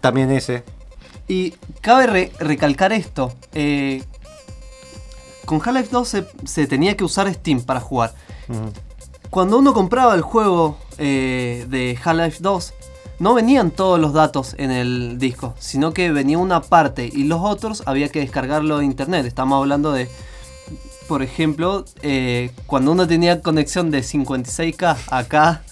También 0.00 0.30
ese. 0.32 0.64
Y 1.30 1.52
cabe 1.80 2.06
re- 2.08 2.32
recalcar 2.40 2.92
esto. 2.92 3.32
eh, 3.54 4.02
con 5.44 5.58
Half-Life 5.64 5.88
2 5.90 6.08
se, 6.08 6.26
se 6.44 6.66
tenía 6.66 6.96
que 6.96 7.04
usar 7.04 7.32
Steam 7.32 7.62
para 7.62 7.80
jugar. 7.80 8.12
Cuando 9.30 9.58
uno 9.58 9.72
compraba 9.74 10.14
el 10.14 10.22
juego 10.22 10.76
eh, 10.98 11.66
de 11.68 11.96
Half-Life 12.04 12.38
2, 12.40 12.74
no 13.20 13.34
venían 13.34 13.70
todos 13.70 13.98
los 14.00 14.12
datos 14.12 14.54
en 14.58 14.70
el 14.72 15.18
disco, 15.18 15.54
sino 15.58 15.92
que 15.92 16.10
venía 16.10 16.38
una 16.38 16.60
parte 16.62 17.08
y 17.12 17.24
los 17.24 17.40
otros 17.42 17.82
había 17.86 18.08
que 18.08 18.20
descargarlo 18.20 18.78
de 18.78 18.84
internet. 18.84 19.26
Estamos 19.26 19.56
hablando 19.58 19.92
de, 19.92 20.08
por 21.08 21.22
ejemplo, 21.22 21.84
eh, 22.02 22.50
cuando 22.66 22.92
uno 22.92 23.06
tenía 23.06 23.40
conexión 23.40 23.90
de 23.90 24.00
56K 24.00 24.96
acá, 25.10 25.62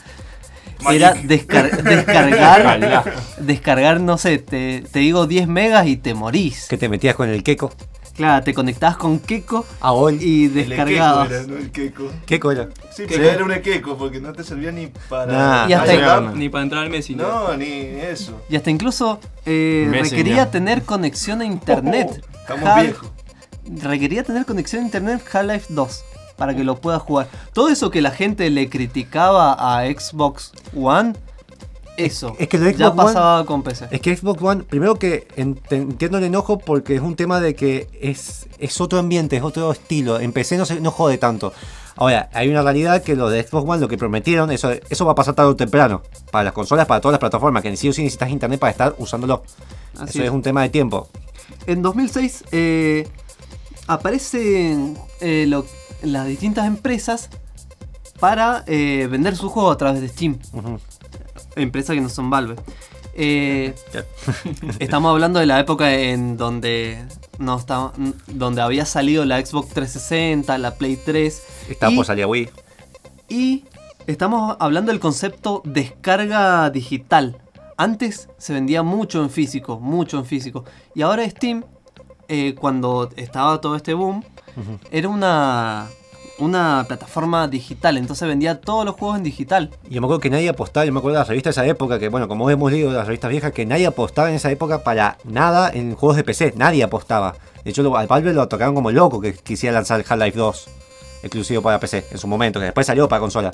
era 0.90 1.14
descar- 1.14 1.82
descargar, 1.82 3.14
descargar, 3.38 4.00
no 4.00 4.18
sé, 4.18 4.38
te, 4.38 4.84
te 4.90 4.98
digo 5.00 5.26
10 5.26 5.48
megas 5.48 5.86
y 5.86 5.96
te 5.96 6.14
morís. 6.14 6.66
Que 6.68 6.76
te 6.76 6.88
metías 6.88 7.14
con 7.14 7.28
el 7.28 7.42
Keko. 7.42 7.72
Claro, 8.14 8.42
te 8.42 8.52
conectabas 8.52 8.96
con 8.96 9.20
Keko 9.20 9.64
Ah, 9.80 9.92
y 10.18 10.46
El 10.46 10.54
descargabas. 10.54 11.26
Ekeko 11.30 11.34
era, 11.44 11.46
no 11.46 11.56
el 11.56 11.70
Keko. 11.70 12.10
Keko 12.26 12.50
era. 12.52 12.68
Sí, 12.90 13.04
pero 13.08 13.24
era 13.30 13.44
un 13.44 13.52
Ekeko 13.52 13.96
porque 13.96 14.20
no 14.20 14.32
te 14.32 14.42
servía 14.42 14.72
ni 14.72 14.88
para. 15.08 15.32
Nah. 15.32 15.68
Y 15.68 15.72
hasta- 15.72 15.92
ayudar. 15.92 16.22
Ni 16.36 16.48
para 16.48 16.64
entrar 16.64 16.82
al 16.82 16.90
Messenger. 16.90 17.24
No, 17.24 17.56
ni 17.56 17.70
eso. 17.70 18.42
Y 18.48 18.56
hasta 18.56 18.70
incluso 18.70 19.20
eh, 19.46 19.88
requería 19.92 20.50
tener 20.50 20.82
conexión 20.82 21.42
a 21.42 21.44
internet. 21.44 22.24
Estamos 22.40 22.68
Hal- 22.68 22.82
viejos. 22.86 23.10
Requería 23.82 24.24
tener 24.24 24.44
conexión 24.46 24.82
a 24.82 24.84
internet 24.86 25.22
Half-Life 25.32 25.66
2. 25.68 26.04
Para 26.38 26.54
que 26.56 26.64
lo 26.64 26.76
puedas 26.80 27.02
jugar. 27.02 27.28
Todo 27.52 27.68
eso 27.68 27.90
que 27.90 28.00
la 28.00 28.10
gente 28.12 28.48
le 28.48 28.70
criticaba 28.70 29.52
a 29.58 29.84
Xbox 29.86 30.52
One, 30.74 31.12
eso 31.96 32.36
es 32.38 32.46
que 32.48 32.58
lo 32.58 32.70
ya 32.70 32.76
Xbox 32.90 32.90
One- 32.98 33.04
pasaba 33.12 33.44
con 33.44 33.62
PC. 33.64 33.88
Es 33.90 34.00
que 34.00 34.16
Xbox 34.16 34.40
One, 34.40 34.62
primero 34.62 34.94
que 34.94 35.26
ent- 35.36 35.58
entiendo 35.70 36.18
el 36.18 36.24
enojo 36.24 36.58
porque 36.58 36.94
es 36.94 37.00
un 37.02 37.16
tema 37.16 37.40
de 37.40 37.54
que 37.56 37.88
es, 38.00 38.46
es 38.58 38.80
otro 38.80 39.00
ambiente, 39.00 39.36
es 39.36 39.42
otro 39.42 39.72
estilo. 39.72 40.20
En 40.20 40.32
PC 40.32 40.56
no, 40.56 40.64
se, 40.64 40.80
no 40.80 40.92
jode 40.92 41.18
tanto. 41.18 41.52
Ahora, 41.96 42.28
hay 42.32 42.48
una 42.48 42.62
realidad 42.62 43.02
que 43.02 43.16
los 43.16 43.32
de 43.32 43.42
Xbox 43.42 43.68
One, 43.68 43.80
lo 43.80 43.88
que 43.88 43.98
prometieron, 43.98 44.52
eso, 44.52 44.70
eso 44.88 45.04
va 45.04 45.10
a 45.10 45.14
pasar 45.16 45.34
tarde 45.34 45.50
o 45.50 45.56
temprano. 45.56 46.02
Para 46.30 46.44
las 46.44 46.52
consolas, 46.52 46.86
para 46.86 47.00
todas 47.00 47.14
las 47.14 47.18
plataformas, 47.18 47.64
que 47.64 47.76
sí 47.76 47.88
o 47.88 47.92
sí 47.92 48.02
necesitas 48.04 48.30
internet 48.30 48.60
para 48.60 48.70
estar 48.70 48.94
usándolo. 48.98 49.42
Así 49.94 50.10
eso 50.10 50.18
es. 50.20 50.24
es 50.26 50.30
un 50.30 50.42
tema 50.42 50.62
de 50.62 50.68
tiempo. 50.68 51.08
En 51.66 51.82
2006 51.82 52.44
eh, 52.52 53.08
aparecen 53.88 54.96
eh, 55.20 55.46
lo- 55.48 55.66
las 56.02 56.26
distintas 56.26 56.66
empresas 56.66 57.30
para 58.20 58.64
eh, 58.66 59.08
vender 59.10 59.36
su 59.36 59.48
juego 59.48 59.70
a 59.70 59.76
través 59.76 60.00
de 60.00 60.08
Steam. 60.08 60.38
Empresas 61.56 61.94
que 61.94 62.00
no 62.00 62.08
son 62.08 62.30
Valve. 62.30 62.56
Eh, 63.14 63.74
estamos 64.78 65.10
hablando 65.10 65.40
de 65.40 65.46
la 65.46 65.58
época 65.58 65.92
en 65.92 66.36
donde 66.36 67.04
no 67.38 67.56
estaba, 67.56 67.92
donde 68.28 68.62
había 68.62 68.84
salido 68.84 69.24
la 69.24 69.44
Xbox 69.44 69.70
360, 69.70 70.56
la 70.58 70.74
Play 70.74 70.96
3 71.04 71.42
Está 71.68 71.90
y, 71.90 71.96
por 71.96 72.06
salir 72.06 72.26
Wii. 72.26 72.48
y 73.28 73.64
estamos 74.06 74.56
hablando 74.60 74.92
del 74.92 75.00
concepto 75.00 75.62
descarga 75.64 76.70
digital. 76.70 77.38
Antes 77.76 78.28
se 78.38 78.52
vendía 78.52 78.82
mucho 78.82 79.22
en 79.22 79.30
físico, 79.30 79.78
mucho 79.78 80.18
en 80.18 80.24
físico. 80.24 80.64
Y 80.94 81.02
ahora 81.02 81.28
Steam, 81.28 81.64
eh, 82.28 82.54
cuando 82.54 83.10
estaba 83.16 83.60
todo 83.60 83.76
este 83.76 83.94
boom, 83.94 84.24
era 84.90 85.08
una, 85.08 85.86
una 86.38 86.84
plataforma 86.86 87.48
digital. 87.48 87.96
Entonces 87.96 88.26
vendía 88.26 88.60
todos 88.60 88.84
los 88.84 88.94
juegos 88.94 89.18
en 89.18 89.24
digital. 89.24 89.70
Yo 89.88 90.00
me 90.00 90.06
acuerdo 90.06 90.20
que 90.20 90.30
nadie 90.30 90.48
apostaba, 90.48 90.86
yo 90.86 90.92
me 90.92 90.98
acuerdo 90.98 91.14
de 91.14 91.20
las 91.20 91.28
revistas 91.28 91.54
de 91.56 91.62
esa 91.62 91.70
época, 91.70 91.98
que 91.98 92.08
bueno, 92.08 92.28
como 92.28 92.48
hemos 92.50 92.70
leído 92.72 92.92
las 92.92 93.06
revistas 93.06 93.30
viejas, 93.30 93.52
que 93.52 93.66
nadie 93.66 93.86
apostaba 93.86 94.28
en 94.28 94.36
esa 94.36 94.50
época 94.50 94.82
para 94.82 95.18
nada 95.24 95.70
en 95.72 95.94
juegos 95.94 96.16
de 96.16 96.24
PC, 96.24 96.54
nadie 96.56 96.82
apostaba. 96.82 97.34
De 97.64 97.70
hecho, 97.70 97.96
al 97.96 98.06
Valve 98.06 98.32
lo 98.32 98.48
tocaron 98.48 98.74
como 98.74 98.90
loco 98.90 99.20
que 99.20 99.34
quisiera 99.34 99.74
lanzar 99.74 100.04
Half-Life 100.08 100.38
2, 100.38 100.68
exclusivo 101.22 101.62
para 101.62 101.80
PC, 101.80 102.06
en 102.10 102.18
su 102.18 102.26
momento, 102.26 102.58
que 102.58 102.66
después 102.66 102.86
salió 102.86 103.08
para 103.08 103.20
consola. 103.20 103.52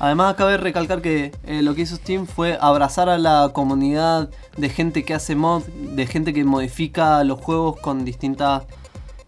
Además, 0.00 0.36
cabe 0.36 0.56
recalcar 0.58 1.02
que 1.02 1.32
eh, 1.44 1.62
lo 1.62 1.74
que 1.74 1.82
hizo 1.82 1.96
Steam 1.96 2.26
fue 2.26 2.56
abrazar 2.60 3.08
a 3.08 3.18
la 3.18 3.50
comunidad 3.52 4.28
de 4.56 4.68
gente 4.68 5.04
que 5.04 5.12
hace 5.12 5.34
mod, 5.34 5.64
de 5.64 6.06
gente 6.06 6.32
que 6.32 6.44
modifica 6.44 7.24
los 7.24 7.40
juegos 7.40 7.80
con 7.80 8.04
distintas, 8.04 8.62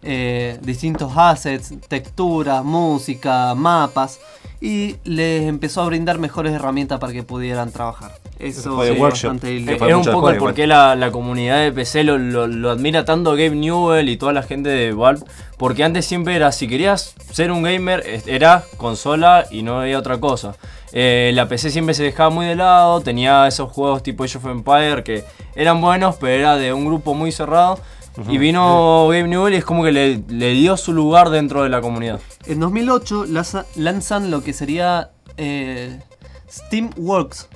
eh, 0.03 0.57
distintos 0.61 1.11
assets, 1.15 1.73
texturas, 1.87 2.63
música, 2.63 3.53
mapas. 3.55 4.19
Y 4.63 4.97
les 5.05 5.47
empezó 5.47 5.81
a 5.81 5.85
brindar 5.87 6.19
mejores 6.19 6.53
herramientas 6.53 6.99
para 6.99 7.11
que 7.13 7.23
pudieran 7.23 7.71
trabajar. 7.71 8.11
Eso 8.37 8.75
fue 8.75 8.91
es 8.93 8.99
workshop. 8.99 9.31
bastante 9.33 9.77
fue 9.77 9.89
Es 9.89 9.95
un 9.95 10.03
poco 10.05 10.29
el 10.29 10.37
por 10.37 10.53
qué 10.53 10.67
la, 10.67 10.95
la 10.95 11.11
comunidad 11.11 11.59
de 11.61 11.71
PC 11.71 12.03
lo, 12.03 12.19
lo- 12.19 12.45
lo 12.47 12.69
admira 12.69 13.03
tanto 13.03 13.31
Gabe 13.31 13.51
Newell 13.55 14.07
y 14.07 14.17
toda 14.17 14.33
la 14.33 14.43
gente 14.43 14.69
de 14.69 14.93
Valve. 14.93 15.25
Porque 15.57 15.83
antes 15.83 16.05
siempre 16.05 16.35
era, 16.35 16.51
si 16.51 16.67
querías 16.67 17.15
ser 17.31 17.51
un 17.51 17.63
gamer, 17.63 18.03
es- 18.05 18.27
era 18.27 18.63
consola 18.77 19.45
y 19.49 19.63
no 19.63 19.81
había 19.81 19.97
otra 19.97 20.19
cosa. 20.19 20.53
Eh, 20.93 21.31
la 21.33 21.47
PC 21.47 21.71
siempre 21.71 21.95
se 21.95 22.03
dejaba 22.03 22.29
muy 22.29 22.45
de 22.45 22.55
lado, 22.55 23.01
tenía 23.01 23.47
esos 23.47 23.71
juegos 23.71 24.03
tipo 24.03 24.23
Age 24.25 24.37
of 24.37 24.45
Empire 24.45 25.03
que 25.03 25.23
eran 25.55 25.81
buenos, 25.81 26.17
pero 26.17 26.33
era 26.33 26.55
de 26.57 26.71
un 26.71 26.85
grupo 26.85 27.15
muy 27.15 27.31
cerrado. 27.31 27.79
Y 28.29 28.37
vino 28.37 29.07
Gabe 29.09 29.27
Newell 29.27 29.53
y 29.53 29.57
es 29.57 29.65
como 29.65 29.83
que 29.83 29.91
le, 29.91 30.21
le 30.27 30.51
dio 30.51 30.75
su 30.77 30.91
lugar 30.93 31.29
dentro 31.29 31.63
de 31.63 31.69
la 31.69 31.79
comunidad. 31.81 32.19
En 32.45 32.59
2008 32.59 33.25
laza- 33.27 33.65
lanzan 33.75 34.29
lo 34.31 34.43
que 34.43 34.51
sería 34.53 35.11
eh, 35.37 35.99
Steamworks. 36.49 37.47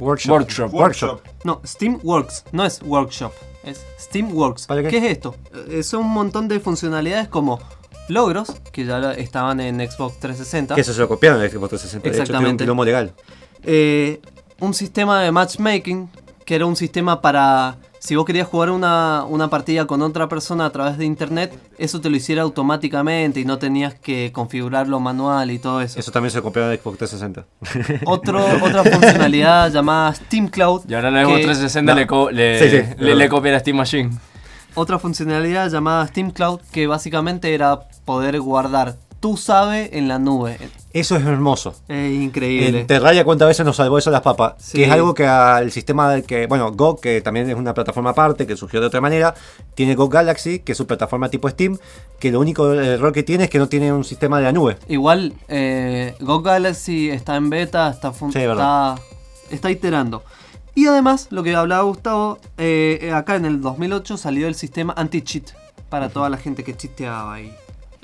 Workshop. 0.00 0.32
Workshop. 0.32 0.74
Workshop. 0.74 1.20
No, 1.44 1.60
Steamworks, 1.64 2.44
no 2.50 2.64
es 2.64 2.80
Workshop, 2.82 3.32
es 3.62 3.80
Steamworks. 4.00 4.66
¿Para 4.66 4.82
qué? 4.82 4.88
qué? 4.88 4.96
es 4.98 5.04
esto? 5.04 5.36
Eh, 5.68 5.84
son 5.84 6.00
un 6.00 6.10
montón 6.12 6.48
de 6.48 6.58
funcionalidades 6.58 7.28
como 7.28 7.60
logros, 8.08 8.50
que 8.72 8.84
ya 8.84 9.12
estaban 9.12 9.60
en 9.60 9.76
Xbox 9.88 10.18
360. 10.18 10.74
Que 10.74 10.80
eso 10.80 10.92
se 10.92 11.00
lo 11.00 11.08
copiaron 11.08 11.40
en 11.42 11.48
Xbox 11.50 11.68
360. 11.70 12.02
De 12.02 12.16
hecho, 12.16 12.24
tiene 12.24 12.38
un 12.38 12.44
Exactamente. 12.44 12.64
quilombo 12.64 12.84
legal. 12.84 13.12
Eh, 13.62 14.20
un 14.58 14.74
sistema 14.74 15.22
de 15.22 15.30
matchmaking, 15.30 16.10
que 16.44 16.56
era 16.56 16.66
un 16.66 16.74
sistema 16.76 17.20
para, 17.20 17.76
si 18.04 18.16
vos 18.16 18.26
querías 18.26 18.46
jugar 18.46 18.68
una, 18.68 19.24
una 19.26 19.48
partida 19.48 19.86
con 19.86 20.02
otra 20.02 20.28
persona 20.28 20.66
a 20.66 20.70
través 20.70 20.98
de 20.98 21.06
internet, 21.06 21.58
eso 21.78 22.02
te 22.02 22.10
lo 22.10 22.16
hiciera 22.16 22.42
automáticamente 22.42 23.40
y 23.40 23.46
no 23.46 23.56
tenías 23.56 23.94
que 23.94 24.30
configurarlo 24.30 25.00
manual 25.00 25.50
y 25.50 25.58
todo 25.58 25.80
eso. 25.80 25.98
Eso 25.98 26.12
también 26.12 26.30
se 26.30 26.38
en 26.40 26.70
el 26.72 26.78
Xbox 26.78 26.98
360. 26.98 28.04
Otro, 28.04 28.44
otra 28.62 28.84
funcionalidad 28.84 29.72
llamada 29.72 30.12
Steam 30.14 30.48
Cloud. 30.48 30.82
Y 30.86 30.92
ahora 30.92 31.10
la 31.10 31.22
Xbox 31.24 31.36
que- 31.38 31.44
360 31.44 31.92
no. 31.94 31.98
le, 32.00 32.06
co- 32.06 32.30
le, 32.30 32.58
Sí, 32.58 32.64
sí, 32.68 32.76
le- 32.76 32.82
verdad. 33.06 33.16
le 33.16 33.28
copia 33.30 33.52
la 33.52 33.60
Steam 33.60 33.76
Machine. 33.78 34.10
Otra 34.74 34.98
funcionalidad 34.98 35.70
llamada 35.70 36.06
Steam 36.06 36.30
Cloud 36.30 36.60
que 36.72 36.86
básicamente 36.86 37.54
era 37.54 37.80
poder 38.04 38.38
guardar 38.38 38.96
tu 39.20 39.38
sabe 39.38 39.96
en 39.96 40.08
la 40.08 40.18
nube. 40.18 40.58
Eso 40.94 41.16
es 41.16 41.26
hermoso. 41.26 41.74
Es 41.88 42.12
increíble. 42.12 42.80
En 42.82 42.86
Terraria 42.86 43.24
cuántas 43.24 43.48
veces 43.48 43.66
nos 43.66 43.74
salvó 43.76 43.98
eso 43.98 44.12
las 44.12 44.20
papas. 44.22 44.54
Sí. 44.58 44.78
Que 44.78 44.84
es 44.84 44.90
algo 44.92 45.12
que 45.12 45.26
al 45.26 45.72
sistema 45.72 46.08
del 46.08 46.22
que, 46.22 46.46
bueno, 46.46 46.70
Go, 46.70 47.00
que 47.00 47.20
también 47.20 47.50
es 47.50 47.56
una 47.56 47.74
plataforma 47.74 48.10
aparte, 48.10 48.46
que 48.46 48.56
surgió 48.56 48.80
de 48.80 48.86
otra 48.86 49.00
manera, 49.00 49.34
tiene 49.74 49.96
Go 49.96 50.08
Galaxy, 50.08 50.60
que 50.60 50.70
es 50.72 50.78
su 50.78 50.86
plataforma 50.86 51.28
tipo 51.28 51.48
Steam, 51.50 51.78
que 52.20 52.30
lo 52.30 52.38
único 52.38 52.72
error 52.72 53.12
que 53.12 53.24
tiene 53.24 53.44
es 53.44 53.50
que 53.50 53.58
no 53.58 53.68
tiene 53.68 53.92
un 53.92 54.04
sistema 54.04 54.38
de 54.38 54.44
la 54.44 54.52
nube. 54.52 54.76
Igual, 54.88 55.34
eh, 55.48 56.14
Go 56.20 56.42
Galaxy 56.42 57.10
está 57.10 57.34
en 57.34 57.50
beta, 57.50 57.90
está, 57.90 58.12
fun- 58.12 58.32
Sí, 58.32 58.38
está, 58.38 58.94
está 59.50 59.70
iterando. 59.72 60.22
Y 60.76 60.86
además, 60.86 61.26
lo 61.30 61.42
que 61.42 61.56
hablaba 61.56 61.82
Gustavo, 61.82 62.38
eh, 62.56 63.10
acá 63.12 63.34
en 63.34 63.46
el 63.46 63.60
2008 63.60 64.16
salió 64.16 64.46
el 64.46 64.54
sistema 64.54 64.94
anti-cheat 64.96 65.50
para 65.88 66.08
toda 66.08 66.28
la 66.30 66.36
gente 66.36 66.62
que 66.62 66.76
chiteaba 66.76 67.40
y, 67.40 67.52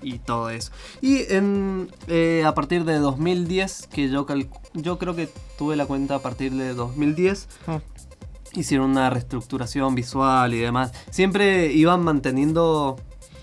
y 0.02 0.18
todo 0.18 0.50
eso. 0.50 0.72
Y 1.00 1.32
en, 1.32 1.90
eh, 2.08 2.44
a 2.46 2.54
partir 2.54 2.84
de 2.84 2.98
2010, 2.98 3.88
que 3.88 4.08
yo, 4.08 4.26
yo 4.74 4.98
creo 4.98 5.14
que 5.14 5.28
tuve 5.58 5.76
la 5.76 5.86
cuenta 5.86 6.16
a 6.16 6.18
partir 6.20 6.52
de 6.52 6.74
2010, 6.74 7.48
hicieron 8.54 8.90
una 8.90 9.10
reestructuración 9.10 9.94
visual 9.94 10.54
y 10.54 10.58
demás. 10.58 10.92
Siempre 11.10 11.72
iban 11.72 12.02
manteniendo 12.02 12.96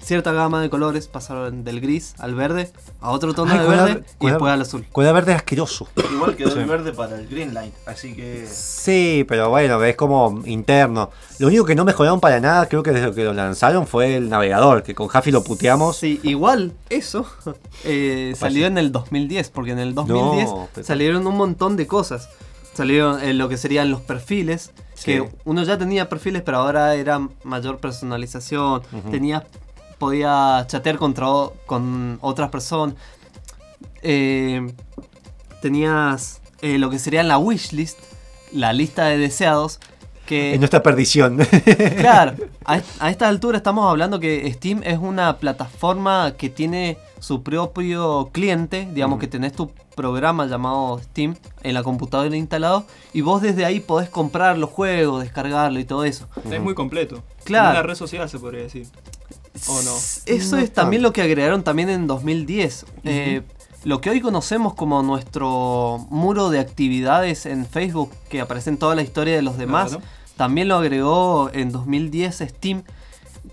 cierta 0.08 0.32
gama 0.32 0.62
de 0.62 0.70
colores, 0.70 1.08
pasaron 1.10 1.66
del 1.66 1.82
gris 1.82 2.16
al 2.18 2.34
verde, 2.34 2.72
a 3.02 3.12
otro 3.12 3.34
tono 3.34 3.52
Ay, 3.52 3.60
de 3.60 3.68
verde 3.68 4.04
y 4.22 4.28
después 4.28 4.54
al 4.54 4.62
azul. 4.62 4.86
Cuida 4.92 5.12
verde 5.12 5.34
es 5.34 5.38
asqueroso. 5.40 5.88
Igual 6.14 6.38
quedó 6.38 6.58
el 6.58 6.66
verde 6.66 6.94
para 6.94 7.18
el 7.20 7.28
green 7.28 7.54
light, 7.54 7.74
así 7.86 8.16
que 8.16 8.48
Sí, 8.50 9.26
pero 9.28 9.50
bueno, 9.50 9.84
es 9.84 9.98
como 9.98 10.42
interno. 10.46 11.12
Lo 11.40 11.48
único 11.48 11.66
que 11.66 11.76
no 11.76 11.84
mejoraron 11.84 12.22
para 12.22 12.40
nada, 12.40 12.68
creo 12.68 12.84
que 12.84 12.92
desde 12.92 13.14
que 13.14 13.26
lo 13.26 13.34
lanzaron, 13.34 13.86
fue 13.86 14.16
el 14.16 14.30
navegador, 14.30 14.82
que 14.82 14.96
con 14.96 15.08
Jaffi 15.10 15.32
lo 15.32 15.44
puteamos. 15.44 15.98
Sí, 15.98 16.22
igual 16.24 16.72
eso 16.90 17.26
eh, 17.84 18.34
salió 18.38 18.66
en 18.66 18.78
el 18.78 18.94
2010, 18.94 19.50
porque 19.50 19.72
en 19.72 19.80
el 19.80 19.94
2010 19.94 20.50
No, 20.50 20.70
pero- 20.74 20.88
salieron 20.88 21.28
un 21.28 21.36
montón 21.36 21.76
de 21.76 21.86
cosas. 21.86 22.30
Salieron 22.74 23.22
eh, 23.24 23.34
lo 23.34 23.50
que 23.50 23.58
serían 23.58 23.90
los 23.90 24.02
perfiles, 24.02 24.72
que 25.04 25.28
uno 25.46 25.64
ya 25.64 25.78
tenía 25.80 26.08
perfiles, 26.10 26.44
pero 26.46 26.60
ahora 26.60 26.94
era 26.96 27.20
mayor 27.44 27.80
personalización. 27.80 28.84
Tenías, 29.10 29.44
podía 29.98 30.66
chatear 30.68 30.98
contra, 30.98 31.28
con 31.66 32.18
otras 32.22 32.50
personas. 32.50 32.96
Eh, 34.02 34.74
tenías 35.62 36.42
eh, 36.62 36.78
lo 36.78 36.90
que 36.90 37.00
sería 37.00 37.24
la 37.24 37.38
wishlist, 37.38 38.00
la 38.52 38.74
lista 38.74 39.06
de 39.06 39.18
deseados. 39.18 39.80
Que 40.26 40.54
En 40.54 40.60
nuestra 40.60 40.84
perdición. 40.84 41.40
Claro, 41.98 42.36
a, 42.66 42.82
a 43.00 43.10
esta 43.10 43.28
altura 43.28 43.58
estamos 43.58 43.90
hablando 43.90 44.20
que 44.20 44.52
Steam 44.54 44.82
es 44.84 44.98
una 44.98 45.38
plataforma 45.38 46.34
que 46.38 46.50
tiene 46.50 46.98
su 47.20 47.44
propio 47.44 48.30
cliente, 48.32 48.88
digamos 48.94 49.20
que 49.20 49.28
tenés 49.28 49.54
tu 49.54 49.72
programa 49.96 50.46
llamado 50.46 51.00
Steam 51.00 51.36
en 51.64 51.74
la 51.74 51.84
computadora 51.84 52.36
instalado 52.36 52.86
y 53.14 53.22
vos 53.22 53.42
desde 53.42 53.66
ahí 53.66 53.80
podés 53.80 54.10
comprar 54.10 54.58
los 54.58 54.70
juegos, 54.70 55.24
descargarlo 55.24 55.80
y 55.80 55.86
todo 55.86 56.04
eso. 56.04 56.28
Es 56.50 56.62
muy 56.62 56.76
completo. 56.76 57.24
Claro. 57.44 57.72
Una 57.72 57.84
red 57.84 57.96
social 57.96 58.30
se 58.30 58.38
podría 58.38 58.64
decir. 58.64 58.88
¿O 59.68 59.82
no? 59.82 59.94
Eso 60.26 60.56
No 60.56 60.62
es 60.62 60.74
también 60.74 61.02
lo 61.02 61.14
que 61.14 61.22
agregaron 61.22 61.64
también 61.64 61.90
en 61.90 62.08
2010. 62.08 62.86
Eh, 63.04 63.42
lo 63.84 64.02
que 64.02 64.10
hoy 64.10 64.22
conocemos 64.22 64.74
como 64.74 65.02
nuestro 65.04 66.06
muro 66.10 66.50
de 66.50 66.60
actividades 66.60 67.46
en 67.46 67.66
Facebook, 67.66 68.12
que 68.30 68.42
aparece 68.42 68.70
en 68.70 68.78
toda 68.78 68.96
la 68.96 69.02
historia 69.02 69.36
de 69.36 69.42
los 69.42 69.58
demás, 69.58 69.90
Claro. 69.92 70.04
también 70.36 70.68
lo 70.68 70.76
agregó 70.76 71.50
en 71.54 71.72
2010 71.72 72.44
Steam. 72.48 72.84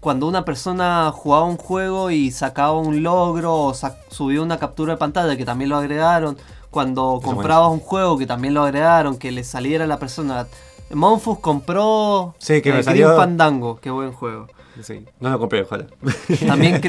Cuando 0.00 0.26
una 0.26 0.44
persona 0.44 1.10
jugaba 1.14 1.44
un 1.44 1.56
juego 1.56 2.10
y 2.10 2.30
sacaba 2.30 2.78
un 2.78 3.02
logro 3.02 3.54
o 3.54 3.74
subía 4.10 4.42
una 4.42 4.58
captura 4.58 4.94
de 4.94 4.98
pantalla, 4.98 5.36
que 5.36 5.44
también 5.44 5.70
lo 5.70 5.76
agregaron. 5.76 6.36
Cuando 6.70 7.18
Eso 7.20 7.30
comprabas 7.30 7.70
un 7.70 7.78
juego, 7.80 8.18
que 8.18 8.26
también 8.26 8.52
lo 8.54 8.64
agregaron, 8.64 9.16
que 9.16 9.30
le 9.30 9.44
saliera 9.44 9.84
a 9.84 9.86
la 9.86 9.98
persona. 10.00 10.46
Monfus 10.92 11.38
compró 11.38 12.34
Sí, 12.38 12.60
que 12.60 12.72
me 12.72 12.80
eh, 12.80 12.82
salió- 12.82 13.06
Grim 13.08 13.16
Fandango, 13.18 13.78
qué 13.80 13.90
buen 13.90 14.12
juego. 14.12 14.48
Sí, 14.82 15.04
no 15.20 15.30
lo 15.30 15.38
compré, 15.38 15.62
ojalá. 15.62 15.86
También, 16.46 16.80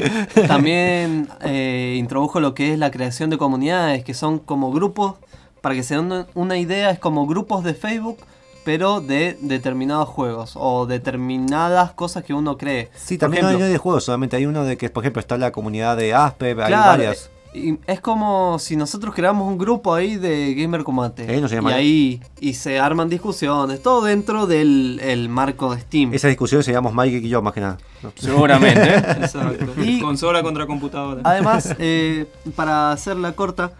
también 0.48 1.28
eh, 1.42 1.94
introdujo 1.98 2.40
lo 2.40 2.54
que 2.54 2.72
es 2.72 2.78
la 2.78 2.90
creación 2.90 3.30
de 3.30 3.38
comunidades, 3.38 4.04
que 4.04 4.14
son 4.14 4.38
como 4.38 4.72
grupos, 4.72 5.14
para 5.60 5.74
que 5.74 5.82
se 5.82 5.94
den 5.96 6.26
una- 6.34 6.58
idea, 6.58 6.90
es 6.90 6.98
como 6.98 7.26
grupos 7.26 7.62
de 7.64 7.74
Facebook, 7.74 8.18
pero 8.64 9.00
de 9.00 9.36
determinados 9.40 10.08
juegos 10.08 10.52
o 10.56 10.86
determinadas 10.86 11.92
cosas 11.92 12.24
que 12.24 12.34
uno 12.34 12.58
cree. 12.58 12.90
Sí, 12.96 13.18
también 13.18 13.42
no 13.42 13.48
ejemplo, 13.48 13.66
hay 13.66 13.72
de 13.72 13.78
juegos, 13.78 14.04
solamente 14.04 14.36
hay 14.36 14.46
uno 14.46 14.64
de 14.64 14.76
que, 14.76 14.90
por 14.90 15.04
ejemplo, 15.04 15.20
está 15.20 15.38
la 15.38 15.52
comunidad 15.52 15.96
de 15.96 16.14
Aspe, 16.14 16.50
hay 16.50 16.72
varias. 16.72 17.30
Y 17.56 17.78
es 17.86 18.00
como 18.00 18.58
si 18.58 18.76
nosotros 18.76 19.14
creamos 19.14 19.48
un 19.48 19.56
grupo 19.58 19.94
ahí 19.94 20.16
de 20.16 20.54
Gamer 20.54 20.84
Combate. 20.84 21.26
Ahí 21.28 21.40
no 21.40 21.48
se 21.48 21.56
llama- 21.56 21.70
y 21.72 21.74
ahí 21.74 22.20
y 22.40 22.54
se 22.54 22.78
arman 22.78 23.08
discusiones, 23.08 23.82
todo 23.82 24.04
dentro 24.04 24.46
del 24.46 25.00
el 25.02 25.28
marco 25.28 25.74
de 25.74 25.80
Steam. 25.80 26.12
Esa 26.14 26.28
discusión 26.28 26.62
se 26.62 26.72
llama 26.72 26.90
Mike 26.92 27.18
y 27.26 27.28
yo, 27.28 27.40
más 27.42 27.52
que 27.54 27.60
nada. 27.60 27.78
¿no? 28.02 28.12
Seguramente. 28.16 28.94
Exacto. 28.96 29.72
Y- 29.82 30.00
Consola 30.00 30.42
contra 30.42 30.66
computadora. 30.66 31.22
Además, 31.24 31.74
eh, 31.78 32.26
para 32.54 32.92
hacerla 32.92 33.32
corta, 33.32 33.72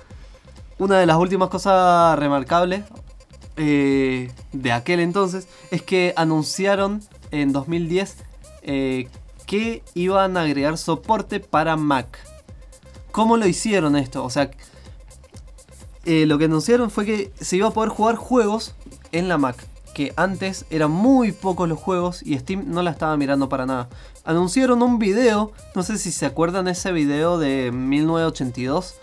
una 0.78 0.98
de 0.98 1.06
las 1.06 1.16
últimas 1.16 1.48
cosas 1.48 2.18
remarcables 2.18 2.82
eh, 3.56 4.30
de 4.52 4.72
aquel 4.72 5.00
entonces 5.00 5.48
es 5.70 5.82
que 5.82 6.12
anunciaron 6.16 7.00
en 7.30 7.52
2010 7.52 8.16
eh, 8.62 9.08
que 9.46 9.82
iban 9.94 10.36
a 10.36 10.42
agregar 10.42 10.76
soporte 10.76 11.40
para 11.40 11.76
Mac. 11.76 12.18
¿Cómo 13.16 13.38
lo 13.38 13.46
hicieron 13.46 13.96
esto? 13.96 14.22
O 14.22 14.28
sea, 14.28 14.50
eh, 16.04 16.26
lo 16.26 16.36
que 16.36 16.44
anunciaron 16.44 16.90
fue 16.90 17.06
que 17.06 17.30
se 17.40 17.56
iba 17.56 17.68
a 17.68 17.70
poder 17.70 17.88
jugar 17.88 18.16
juegos 18.16 18.74
en 19.10 19.28
la 19.28 19.38
Mac. 19.38 19.56
Que 19.94 20.12
antes 20.16 20.66
eran 20.68 20.90
muy 20.90 21.32
pocos 21.32 21.66
los 21.66 21.78
juegos 21.78 22.22
y 22.22 22.36
Steam 22.38 22.64
no 22.66 22.82
la 22.82 22.90
estaba 22.90 23.16
mirando 23.16 23.48
para 23.48 23.64
nada. 23.64 23.88
Anunciaron 24.26 24.82
un 24.82 24.98
video, 24.98 25.52
no 25.74 25.82
sé 25.82 25.96
si 25.96 26.12
se 26.12 26.26
acuerdan 26.26 26.68
ese 26.68 26.92
video 26.92 27.38
de 27.38 27.72
1982. 27.72 28.96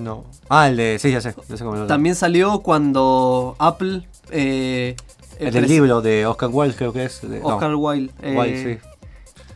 No. 0.00 0.24
Ah, 0.48 0.68
el 0.68 0.76
de. 0.76 0.98
Sí, 0.98 1.12
ya 1.12 1.20
sé. 1.20 1.32
ya 1.48 1.56
sé 1.56 1.62
cómo 1.62 1.76
lo- 1.76 1.86
También 1.86 2.16
salió 2.16 2.58
cuando 2.62 3.54
Apple... 3.60 4.08
eh, 4.32 4.96
El 5.38 5.52
del 5.52 5.68
libro 5.68 6.02
de 6.02 6.26
Oscar 6.26 6.50
Wilde, 6.52 6.74
creo 6.74 6.92
que 6.92 7.04
es. 7.04 7.20
de- 7.22 7.38
no, 7.38 7.46
Oscar 7.46 7.76
Wilde. 7.76 8.12
eh, 8.22 8.34
Wilde, 8.36 8.80
sí. 8.82 8.88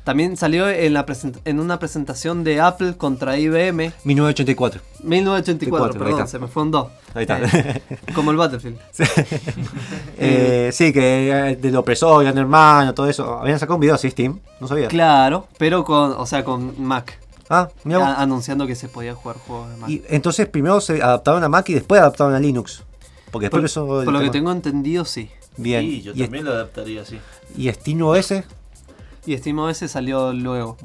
También 0.06 0.36
salió 0.36 0.68
en, 0.68 0.94
la 0.94 1.04
present- 1.04 1.40
en 1.44 1.58
una 1.58 1.80
presentación 1.80 2.44
de 2.44 2.60
Apple 2.60 2.96
contra 2.96 3.36
IBM. 3.40 3.92
1984. 4.04 4.80
1984, 5.02 5.84
ahí 5.84 5.98
perdón, 5.98 6.20
está. 6.20 6.26
se 6.28 6.38
me 6.38 6.46
fue 6.46 6.62
un 6.62 6.70
2. 6.70 6.86
Ahí 7.14 7.22
está. 7.22 7.40
como 8.14 8.30
el 8.30 8.36
Battlefield. 8.36 8.78
Eh, 10.18 10.70
sí, 10.72 10.92
que 10.92 11.30
eh, 11.50 11.56
del 11.56 11.74
opresor, 11.74 12.22
gran 12.22 12.38
hermano, 12.38 12.94
todo 12.94 13.08
eso. 13.08 13.40
Habían 13.40 13.58
sacado 13.58 13.74
un 13.74 13.80
video 13.80 13.96
así, 13.96 14.08
Steam. 14.08 14.38
No 14.60 14.68
sabía. 14.68 14.86
Claro, 14.86 15.48
pero 15.58 15.82
con, 15.84 16.12
o 16.12 16.24
sea, 16.24 16.44
con 16.44 16.80
Mac. 16.80 17.18
Ah, 17.50 17.68
mira 17.82 18.14
anunciando 18.14 18.64
que 18.68 18.76
se 18.76 18.88
podía 18.88 19.14
jugar 19.14 19.38
juegos 19.38 19.70
de 19.70 19.76
Mac. 19.76 19.90
Y 19.90 20.02
entonces 20.08 20.48
primero 20.48 20.80
se 20.80 21.02
adaptaron 21.02 21.42
a 21.42 21.48
Mac 21.48 21.68
y 21.68 21.74
después 21.74 22.00
adaptaron 22.00 22.32
a 22.32 22.38
Linux. 22.38 22.84
Porque 23.32 23.46
después 23.46 23.60
por, 23.60 23.64
eso. 23.64 23.86
por 24.04 24.12
lo 24.12 24.20
que 24.20 24.30
tengo 24.30 24.52
entendido, 24.52 25.04
sí. 25.04 25.30
Bien. 25.56 25.82
Sí, 25.82 26.02
yo 26.02 26.12
y, 26.14 26.22
también 26.22 26.44
lo 26.44 26.52
adaptaría 26.52 27.02
así. 27.02 27.18
y 27.56 27.68
Steam 27.72 28.02
OS, 28.02 28.34
Y 29.26 29.36
Steam 29.36 29.58
OS 29.58 29.78
salió 29.78 30.32
luego. 30.32 30.76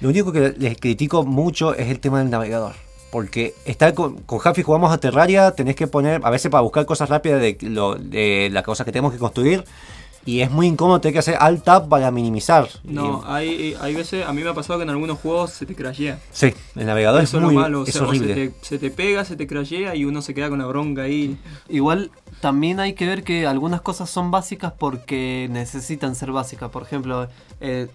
lo 0.00 0.08
único 0.08 0.32
que 0.32 0.54
les 0.58 0.76
critico 0.78 1.24
mucho 1.24 1.74
es 1.74 1.88
el 1.88 2.00
tema 2.00 2.18
del 2.18 2.30
navegador. 2.30 2.74
Porque 3.10 3.54
está 3.64 3.94
con, 3.94 4.18
con 4.22 4.38
Huffy 4.38 4.62
jugamos 4.62 4.92
a 4.92 4.98
Terraria, 4.98 5.52
tenés 5.52 5.76
que 5.76 5.86
poner, 5.86 6.20
a 6.24 6.30
veces 6.30 6.50
para 6.50 6.60
buscar 6.60 6.84
cosas 6.84 7.08
rápidas 7.08 7.40
de, 7.40 7.54
de 7.54 8.50
las 8.52 8.62
cosas 8.64 8.84
que 8.84 8.92
tenemos 8.92 9.12
que 9.12 9.18
construir. 9.18 9.64
Y 10.28 10.42
es 10.42 10.50
muy 10.50 10.66
incómodo 10.66 11.00
tener 11.00 11.14
que 11.14 11.18
hacer 11.20 11.36
Alt 11.40 11.64
Tab 11.64 11.88
para 11.88 12.10
minimizar. 12.10 12.68
No, 12.84 13.22
Y- 13.22 13.30
hay, 13.30 13.76
hay 13.80 13.94
veces, 13.94 14.26
a 14.26 14.32
mí 14.34 14.42
me 14.42 14.50
ha 14.50 14.54
pasado 14.54 14.78
que 14.78 14.82
en 14.82 14.90
algunos 14.90 15.18
juegos 15.18 15.52
se 15.52 15.64
te 15.64 15.74
crashea. 15.74 16.18
sí, 16.32 16.52
el 16.76 16.84
navegador 16.86 17.22
Eso 17.22 17.38
es 17.38 17.40
es 17.40 17.40
lo 17.40 17.46
muy 17.46 17.54
malo, 17.56 17.80
o 17.80 17.84
es 17.84 17.94
sea, 17.94 18.02
o 18.02 18.08
horrible. 18.08 18.34
se, 18.34 18.48
te, 18.50 18.54
se 18.60 18.78
te 18.78 18.90
pega, 18.90 19.24
se 19.24 19.36
te 19.36 19.46
crashea 19.46 19.94
y 19.96 20.04
uno 20.04 20.20
se 20.20 20.34
queda 20.34 20.50
con 20.50 20.58
la 20.58 20.66
bronca 20.66 21.02
ahí. 21.02 21.38
Igual 21.70 22.10
también 22.42 22.78
hay 22.78 22.92
que 22.92 23.06
ver 23.06 23.24
que 23.24 23.46
algunas 23.46 23.80
cosas 23.80 24.10
son 24.10 24.30
básicas 24.30 24.72
porque 24.78 25.48
necesitan 25.50 26.14
ser 26.14 26.30
básicas. 26.32 26.68
Por 26.70 26.82
ejemplo, 26.82 27.26
eh, 27.62 27.88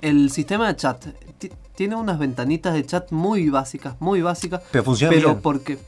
el 0.00 0.30
sistema 0.30 0.68
de 0.68 0.76
chat 0.76 1.04
ti- 1.38 1.50
tiene 1.74 1.96
unas 1.96 2.20
ventanitas 2.20 2.72
de 2.72 2.86
chat 2.86 3.10
muy 3.10 3.48
básicas, 3.50 3.96
muy 4.00 4.22
básicas. 4.22 4.60
Pero 4.70 4.84
funciona 4.84 5.12
pero 5.12 5.28
bien. 5.30 5.40
porque 5.42 5.78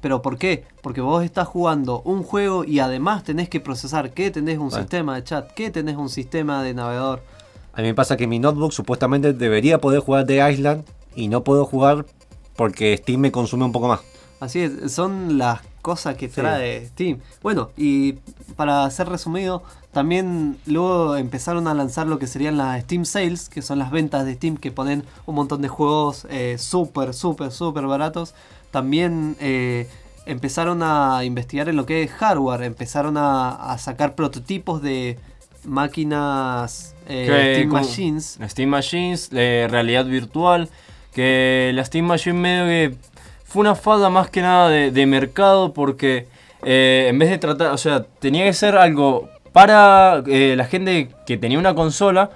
pero 0.00 0.22
¿por 0.22 0.38
qué? 0.38 0.64
Porque 0.82 1.00
vos 1.00 1.24
estás 1.24 1.48
jugando 1.48 2.00
un 2.02 2.22
juego 2.22 2.64
y 2.64 2.78
además 2.80 3.24
tenés 3.24 3.48
que 3.48 3.60
procesar 3.60 4.10
que 4.12 4.30
tenés 4.30 4.58
un 4.58 4.68
Bueno. 4.68 4.82
sistema 4.82 5.14
de 5.16 5.24
chat, 5.24 5.50
que 5.52 5.70
tenés 5.70 5.96
un 5.96 6.08
sistema 6.08 6.62
de 6.62 6.74
navegador. 6.74 7.22
A 7.72 7.82
mí 7.82 7.88
me 7.88 7.94
pasa 7.94 8.16
que 8.16 8.26
mi 8.26 8.38
notebook 8.38 8.72
supuestamente 8.72 9.32
debería 9.32 9.78
poder 9.80 10.00
jugar 10.00 10.24
de 10.26 10.50
Island 10.50 10.84
y 11.14 11.28
no 11.28 11.44
puedo 11.44 11.64
jugar 11.64 12.06
porque 12.56 12.96
Steam 12.96 13.20
me 13.20 13.32
consume 13.32 13.64
un 13.64 13.72
poco 13.72 13.88
más. 13.88 14.00
Así 14.40 14.60
es, 14.60 14.92
son 14.92 15.38
las 15.38 15.60
cosas 15.82 16.16
que 16.16 16.28
Sí. 16.28 16.34
trae 16.36 16.86
Steam. 16.88 17.20
Bueno, 17.42 17.70
y 17.76 18.14
para 18.56 18.88
ser 18.90 19.08
resumido, 19.08 19.62
también 19.92 20.58
luego 20.66 21.16
empezaron 21.16 21.68
a 21.68 21.74
lanzar 21.74 22.06
lo 22.06 22.18
que 22.18 22.26
serían 22.26 22.56
las 22.58 22.82
Steam 22.82 23.04
Sales, 23.04 23.48
que 23.48 23.62
son 23.62 23.78
las 23.78 23.90
ventas 23.90 24.24
de 24.26 24.34
Steam 24.34 24.56
que 24.56 24.70
ponen 24.72 25.04
un 25.26 25.34
montón 25.36 25.62
de 25.62 25.68
juegos 25.68 26.26
eh, 26.28 26.56
súper, 26.58 27.14
súper, 27.14 27.50
súper 27.52 27.86
baratos. 27.86 28.34
También 28.70 29.36
eh, 29.40 29.88
empezaron 30.26 30.82
a 30.82 31.24
investigar 31.24 31.68
en 31.68 31.76
lo 31.76 31.86
que 31.86 32.02
es 32.02 32.10
hardware, 32.10 32.62
empezaron 32.62 33.16
a, 33.16 33.72
a 33.72 33.78
sacar 33.78 34.14
prototipos 34.14 34.82
de 34.82 35.18
máquinas 35.64 36.94
eh, 37.08 37.54
Steam 37.56 37.70
Machines. 37.70 38.38
Steam 38.48 38.68
Machines, 38.68 39.30
de 39.30 39.68
realidad 39.70 40.04
virtual. 40.06 40.68
Que 41.12 41.70
la 41.74 41.84
Steam 41.84 42.04
Machine 42.04 42.38
medio 42.38 42.64
que 42.66 42.96
fue 43.44 43.60
una 43.60 43.74
falda 43.74 44.10
más 44.10 44.28
que 44.28 44.42
nada 44.42 44.68
de, 44.68 44.90
de 44.90 45.06
mercado 45.06 45.72
porque 45.72 46.26
eh, 46.62 47.06
en 47.08 47.18
vez 47.18 47.30
de 47.30 47.38
tratar, 47.38 47.72
o 47.72 47.78
sea, 47.78 48.02
tenía 48.02 48.44
que 48.44 48.52
ser 48.52 48.76
algo 48.76 49.28
para 49.52 50.22
eh, 50.26 50.54
la 50.56 50.64
gente 50.64 51.08
que 51.26 51.38
tenía 51.38 51.58
una 51.58 51.74
consola, 51.74 52.30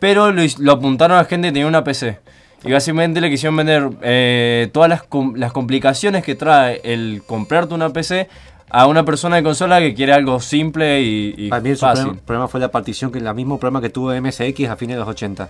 pero 0.00 0.32
lo 0.32 0.72
apuntaron 0.72 1.16
a 1.16 1.22
la 1.22 1.28
gente 1.28 1.48
que 1.48 1.52
tenía 1.52 1.68
una 1.68 1.84
PC. 1.84 2.18
Y 2.66 2.72
básicamente 2.72 3.20
le 3.20 3.30
quisieron 3.30 3.56
vender 3.56 3.90
eh, 4.02 4.68
todas 4.72 4.88
las, 4.88 5.02
com- 5.02 5.34
las 5.36 5.52
complicaciones 5.52 6.24
que 6.24 6.34
trae 6.34 6.80
el 6.84 7.22
comprarte 7.26 7.74
una 7.74 7.90
PC 7.90 8.28
a 8.68 8.86
una 8.88 9.04
persona 9.04 9.36
de 9.36 9.42
consola 9.44 9.78
que 9.78 9.94
quiere 9.94 10.12
algo 10.12 10.40
simple 10.40 11.00
y, 11.00 11.34
y 11.36 11.48
Para 11.48 11.62
mí 11.62 11.70
el 11.70 11.76
fácil. 11.76 12.02
problema, 12.04 12.26
problema 12.26 12.48
fue 12.48 12.60
la 12.60 12.70
partición, 12.70 13.12
que 13.12 13.18
es 13.18 13.24
el 13.24 13.34
mismo 13.34 13.58
problema 13.60 13.80
que 13.80 13.90
tuvo 13.90 14.12
MSX 14.20 14.68
a 14.68 14.76
fines 14.76 14.96
de 14.96 15.00
los 15.00 15.08
80. 15.08 15.48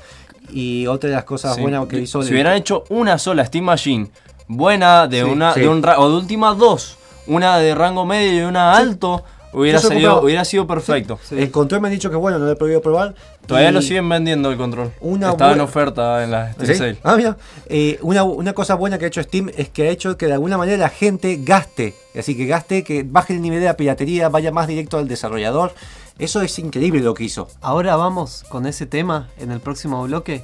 Y 0.52 0.86
otra 0.86 1.08
de 1.10 1.16
las 1.16 1.24
cosas 1.24 1.54
Sí. 1.56 1.62
buenas 1.62 1.86
que 1.86 1.98
hizo... 2.00 2.22
Si 2.22 2.28
el- 2.28 2.34
hubieran 2.34 2.56
hecho 2.56 2.84
una 2.90 3.16
sola 3.18 3.44
Steam 3.46 3.64
Machine 3.64 4.08
buena 4.48 5.06
de 5.08 5.22
Sí, 5.24 5.30
una 5.30 5.54
sí. 5.54 5.60
de 5.60 5.68
un 5.68 5.82
o 5.96 6.08
de 6.10 6.16
última 6.16 6.54
dos, 6.54 6.98
una 7.26 7.56
de 7.58 7.74
rango 7.74 8.04
medio 8.04 8.42
y 8.42 8.44
una 8.44 8.76
alto, 8.76 9.24
hubiera 9.60 9.78
salido, 9.78 10.10
comprado. 10.10 10.24
hubiera 10.24 10.44
sido 10.44 10.66
perfecto. 10.66 11.18
El 11.30 11.50
control 11.50 11.80
me 11.80 11.88
han 11.88 11.94
dicho 11.94 12.10
que 12.10 12.16
bueno, 12.16 12.38
no 12.38 12.44
lo 12.44 12.52
he 12.52 12.56
podido 12.56 12.80
probar. 12.80 13.14
Todavía 13.46 13.72
lo 13.72 13.80
siguen 13.80 14.08
vendiendo 14.08 14.50
el 14.50 14.56
control. 14.56 14.92
Una 15.00 15.30
Estaba 15.30 15.52
en 15.52 15.60
oferta 15.60 16.22
en 16.24 16.30
la 16.30 16.52
Steam 16.52 16.66
¿Sí? 16.66 16.74
Sale. 16.74 16.98
Ah, 17.02 17.16
mira. 17.16 17.36
Eh, 17.66 17.98
una, 18.02 18.24
una 18.24 18.52
cosa 18.52 18.74
buena 18.74 18.98
que 18.98 19.06
ha 19.06 19.08
hecho 19.08 19.22
Steam 19.22 19.50
es 19.56 19.68
que 19.68 19.88
ha 19.88 19.90
hecho 19.90 20.16
que 20.16 20.26
de 20.26 20.34
alguna 20.34 20.58
manera 20.58 20.76
la 20.76 20.88
gente 20.88 21.38
gaste. 21.42 21.94
Así 22.18 22.36
que 22.36 22.46
gaste, 22.46 22.84
que 22.84 23.04
baje 23.04 23.34
el 23.34 23.40
nivel 23.40 23.60
de 23.60 23.66
la 23.66 23.76
piratería, 23.76 24.28
vaya 24.28 24.50
más 24.52 24.66
directo 24.68 24.98
al 24.98 25.08
desarrollador. 25.08 25.72
Eso 26.18 26.40
es 26.42 26.58
increíble 26.58 27.00
lo 27.00 27.14
que 27.14 27.24
hizo. 27.24 27.48
Ahora 27.60 27.96
vamos 27.96 28.44
con 28.48 28.66
ese 28.66 28.86
tema 28.86 29.28
en 29.38 29.52
el 29.52 29.60
próximo 29.60 30.02
bloque. 30.04 30.42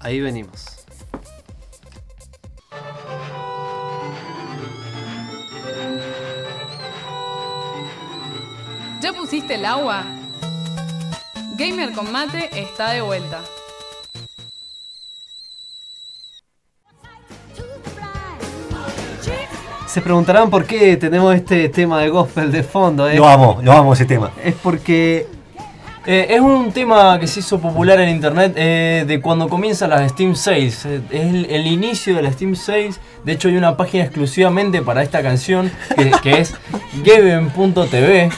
Ahí 0.00 0.20
venimos. 0.20 0.75
¿Ya 9.06 9.12
pusiste 9.12 9.54
el 9.54 9.64
agua? 9.64 10.04
Gamer 11.56 11.92
con 11.92 12.10
mate 12.10 12.50
está 12.60 12.90
de 12.90 13.02
vuelta. 13.02 13.40
Se 19.86 20.02
preguntarán 20.02 20.50
por 20.50 20.66
qué 20.66 20.96
tenemos 20.96 21.36
este 21.36 21.68
tema 21.68 22.00
de 22.00 22.08
gospel 22.08 22.50
de 22.50 22.64
fondo. 22.64 23.08
¿eh? 23.08 23.14
Lo 23.14 23.28
amo, 23.28 23.60
lo 23.62 23.70
amo 23.70 23.92
ese 23.92 24.06
tema. 24.06 24.32
Es 24.42 24.56
porque 24.56 25.28
Eh, 26.06 26.28
es 26.30 26.40
un 26.40 26.70
tema 26.72 27.18
que 27.18 27.26
se 27.26 27.40
hizo 27.40 27.58
popular 27.60 27.98
en 27.98 28.08
internet 28.08 28.52
eh, 28.56 29.04
de 29.06 29.20
cuando 29.20 29.48
comienzan 29.48 29.90
las 29.90 30.12
Steam 30.12 30.36
Sales. 30.36 30.86
Eh, 30.86 31.00
es 31.10 31.20
el, 31.20 31.46
el 31.50 31.66
inicio 31.66 32.14
de 32.14 32.22
las 32.22 32.34
Steam 32.34 32.54
Sales. 32.54 33.00
De 33.24 33.32
hecho, 33.32 33.48
hay 33.48 33.56
una 33.56 33.76
página 33.76 34.04
exclusivamente 34.04 34.82
para 34.82 35.02
esta 35.02 35.20
canción 35.20 35.70
que, 35.96 36.12
que 36.22 36.40
es 36.40 36.54
Geven.tv. 37.04 38.30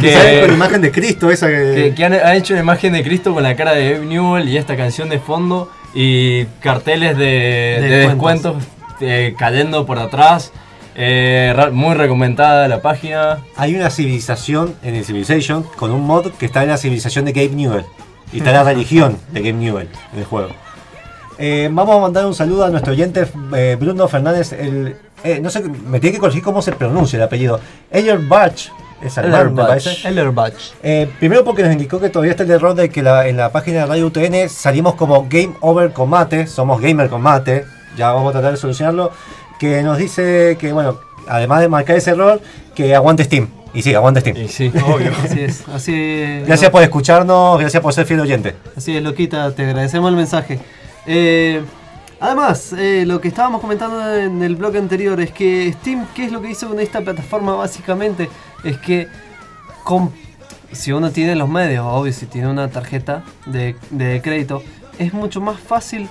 Que 0.00 0.40
con 0.44 0.54
imagen 0.54 0.80
de 0.80 0.90
Cristo 0.90 1.30
esa 1.30 1.46
que... 1.46 1.72
que, 1.74 1.94
que 1.94 2.04
han, 2.04 2.14
han 2.14 2.34
hecho 2.34 2.54
una 2.54 2.62
imagen 2.62 2.92
de 2.92 3.04
Cristo 3.04 3.32
con 3.32 3.44
la 3.44 3.54
cara 3.54 3.74
de 3.74 3.94
Eve 3.94 4.06
Newell 4.06 4.48
y 4.48 4.56
esta 4.56 4.76
canción 4.76 5.08
de 5.08 5.20
fondo 5.20 5.70
y 5.94 6.46
carteles 6.60 7.16
de, 7.16 7.24
de 7.24 7.88
descuentos. 8.08 8.56
descuentos 8.98 9.38
cayendo 9.38 9.86
por 9.86 10.00
atrás. 10.00 10.52
Eh, 11.00 11.54
muy 11.72 11.94
recomendada 11.94 12.66
la 12.66 12.82
página. 12.82 13.38
Hay 13.56 13.76
una 13.76 13.88
civilización 13.88 14.74
en 14.82 14.96
el 14.96 15.04
Civilization 15.04 15.62
con 15.76 15.92
un 15.92 16.04
mod 16.04 16.32
que 16.32 16.46
está 16.46 16.64
en 16.64 16.70
la 16.70 16.76
civilización 16.76 17.24
de 17.24 17.32
Gabe 17.32 17.50
Newell. 17.54 17.84
Y 18.32 18.38
está 18.38 18.50
la 18.52 18.64
religión 18.64 19.16
de 19.32 19.40
Game 19.40 19.64
Newell 19.64 19.88
en 20.12 20.18
el 20.18 20.24
juego. 20.24 20.48
Eh, 21.38 21.68
vamos 21.70 21.96
a 21.96 22.00
mandar 22.00 22.26
un 22.26 22.34
saludo 22.34 22.64
a 22.64 22.70
nuestro 22.70 22.92
oyente 22.92 23.26
eh, 23.54 23.76
Bruno 23.78 24.08
Fernández. 24.08 24.52
El, 24.52 24.96
eh, 25.22 25.38
no 25.40 25.50
sé, 25.50 25.62
me 25.62 26.00
tiene 26.00 26.14
que 26.16 26.20
corregir 26.20 26.42
cómo 26.42 26.60
se 26.62 26.72
pronuncia 26.72 27.16
el 27.16 27.22
apellido. 27.22 27.60
Eller 27.90 28.18
Bach. 28.18 28.70
Es 29.00 29.16
alemán, 29.16 29.54
me 29.54 29.62
parece. 29.62 30.08
Ellerbach. 30.08 30.52
Eh, 30.82 31.08
primero 31.20 31.44
porque 31.44 31.62
nos 31.62 31.70
indicó 31.72 32.00
que 32.00 32.08
todavía 32.08 32.32
está 32.32 32.42
el 32.42 32.50
error 32.50 32.74
de 32.74 32.90
que 32.90 33.00
la- 33.00 33.28
en 33.28 33.36
la 33.36 33.52
página 33.52 33.82
de 33.82 33.86
Radio 33.86 34.06
UTN 34.08 34.48
salimos 34.48 34.96
como 34.96 35.28
Game 35.30 35.54
Over 35.60 35.92
con 35.92 36.10
Mate, 36.10 36.48
somos 36.48 36.80
Gamer 36.80 37.08
con 37.08 37.22
Mate, 37.22 37.64
ya 37.98 38.12
vamos 38.12 38.30
a 38.30 38.32
tratar 38.32 38.52
de 38.52 38.56
solucionarlo, 38.56 39.10
que 39.58 39.82
nos 39.82 39.98
dice 39.98 40.56
que, 40.58 40.72
bueno, 40.72 40.98
además 41.26 41.60
de 41.60 41.68
marcar 41.68 41.96
ese 41.96 42.12
error, 42.12 42.40
que 42.74 42.94
aguante 42.94 43.24
Steam. 43.24 43.48
Y 43.74 43.82
sí, 43.82 43.94
aguante 43.94 44.20
Steam. 44.20 44.36
Y 44.36 44.48
sí, 44.48 44.72
Así 45.24 45.40
es, 45.40 45.68
así 45.68 45.94
es. 45.94 46.46
Gracias 46.46 46.70
por 46.70 46.82
escucharnos, 46.82 47.60
gracias 47.60 47.82
por 47.82 47.92
ser 47.92 48.06
fiel 48.06 48.20
oyente. 48.20 48.54
Así 48.76 48.96
es, 48.96 49.02
Loquita, 49.02 49.54
te 49.54 49.64
agradecemos 49.64 50.08
el 50.08 50.16
mensaje. 50.16 50.58
Eh, 51.06 51.62
además, 52.20 52.72
eh, 52.72 53.04
lo 53.06 53.20
que 53.20 53.28
estábamos 53.28 53.60
comentando 53.60 54.16
en 54.16 54.42
el 54.42 54.56
blog 54.56 54.76
anterior 54.76 55.20
es 55.20 55.32
que 55.32 55.72
Steam, 55.80 56.06
¿qué 56.14 56.24
es 56.24 56.32
lo 56.32 56.40
que 56.40 56.50
hizo 56.50 56.68
con 56.68 56.80
esta 56.80 57.00
plataforma 57.00 57.54
básicamente? 57.56 58.30
Es 58.64 58.78
que 58.78 59.08
si 60.72 60.92
uno 60.92 61.10
tiene 61.10 61.34
los 61.34 61.48
medios, 61.48 61.84
obvio, 61.86 62.12
si 62.12 62.26
tiene 62.26 62.48
una 62.48 62.68
tarjeta 62.68 63.24
de, 63.46 63.74
de 63.90 64.20
crédito, 64.22 64.62
es 64.98 65.12
mucho 65.14 65.40
más 65.40 65.58
fácil 65.58 66.08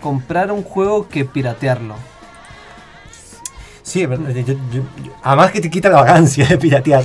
comprar 0.00 0.50
un 0.50 0.62
juego 0.62 1.08
que 1.08 1.24
piratearlo. 1.24 1.94
Sí, 3.82 4.06
pero, 4.06 4.30
yo- 4.30 4.40
yo- 4.42 4.54
yo- 4.72 4.82
además 5.22 5.50
que 5.50 5.60
te 5.60 5.70
quita 5.70 5.88
la 5.88 5.96
vagancia 6.02 6.46
de 6.46 6.58
piratear. 6.58 7.02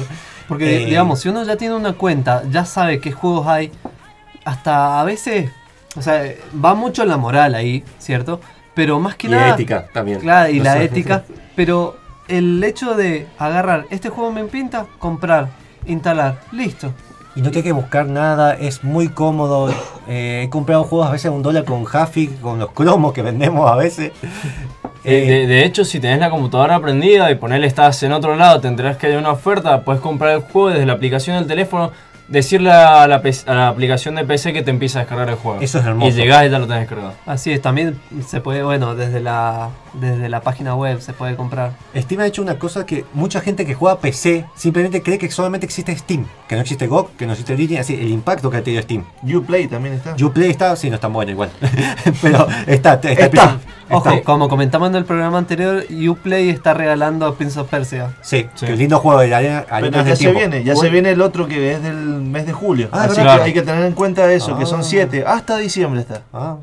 Porque, 0.48 0.84
Eh, 0.84 0.86
digamos, 0.86 1.20
si 1.22 1.30
uno 1.30 1.44
ya 1.44 1.56
tiene 1.58 1.74
una 1.76 1.94
cuenta, 1.94 2.44
ya 2.52 2.66
sabe 2.66 3.00
qué 3.00 3.12
juegos 3.12 3.48
hay, 3.48 3.72
hasta 4.44 5.02
a 5.02 5.04
veces, 5.04 5.50
o 5.96 6.02
sea, 6.02 6.24
va 6.64 6.76
mucho 6.76 7.04
la 7.06 7.18
moral 7.18 7.56
ahí, 7.56 7.84
¿cierto? 7.98 8.40
Pero 8.76 9.00
más 9.00 9.16
que 9.16 9.28
Y 9.28 9.32
nada... 9.32 9.50
ética 9.56 9.88
también. 9.92 10.20
Claro, 10.20 10.52
y 10.52 10.58
No 10.60 10.66
la 10.66 10.74
sé. 10.74 10.84
ética, 10.84 11.24
pero 11.56 11.98
el 12.28 12.64
hecho 12.64 12.94
de 12.94 13.26
agarrar, 13.40 13.86
este 13.90 14.10
juego 14.10 14.32
me 14.32 14.44
pinta, 14.44 14.86
comprar, 15.00 15.50
instalar, 15.88 16.42
listo. 16.52 16.94
Y 17.36 17.42
no 17.42 17.52
tiene 17.52 17.64
que 17.64 17.72
buscar 17.74 18.06
nada, 18.08 18.54
es 18.56 18.84
muy 18.84 19.10
cómodo. 19.10 19.70
Eh, 20.08 20.44
he 20.46 20.50
comprado 20.52 20.84
juegos 20.84 21.08
a 21.08 21.12
veces 21.14 21.26
a 21.26 21.32
un 21.32 21.42
dólar 21.42 21.64
con 21.66 21.84
Jaffy, 21.84 22.28
con 22.28 22.60
los 22.60 22.70
cromos 22.74 23.12
que 23.12 23.24
vendemos 23.24 23.68
a 23.72 23.76
veces. 23.76 24.12
De, 25.04 25.24
Eh, 25.24 25.26
de- 25.28 25.48
de 25.48 25.66
hecho, 25.66 25.84
si 25.84 26.00
tenés 26.00 26.20
la 26.20 26.30
computadora 26.30 26.80
prendida 26.80 27.32
y 27.32 27.36
ponerle 27.36 27.66
estás 27.66 28.04
en 28.04 28.12
otro 28.12 28.36
lado, 28.36 28.62
te 28.62 28.68
enterás 28.68 28.98
que 28.98 29.08
hay 29.08 29.16
una 29.16 29.32
oferta, 29.32 29.82
puedes 29.82 30.04
comprar 30.04 30.36
el 30.36 30.42
juego 30.42 30.70
desde 30.70 30.86
la 30.86 30.94
aplicación 30.94 31.38
del 31.40 31.48
teléfono, 31.48 31.90
decirle 32.28 32.72
a 32.72 33.08
la, 33.08 33.22
a 33.46 33.54
la 33.54 33.68
aplicación 33.68 34.16
de 34.16 34.26
PC 34.26 34.54
que 34.54 34.62
te 34.64 34.72
empieza 34.72 35.00
a 35.00 35.02
descargar 35.04 35.30
el 35.30 35.36
juego. 35.36 35.62
Eso 35.62 35.80
es 35.80 35.86
hermoso. 35.86 36.08
Y 36.10 36.12
llegás 36.14 36.46
y 36.46 36.50
ya 36.50 36.60
lo 36.60 36.66
tenés 36.68 36.82
descargado. 36.82 37.14
Así 37.26 37.52
es, 37.52 37.62
también 37.62 38.00
se 38.28 38.42
puede, 38.42 38.64
bueno, 38.64 38.96
desde 38.96 39.20
la, 39.20 39.70
desde 39.94 40.28
la 40.30 40.42
página 40.42 40.76
web 40.76 41.02
se 41.02 41.14
puede 41.14 41.36
comprar. 41.36 41.74
Steam 41.96 42.22
ha 42.22 42.26
hecho 42.28 42.42
una 42.42 42.58
cosa 42.58 42.86
que 42.86 43.06
mucha 43.14 43.42
gente 43.42 43.66
que 43.66 43.74
juega 43.76 44.00
PC 44.00 44.46
simplemente 44.56 45.02
cree 45.04 45.18
que 45.18 45.30
solamente 45.30 45.66
existe 45.66 45.96
Steam, 45.96 46.26
que 46.48 46.56
no 46.56 46.62
existe 46.62 46.88
GOG, 46.88 47.12
que 47.18 47.26
no 47.26 47.34
existe 47.34 47.54
Origin, 47.54 47.78
así 47.80 47.94
el 47.94 48.10
impacto 48.10 48.50
que 48.50 48.58
ha 48.58 48.64
tenido 48.64 48.82
Steam. 48.82 49.04
Uplay 49.24 49.68
también 49.68 49.96
está. 49.96 50.16
Uplay 50.24 50.50
está, 50.50 50.76
sí, 50.76 50.90
no 50.90 50.96
es 50.96 51.02
tan 51.02 51.14
bueno 51.14 51.32
igual, 51.32 51.50
pero 52.22 52.48
está, 52.68 52.94
está, 52.96 53.12
está, 53.12 53.26
Está. 53.26 53.58
Ojo, 53.88 54.10
está. 54.10 54.24
como 54.24 54.50
comentamos 54.50 54.90
en 54.90 54.96
el 54.96 55.06
programa 55.06 55.38
anterior, 55.38 55.84
Uplay 56.10 56.50
está 56.50 56.74
regalando 56.74 57.36
Prince 57.36 57.60
of 57.60 57.70
Persia. 57.70 58.16
Sí, 58.22 58.48
Sí. 58.56 58.66
qué 58.66 58.76
lindo 58.76 58.98
juego 59.00 59.20
de 59.20 59.28
la 59.28 59.38
arena, 59.38 59.66
Pero 59.70 59.92
ya 60.04 60.16
se 60.16 60.18
tiempo. 60.24 60.40
viene, 60.40 60.64
ya 60.64 60.76
se 60.76 60.90
viene 60.90 61.12
el 61.12 61.22
otro 61.22 61.48
que 61.48 61.74
es 61.74 61.84
del 61.84 62.15
mes 62.24 62.46
de 62.46 62.54
julio. 62.54 62.90
Ah, 62.92 63.04
Así 63.04 63.18
¿verdad? 63.18 63.38
que 63.38 63.44
hay 63.44 63.54
que 63.54 63.62
tener 63.62 63.86
en 63.86 63.94
cuenta 63.94 64.32
eso, 64.32 64.58
que 64.58 64.64
Ah. 64.64 64.68
son 64.68 64.84
siete. 64.84 65.24
Hasta 65.26 65.58
diciembre 65.58 66.02
está. 66.02 66.22
ah, 66.34 66.58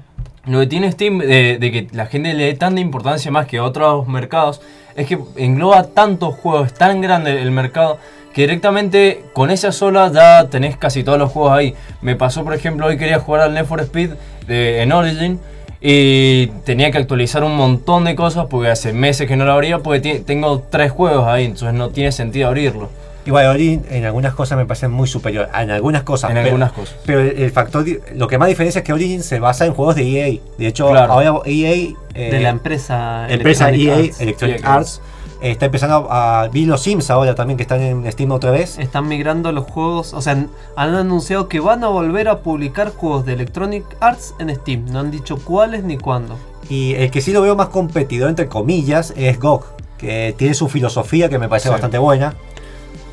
Lo 0.47 0.59
que 0.61 0.67
tiene 0.67 0.91
Steam 0.91 1.19
de, 1.19 1.59
de 1.61 1.71
que 1.73 1.87
la 1.93 2.07
gente 2.07 2.35
le 2.35 2.45
dé 2.47 2.55
tanta 2.55 2.81
importancia 2.81 3.31
más 3.31 3.47
que 3.47 3.59
a 3.59 3.65
otros 3.65 4.09
mercados 4.09 4.61
es 4.97 5.07
que 5.07 5.17
engloba 5.37 5.85
tantos 5.85 6.35
juegos, 6.35 6.67
es 6.67 6.75
tan 6.75 7.01
grande 7.01 7.41
el 7.41 7.51
mercado 7.53 7.99
que 8.35 8.43
directamente 8.43 9.25
con 9.35 9.51
esa 9.51 9.71
sola 9.73 10.11
ya 10.13 10.49
tenés 10.49 10.77
casi 10.77 11.05
todos 11.05 11.19
los 11.19 11.31
juegos 11.31 11.53
ahí. 11.53 11.75
Me 12.01 12.17
pasó, 12.17 12.43
por 12.45 12.55
ejemplo, 12.55 12.87
hoy 12.87 12.97
quería 12.99 13.19
jugar 13.21 13.43
al 13.43 13.55
Need 13.55 13.67
for 13.67 13.81
Speed 13.81 14.11
de- 14.47 14.83
en 14.83 14.91
Origin 14.93 15.39
y 15.81 16.47
tenía 16.65 16.91
que 16.91 16.99
actualizar 16.99 17.43
un 17.45 17.57
montón 17.57 18.05
de 18.05 18.15
cosas 18.15 18.47
porque 18.49 18.71
hace 18.71 18.93
meses 18.93 19.27
que 19.29 19.37
no 19.37 19.45
lo 19.45 19.53
abría 19.53 19.79
porque 19.81 20.21
tengo 20.27 20.61
tres 20.71 20.93
juegos 20.93 21.27
ahí, 21.27 21.45
entonces 21.45 21.75
no 21.75 21.91
tiene 21.91 22.13
sentido 22.13 22.49
abrirlo. 22.49 22.89
Igual 23.25 23.47
Origin 23.47 23.85
en 23.91 24.05
algunas 24.05 24.35
cosas 24.35 24.59
me 24.59 24.67
parece 24.67 24.89
muy 24.89 25.07
superior, 25.07 25.49
en 25.57 25.71
algunas 25.71 26.03
cosas. 26.03 26.31
En 26.31 26.37
pero- 26.37 26.47
algunas 26.47 26.73
cosas. 26.73 26.97
Pero 27.07 27.21
el, 27.21 27.51
factor, 27.53 27.85
lo 28.15 28.27
que 28.29 28.39
más 28.39 28.49
diferencia 28.49 28.81
es 28.81 28.85
que 28.85 28.93
Origin 28.93 29.23
se 29.23 29.39
basa 29.39 29.65
en 29.67 29.75
juegos 29.75 29.95
de 29.97 30.03
EA. 30.03 30.41
De 30.59 30.67
hecho, 30.67 30.91
Claro. 30.91 31.13
ahora 31.13 31.33
EA, 31.47 31.73
eh, 32.15 32.31
de 32.31 32.41
la 32.41 32.49
empresa, 32.51 33.27
empresa 33.31 33.69
Electronic 33.71 33.89
EA, 33.89 33.97
Arts. 34.09 34.21
Electronic 34.21 34.65
Arts, 34.65 35.01
está 35.41 35.67
empezando 35.67 36.09
a, 36.11 36.49
vi 36.53 36.65
los 36.67 36.83
Sims 36.83 37.11
ahora 37.11 37.35
también 37.37 37.57
que 37.57 37.63
están 37.63 37.81
en 37.81 38.11
Steam 38.11 38.31
otra 38.33 38.51
vez. 38.51 38.79
Están 38.79 39.07
migrando 39.09 39.53
los 39.53 39.65
juegos, 39.71 40.15
o 40.15 40.21
sea, 40.21 40.33
han 40.33 40.51
han 40.77 40.95
anunciado 40.97 41.49
que 41.49 41.61
van 41.61 41.85
a 41.85 41.89
volver 41.89 42.29
a 42.29 42.41
publicar 42.41 42.91
juegos 42.91 43.25
de 43.25 43.35
Electronic 43.35 43.85
Arts 44.01 44.35
en 44.41 44.55
Steam. 44.55 44.87
No 44.91 44.99
han 45.01 45.11
dicho 45.13 45.37
cuáles 45.39 45.85
ni 45.85 45.97
cuándo. 45.97 46.37
Y 46.69 46.95
el 46.95 47.11
que 47.13 47.21
sí 47.21 47.33
lo 47.33 47.43
veo 47.43 47.55
más 47.55 47.69
competidor, 47.69 48.29
entre 48.31 48.49
comillas, 48.49 49.13
es 49.17 49.39
GOG, 49.39 49.65
que 49.99 50.35
tiene 50.37 50.55
su 50.55 50.69
filosofía 50.69 51.29
que 51.29 51.39
me 51.39 51.49
parece 51.49 51.69
Sí. 51.69 51.73
bastante 51.73 51.99
buena. 51.99 52.35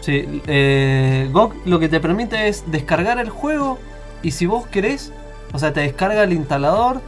Sí, 0.02 0.42
eh, 0.48 1.30
GOG 1.32 1.54
lo 1.66 1.80
que 1.80 1.90
te 1.90 2.00
permite 2.00 2.48
es 2.48 2.64
descargar 2.72 3.20
el 3.20 3.30
juego 3.30 3.78
y 4.24 4.32
si 4.32 4.46
vos 4.46 4.66
querés, 4.68 5.12
o 5.54 5.60
sea, 5.60 5.74
te 5.74 5.82
descarga 5.82 6.24
el 6.24 6.34
instalador, 6.34 7.02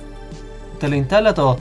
te 0.80 0.88
lo 0.90 0.96
instala 0.96 1.34
todo. 1.34 1.58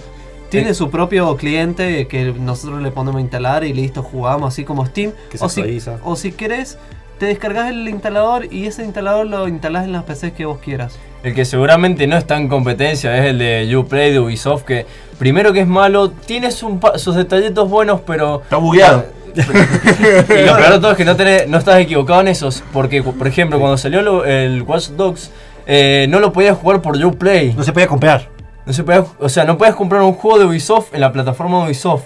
Tiene 0.49 0.71
Eh. 0.71 0.75
su 0.75 0.91
propio 0.91 1.37
cliente 1.37 2.09
que 2.09 2.33
nosotros 2.33 2.83
le 2.83 2.91
ponemos 2.91 3.19
a 3.19 3.21
instalar 3.21 3.65
y 3.65 3.73
listo, 3.73 4.03
jugamos 4.03 4.53
así 4.53 4.65
como 4.65 4.85
Steam. 4.87 5.13
Que 5.31 5.39
se 5.39 5.45
O 5.45 5.49
si, 5.49 5.61
actualiza. 5.61 5.99
o 6.03 6.17
si 6.17 6.33
querés, 6.33 6.79
te 7.21 7.27
descargas 7.27 7.71
el 7.71 7.87
instalador 7.89 8.53
y 8.53 8.67
ese 8.67 8.83
instalador 8.83 9.27
lo 9.27 9.47
instalás 9.47 9.85
en 9.85 9.93
las 9.93 10.05
PCs 10.05 10.33
que 10.33 10.47
vos 10.47 10.59
quieras. 10.59 10.99
El 11.23 11.35
que 11.35 11.45
seguramente 11.45 12.07
no 12.07 12.17
está 12.17 12.37
en 12.39 12.49
competencia 12.49 13.17
es 13.19 13.27
el 13.27 13.39
de 13.39 13.77
Uplay 13.77 14.11
de 14.11 14.19
Ubisoft, 14.19 14.65
que 14.65 14.87
primero 15.19 15.53
que 15.53 15.61
es 15.61 15.67
malo, 15.69 16.11
tiene 16.11 16.51
su- 16.51 16.81
sus 16.97 17.15
detallitos 17.15 17.69
buenos, 17.69 18.01
pero 18.07 18.41
Está 18.43 18.57
bugueado. 18.57 19.05
Y 19.35 20.47
lo 20.47 20.57
peor 20.57 20.73
de 20.73 20.79
todo 20.81 20.91
es 20.93 20.97
que 20.97 21.05
no, 21.05 21.17
tenés- 21.17 21.47
no 21.47 21.59
estás 21.59 21.79
equivocado 21.79 22.21
en 22.21 22.29
esos. 22.29 22.63
Porque, 22.73 23.03
por 23.03 23.27
ejemplo, 23.27 23.59
cuando 23.59 23.77
salió 23.79 24.03
lo- 24.03 24.25
el 24.25 24.63
Watch 24.63 24.89
Dogs, 24.91 25.31
eh, 25.67 26.07
no 26.09 26.21
lo 26.21 26.33
podías 26.33 26.57
jugar 26.57 26.83
por 26.83 26.97
Uplay. 27.03 27.53
No 27.55 27.63
se 27.63 27.73
podía 27.73 27.87
comprar. 27.87 28.29
No 28.67 28.73
se 28.73 28.85
podía, 28.85 29.05
o 29.19 29.29
sea, 29.29 29.45
no 29.45 29.57
podías 29.59 29.75
comprar 29.75 30.03
un 30.03 30.13
juego 30.15 30.39
de 30.39 30.45
Ubisoft 30.47 30.95
en 30.95 31.01
la 31.01 31.13
plataforma 31.13 31.59
de 31.61 31.65
Ubisoft. 31.67 32.03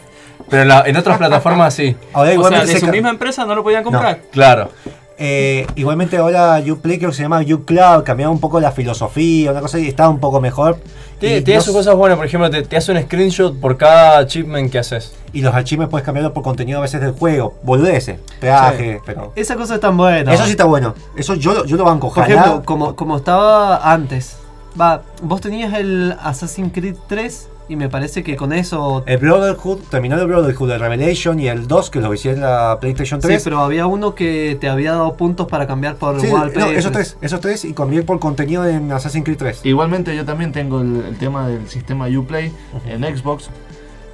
Pero 0.50 0.62
en, 0.62 0.68
la- 0.68 0.82
en 0.86 0.96
otras 0.96 1.18
plataformas 1.18 1.74
sí. 1.74 1.96
Ahora 2.12 2.32
O 2.38 2.48
sea, 2.48 2.64
de 2.64 2.78
su 2.78 2.86
misma 2.88 3.10
empresa 3.10 3.44
no 3.44 3.54
lo 3.54 3.62
podían 3.62 3.82
comprar. 3.84 4.20
Claro. 4.30 4.70
Eh, 5.16 5.66
igualmente 5.76 6.16
ahora 6.16 6.60
Uplay 6.68 6.98
creo 6.98 7.10
que 7.10 7.16
se 7.16 7.22
llama 7.22 7.40
Ucloud, 7.40 8.02
cambiaba 8.02 8.32
un 8.32 8.40
poco 8.40 8.58
la 8.60 8.72
filosofía, 8.72 9.52
una 9.52 9.60
cosa 9.60 9.78
y 9.78 9.86
estaba 9.86 10.08
un 10.08 10.18
poco 10.20 10.40
mejor. 10.40 10.78
Tiene, 11.20 11.42
tiene 11.42 11.58
no 11.58 11.64
sus 11.64 11.72
cosas 11.74 11.94
buenas, 11.94 12.16
por 12.18 12.26
ejemplo, 12.26 12.50
te, 12.50 12.62
te 12.64 12.76
hace 12.76 12.90
un 12.90 13.00
screenshot 13.00 13.58
por 13.60 13.76
cada 13.76 14.18
achievement 14.18 14.70
que 14.70 14.78
haces. 14.80 15.14
y 15.32 15.40
los 15.42 15.54
archivos 15.54 15.88
puedes 15.88 16.04
cambiarlos 16.04 16.32
por 16.32 16.42
contenido 16.42 16.78
a 16.80 16.82
veces 16.82 17.00
del 17.00 17.12
juego, 17.12 17.54
boludeces, 17.62 18.18
peaje, 18.40 19.00
pero... 19.06 19.32
Esa 19.36 19.54
cosa 19.54 19.74
es 19.76 19.80
tan 19.80 19.96
buena. 19.96 20.34
Eso 20.34 20.44
sí 20.44 20.50
está 20.50 20.64
bueno, 20.64 20.94
eso 21.16 21.34
yo, 21.34 21.54
lo- 21.54 21.64
yo 21.64 21.76
lo 21.76 21.84
banco, 21.84 22.12
Por 22.12 22.24
ejemplo, 22.24 22.62
como, 22.64 22.96
como 22.96 23.16
estaba 23.16 23.90
antes. 23.92 24.36
Va, 24.78 25.02
vos 25.22 25.40
tenías 25.40 25.72
el 25.74 26.16
Assassin's 26.20 26.72
Creed 26.72 26.96
3 27.06 27.48
y 27.68 27.76
me 27.76 27.88
parece 27.88 28.22
que 28.22 28.36
con 28.36 28.52
eso... 28.52 29.02
El 29.06 29.18
Brotherhood, 29.18 29.78
terminó 29.90 30.20
el 30.20 30.26
Brotherhood, 30.26 30.70
el 30.72 30.80
Revelation 30.80 31.40
y 31.40 31.48
el 31.48 31.66
2 31.66 31.90
que 31.90 32.00
los 32.00 32.14
hicieron 32.14 32.40
en 32.42 32.46
la 32.50 32.78
PlayStation 32.80 33.20
3. 33.20 33.40
Sí, 33.42 33.44
pero 33.44 33.60
había 33.60 33.86
uno 33.86 34.14
que 34.14 34.56
te 34.60 34.68
había 34.68 34.92
dado 34.92 35.14
puntos 35.14 35.46
para 35.48 35.66
cambiar 35.66 35.96
por 35.96 36.20
Sí, 36.20 36.26
wallpaper. 36.28 36.58
no, 36.60 36.70
esos 36.70 36.92
tres, 36.92 37.16
esos 37.20 37.40
tres 37.40 37.64
y 37.64 37.72
cambié 37.72 38.02
por 38.02 38.18
contenido 38.20 38.66
en 38.66 38.92
Assassin's 38.92 39.24
Creed 39.24 39.38
3. 39.38 39.60
Igualmente 39.64 40.14
yo 40.14 40.24
también 40.24 40.52
tengo 40.52 40.80
el, 40.80 41.04
el 41.08 41.16
tema 41.18 41.48
del 41.48 41.68
sistema 41.68 42.06
Uplay 42.08 42.52
en 42.86 43.02
Xbox. 43.16 43.48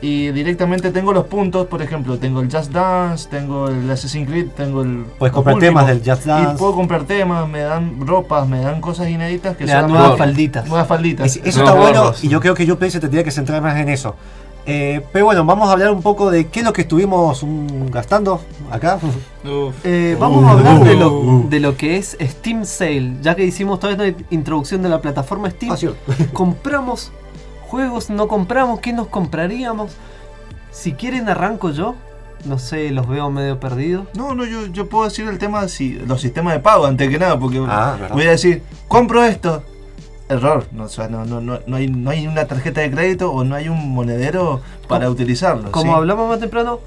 Y 0.02 0.30
directamente 0.30 0.90
tengo 0.92 1.12
los 1.12 1.26
puntos, 1.26 1.66
por 1.66 1.82
ejemplo, 1.82 2.16
tengo 2.18 2.40
el 2.40 2.50
Just 2.50 2.72
Dance, 2.72 3.28
tengo 3.28 3.68
el 3.68 3.90
Assassin's 3.90 4.26
Creed, 4.28 4.46
tengo 4.56 4.80
el... 4.82 5.04
Puedes 5.18 5.34
comprar 5.34 5.56
últimos. 5.56 5.82
temas 5.84 5.86
del 5.88 5.98
Just 6.10 6.26
Dance. 6.26 6.54
Y 6.54 6.58
puedo 6.58 6.74
comprar 6.74 7.04
temas, 7.04 7.46
me 7.46 7.60
dan 7.60 8.06
ropas, 8.06 8.48
me 8.48 8.60
dan 8.60 8.80
cosas 8.80 9.08
inéditas 9.10 9.56
que 9.58 9.66
Le 9.66 9.72
dan 9.72 9.88
nuevas 9.90 10.16
falditas. 10.16 10.66
Nuevas 10.66 10.88
falditas. 10.88 11.26
Es- 11.36 11.42
eso 11.44 11.58
No, 11.60 11.64
está 11.66 11.74
no, 11.76 11.82
bueno 11.82 12.04
no. 12.04 12.14
y 12.22 12.28
yo 12.28 12.40
creo 12.40 12.54
que 12.54 12.70
Uplay 12.72 12.90
se 12.90 12.98
tendría 13.00 13.22
que 13.24 13.30
centrar 13.30 13.60
más 13.60 13.76
en 13.78 13.90
eso. 13.90 14.16
Eh, 14.66 15.00
pero 15.12 15.24
bueno, 15.24 15.44
vamos 15.44 15.68
a 15.68 15.72
hablar 15.72 15.90
un 15.90 16.00
poco 16.02 16.30
de 16.30 16.46
qué 16.48 16.60
es 16.60 16.64
lo 16.66 16.72
que 16.72 16.82
estuvimos 16.82 17.44
gastando 17.90 18.40
acá. 18.70 18.98
Uf. 19.44 19.74
Eh, 19.84 20.16
vamos 20.20 20.44
a 20.46 20.52
hablar 20.52 20.84
de 20.84 20.96
lo, 20.96 21.44
de 21.48 21.60
lo 21.60 21.76
que 21.76 21.96
es 21.96 22.16
Steam 22.20 22.64
Sale, 22.64 23.16
ya 23.22 23.34
que 23.34 23.44
hicimos 23.44 23.80
toda 23.80 23.92
esta 24.06 24.22
introducción 24.30 24.82
de 24.82 24.88
la 24.90 25.00
plataforma 25.00 25.50
Steam. 25.50 25.72
Ah, 25.72 26.22
compramos 26.32 27.10
juegos, 27.70 28.10
no 28.10 28.26
compramos, 28.28 28.80
¿qué 28.80 28.92
nos 28.92 29.06
compraríamos? 29.06 29.92
Si 30.72 30.92
quieren 30.92 31.28
arranco 31.28 31.70
yo, 31.70 31.94
no 32.44 32.58
sé, 32.58 32.90
los 32.90 33.06
veo 33.08 33.30
medio 33.30 33.60
perdidos. 33.60 34.06
No, 34.14 34.34
no, 34.34 34.44
yo, 34.44 34.66
yo 34.66 34.88
puedo 34.88 35.04
decir 35.04 35.28
el 35.28 35.38
tema, 35.38 35.66
si, 35.68 35.92
los 35.94 36.20
sistemas 36.20 36.54
de 36.54 36.60
pago, 36.60 36.86
antes 36.86 37.08
que 37.08 37.18
nada, 37.18 37.38
porque 37.38 37.62
Ah, 37.68 37.96
voy 38.12 38.24
a 38.26 38.30
decir, 38.30 38.62
compro 38.88 39.22
esto, 39.24 39.62
error. 40.28 40.66
No, 40.72 40.84
o 40.84 40.88
sea, 40.88 41.08
no, 41.08 41.24
no, 41.24 41.40
no, 41.40 41.60
no 41.66 41.76
hay, 41.76 41.88
no 41.88 42.10
hay 42.10 42.26
una 42.26 42.46
tarjeta 42.46 42.80
de 42.80 42.90
crédito 42.90 43.30
o 43.32 43.44
no 43.44 43.54
hay 43.54 43.68
un 43.68 43.90
monedero 43.90 44.60
para 44.88 45.04
Como- 45.06 45.14
utilizarlo. 45.14 45.70
Como 45.70 45.92
¿sí? 45.92 45.96
hablamos 45.98 46.28
más 46.28 46.40
temprano, 46.40 46.80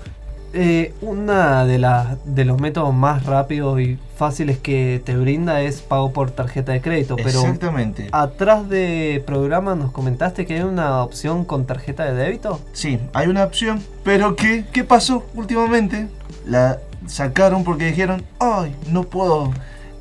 eh, 0.54 0.94
una 1.02 1.66
de, 1.66 1.80
las 1.80 2.18
de 2.26 2.46
los 2.46 2.62
métodos 2.62 2.94
más 2.94 3.26
rápidos 3.26 3.82
y 3.82 3.98
fáciles 4.16 4.60
que 4.60 5.02
te 5.04 5.18
brinda 5.18 5.62
es 5.62 5.82
pago 5.82 6.14
por 6.14 6.30
tarjeta 6.30 6.72
de 6.74 6.82
crédito. 6.82 7.16
Pero 7.16 7.42
Exactamente. 7.42 8.08
atrás 8.12 8.70
de 8.70 9.24
programa 9.26 9.74
nos 9.74 9.92
comentaste 9.92 10.46
que 10.46 10.56
hay 10.56 10.62
una 10.62 11.02
opción 11.04 11.44
con 11.44 11.66
tarjeta 11.66 12.06
de 12.06 12.14
débito. 12.14 12.60
Sí, 12.72 13.00
hay 13.14 13.28
una 13.28 13.44
opción, 13.44 13.82
pero 14.04 14.36
¿qué, 14.36 14.66
qué 14.72 14.84
pasó 14.84 15.26
últimamente? 15.34 16.08
La 16.46 16.80
sacaron 17.08 17.64
porque 17.64 17.86
dijeron, 17.86 18.24
ay, 18.40 18.76
no 18.92 19.04
puedo. 19.04 19.52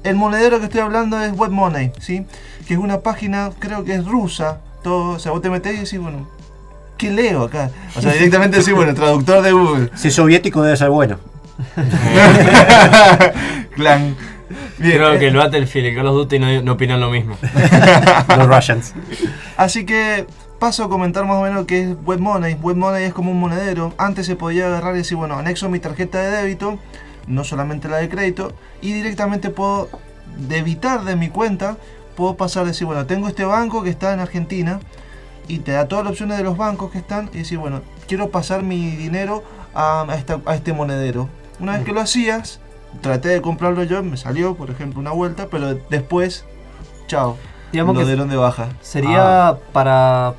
El 0.05 0.17
monedero 0.17 0.59
que 0.59 0.67
estoy 0.67 0.81
hablando 0.81 1.21
es 1.21 1.33
Web 1.33 1.51
Money, 1.51 1.93
¿sí? 1.99 2.27
Que 2.67 2.75
es 2.75 2.81
una 2.81 3.01
página, 3.01 3.51
creo 3.59 3.85
que 3.85 3.95
es 3.95 4.05
rusa. 4.05 4.61
Todo, 4.83 5.15
o 5.15 5.19
sea, 5.19 5.33
vos 5.33 5.41
te 5.41 5.49
metés 5.49 5.75
y 5.75 5.79
decís, 5.79 5.99
bueno, 5.99 6.29
¿qué 7.03 7.11
leo 7.11 7.43
acá? 7.43 7.71
O 7.97 8.01
sea, 8.01 8.13
directamente 8.13 8.59
decís, 8.59 8.73
bueno, 8.73 8.95
traductor 8.95 9.43
de 9.43 9.51
Google. 9.51 9.91
Si 9.97 10.09
es 10.09 10.15
soviético 10.15 10.63
debe 10.63 10.77
ser 10.77 10.91
bueno. 10.91 11.19
Clan. 13.75 14.17
Bien, 14.79 14.99
Creo 14.99 15.19
que 15.19 15.29
el 15.29 15.37
Battlefield 15.37 15.89
y 15.89 15.95
Call 15.97 16.07
of 16.07 16.15
Duty 16.15 16.39
no, 16.39 16.63
no 16.63 16.73
opinan 16.73 17.01
lo 17.01 17.11
mismo. 17.11 17.37
Los 18.39 18.47
Russians. 18.47 18.95
Así 19.57 19.85
que 19.85 20.27
paso 20.61 20.85
a 20.85 20.89
comentar 20.89 21.25
más 21.25 21.39
o 21.39 21.43
menos 21.43 21.67
qué 21.67 21.83
es 21.83 21.97
Web 22.05 22.21
Money. 22.21 22.55
Web 22.55 22.77
Money 22.77 23.05
es 23.05 23.13
como 23.13 23.33
un 23.33 23.41
monedero. 23.41 23.93
Antes 23.99 24.27
se 24.27 24.37
podía 24.37 24.67
agarrar 24.67 24.95
y 24.95 24.99
decir, 24.99 25.17
bueno, 25.17 25.37
anexo 25.37 25.69
mi 25.69 25.81
tarjeta 25.81 26.21
de 26.21 26.31
débito, 26.31 26.79
no 27.27 27.43
solamente 27.43 27.89
la 27.89 27.97
de 27.97 28.09
crédito, 28.09 28.53
y 28.81 28.93
directamente 28.93 29.51
puedo 29.51 29.89
debitar 30.37 31.05
de 31.05 31.17
mi 31.17 31.31
cuenta, 31.31 31.77
puedo 32.15 32.37
pasar 32.37 32.63
a 32.63 32.67
decir, 32.67 32.87
bueno, 32.87 33.07
tengo 33.07 33.27
este 33.27 33.45
banco 33.45 33.83
que 33.83 33.91
está 33.91 34.13
en 34.13 34.21
Argentina, 34.21 34.79
y 35.49 35.59
te 35.61 35.73
da 35.73 35.89
todas 35.89 36.05
las 36.05 36.13
opciones 36.13 36.39
de 36.39 36.45
los 36.45 36.57
bancos 36.57 36.91
que 36.91 36.99
están, 36.99 37.31
y 37.33 37.39
decir, 37.39 37.59
bueno, 37.59 37.81
quiero 38.09 38.31
pasar 38.31 38.63
mi 38.63 38.91
dinero 38.97 39.43
a, 39.75 40.03
a 40.09 40.15
esta- 40.17 40.41
a 40.47 40.55
este 40.55 40.73
monedero. 40.73 41.29
Una 41.61 41.73
vez 41.73 41.85
que 41.85 41.93
lo 41.93 42.01
hacías, 42.01 42.61
traté 43.01 43.29
de 43.31 43.41
comprarlo 43.41 43.83
yo, 43.85 44.03
me 44.03 44.17
salió, 44.17 44.55
por 44.55 44.71
ejemplo, 44.71 45.01
una 45.01 45.13
vuelta, 45.13 45.49
pero 45.51 45.75
después, 45.91 46.45
chao, 47.07 47.37
Digamos 47.73 47.95
lo 47.95 48.01
que 48.01 48.07
dieron 48.07 48.29
de 48.29 48.37
baja. 48.37 48.69
sería 48.83 49.57
para 49.73 50.35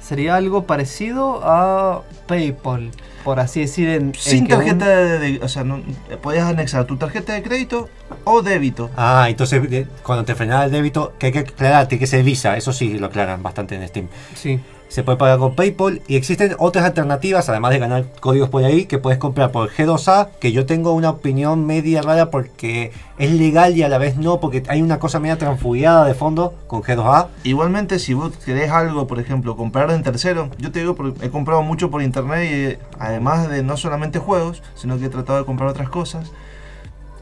sería 0.00 0.36
algo 0.36 0.64
parecido 0.64 1.40
a 1.44 2.02
PayPal, 2.26 2.90
por 3.24 3.40
así 3.40 3.60
decir, 3.60 3.88
en, 3.88 4.02
en 4.08 4.14
Sin 4.14 4.46
que 4.46 4.54
un- 4.54 4.60
tarjeta 4.60 4.86
de, 4.88 5.18
de- 5.18 5.40
O 5.44 5.48
sea, 5.48 5.64
no, 5.64 5.80
podías 6.22 6.46
anexar 6.48 6.84
tu 6.84 6.96
tarjeta 6.96 7.32
de 7.32 7.42
crédito 7.42 7.88
o 8.24 8.42
débito. 8.42 8.90
Ah, 8.96 9.26
entonces 9.28 9.68
de- 9.70 9.86
cuando 10.02 10.24
te 10.24 10.34
frenaba 10.34 10.64
el 10.64 10.70
débito, 10.70 11.14
que 11.18 11.26
hay 11.26 11.32
que 11.32 11.38
aclarar, 11.40 11.86
tiene 11.88 12.00
que 12.00 12.06
ser 12.06 12.22
Visa, 12.24 12.56
eso 12.56 12.72
sí 12.72 12.98
lo 12.98 13.06
aclaran 13.06 13.42
bastante 13.42 13.74
en 13.76 13.86
Steam. 13.88 14.08
Sí. 14.34 14.60
Se 14.90 15.04
puede 15.04 15.18
pagar 15.18 15.38
con 15.38 15.54
PayPal 15.54 16.02
y 16.08 16.16
existen 16.16 16.56
otras 16.58 16.84
alternativas, 16.84 17.48
además 17.48 17.70
de 17.70 17.78
ganar 17.78 18.06
códigos 18.18 18.48
por 18.48 18.64
ahí, 18.64 18.86
que 18.86 18.98
puedes 18.98 19.20
comprar 19.20 19.52
por 19.52 19.70
G2A, 19.70 20.30
que 20.40 20.50
yo 20.50 20.66
tengo 20.66 20.94
una 20.94 21.10
opinión 21.10 21.64
media 21.64 22.02
rara 22.02 22.32
porque 22.32 22.90
es 23.16 23.30
legal 23.30 23.76
y 23.76 23.84
a 23.84 23.88
la 23.88 23.98
vez 23.98 24.16
no, 24.16 24.40
porque 24.40 24.64
hay 24.66 24.82
una 24.82 24.98
cosa 24.98 25.20
media 25.20 25.38
transfugiada 25.38 26.04
de 26.06 26.14
fondo 26.14 26.54
con 26.66 26.82
G2A. 26.82 27.28
Igualmente, 27.44 28.00
si 28.00 28.14
vos 28.14 28.36
querés 28.44 28.72
algo, 28.72 29.06
por 29.06 29.20
ejemplo, 29.20 29.56
comprar 29.56 29.92
en 29.92 30.02
tercero, 30.02 30.50
yo 30.58 30.72
te 30.72 30.80
digo, 30.80 30.96
he 31.22 31.30
comprado 31.30 31.62
mucho 31.62 31.88
por 31.88 32.02
internet 32.02 32.50
y 32.50 32.54
eh, 32.54 32.78
además 32.98 33.48
de 33.48 33.62
no 33.62 33.76
solamente 33.76 34.18
juegos, 34.18 34.60
sino 34.74 34.98
que 34.98 35.04
he 35.04 35.08
tratado 35.08 35.38
de 35.38 35.44
comprar 35.44 35.68
otras 35.68 35.88
cosas. 35.88 36.32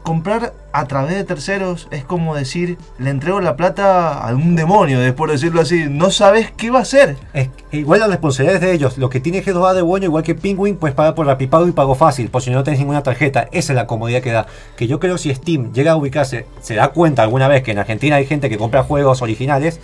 Comprar 0.03 0.53
a 0.71 0.85
través 0.85 1.15
de 1.15 1.23
terceros 1.23 1.87
es 1.91 2.03
como 2.03 2.35
decir, 2.35 2.77
le 2.97 3.09
entrego 3.09 3.41
la 3.41 3.55
plata 3.55 4.13
a 4.13 4.33
un 4.33 4.55
demonio, 4.55 4.99
después 4.99 5.29
de 5.29 5.33
decirlo 5.33 5.61
así, 5.61 5.85
no 5.89 6.11
sabes 6.11 6.51
qué 6.51 6.71
va 6.71 6.79
a 6.79 6.81
hacer. 6.83 7.17
Es, 7.33 7.49
igual 7.71 7.99
la 7.99 8.07
responsabilidad 8.07 8.55
es 8.55 8.61
de 8.61 8.73
ellos. 8.73 8.97
Lo 8.97 9.09
que 9.09 9.19
tiene 9.19 9.43
G2A 9.43 9.73
de 9.73 9.81
bueno, 9.81 10.05
igual 10.05 10.23
que 10.23 10.35
Penguin, 10.35 10.77
puedes 10.77 10.95
pagar 10.95 11.15
por 11.15 11.25
Rapipago 11.25 11.67
y 11.67 11.71
pago 11.71 11.95
fácil, 11.95 12.29
por 12.29 12.41
si 12.41 12.51
no 12.51 12.63
tenés 12.63 12.79
ninguna 12.79 13.03
tarjeta. 13.03 13.49
Esa 13.51 13.73
es 13.73 13.75
la 13.75 13.87
comodidad 13.87 14.21
que 14.21 14.31
da. 14.31 14.47
Que 14.75 14.87
yo 14.87 14.99
creo 14.99 15.17
si 15.17 15.33
Steam 15.33 15.73
llega 15.73 15.93
a 15.93 15.95
ubicarse, 15.95 16.45
se 16.61 16.75
da 16.75 16.89
cuenta 16.89 17.23
alguna 17.23 17.47
vez 17.47 17.63
que 17.63 17.71
en 17.71 17.79
Argentina 17.79 18.15
hay 18.15 18.25
gente 18.25 18.49
que 18.49 18.57
compra 18.57 18.83
juegos 18.83 19.21
originales, 19.21 19.79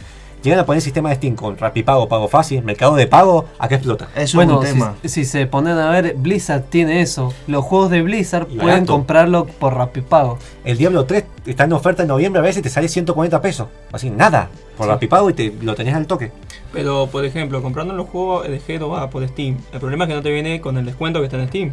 llegan 0.45 0.59
a 0.61 0.65
poner 0.65 0.77
el 0.77 0.81
sistema 0.83 1.09
de 1.09 1.15
Steam 1.15 1.35
con 1.35 1.57
Rapipago, 1.57 2.07
pago 2.07 2.27
fácil, 2.27 2.63
mercado 2.63 2.95
de 2.95 3.05
pago, 3.07 3.45
¿a 3.59 3.67
qué 3.67 3.75
explota? 3.75 4.07
Eso 4.15 4.37
Bueno, 4.37 4.61
es 4.63 4.71
un 4.71 4.79
tema. 4.79 4.95
si, 5.03 5.09
si 5.09 5.25
se 5.25 5.45
ponen 5.45 5.77
a 5.77 5.89
ver, 5.91 6.15
Blizzard 6.17 6.63
tiene 6.69 7.01
eso. 7.01 7.33
Los 7.47 7.63
juegos 7.65 7.89
de 7.91 8.01
Blizzard 8.01 8.47
Y 8.49 8.55
pueden 8.55 8.67
barato. 8.67 8.93
comprarlo 8.93 9.45
por 9.45 9.73
Rapipago. 9.75 10.39
El 10.63 10.77
Diablo 10.77 11.05
3 11.05 11.23
está 11.45 11.65
en 11.65 11.73
oferta 11.73 12.03
en 12.03 12.07
noviembre 12.07 12.39
a 12.39 12.43
veces 12.43 12.63
te 12.63 12.69
sale 12.69 12.87
140 12.87 13.41
pesos. 13.41 13.67
Así, 13.91 14.09
nada. 14.09 14.49
Por 14.77 14.87
Rapipago 14.87 15.29
y 15.29 15.33
te 15.33 15.53
lo 15.61 15.75
tenés 15.75 15.93
al 15.95 16.07
toque. 16.07 16.31
Pero, 16.73 17.07
por 17.11 17.23
ejemplo, 17.25 17.61
comprando 17.61 17.93
los 17.93 18.07
juegos 18.09 18.47
de 18.47 18.59
G2A 18.61 19.09
por 19.09 19.27
Steam, 19.27 19.57
el 19.73 19.79
problema 19.79 20.05
es 20.05 20.09
que 20.09 20.15
no 20.15 20.21
te 20.21 20.31
viene 20.31 20.59
con 20.61 20.77
el 20.77 20.85
descuento 20.85 21.19
que 21.19 21.25
está 21.25 21.37
en 21.37 21.47
Steam. 21.47 21.71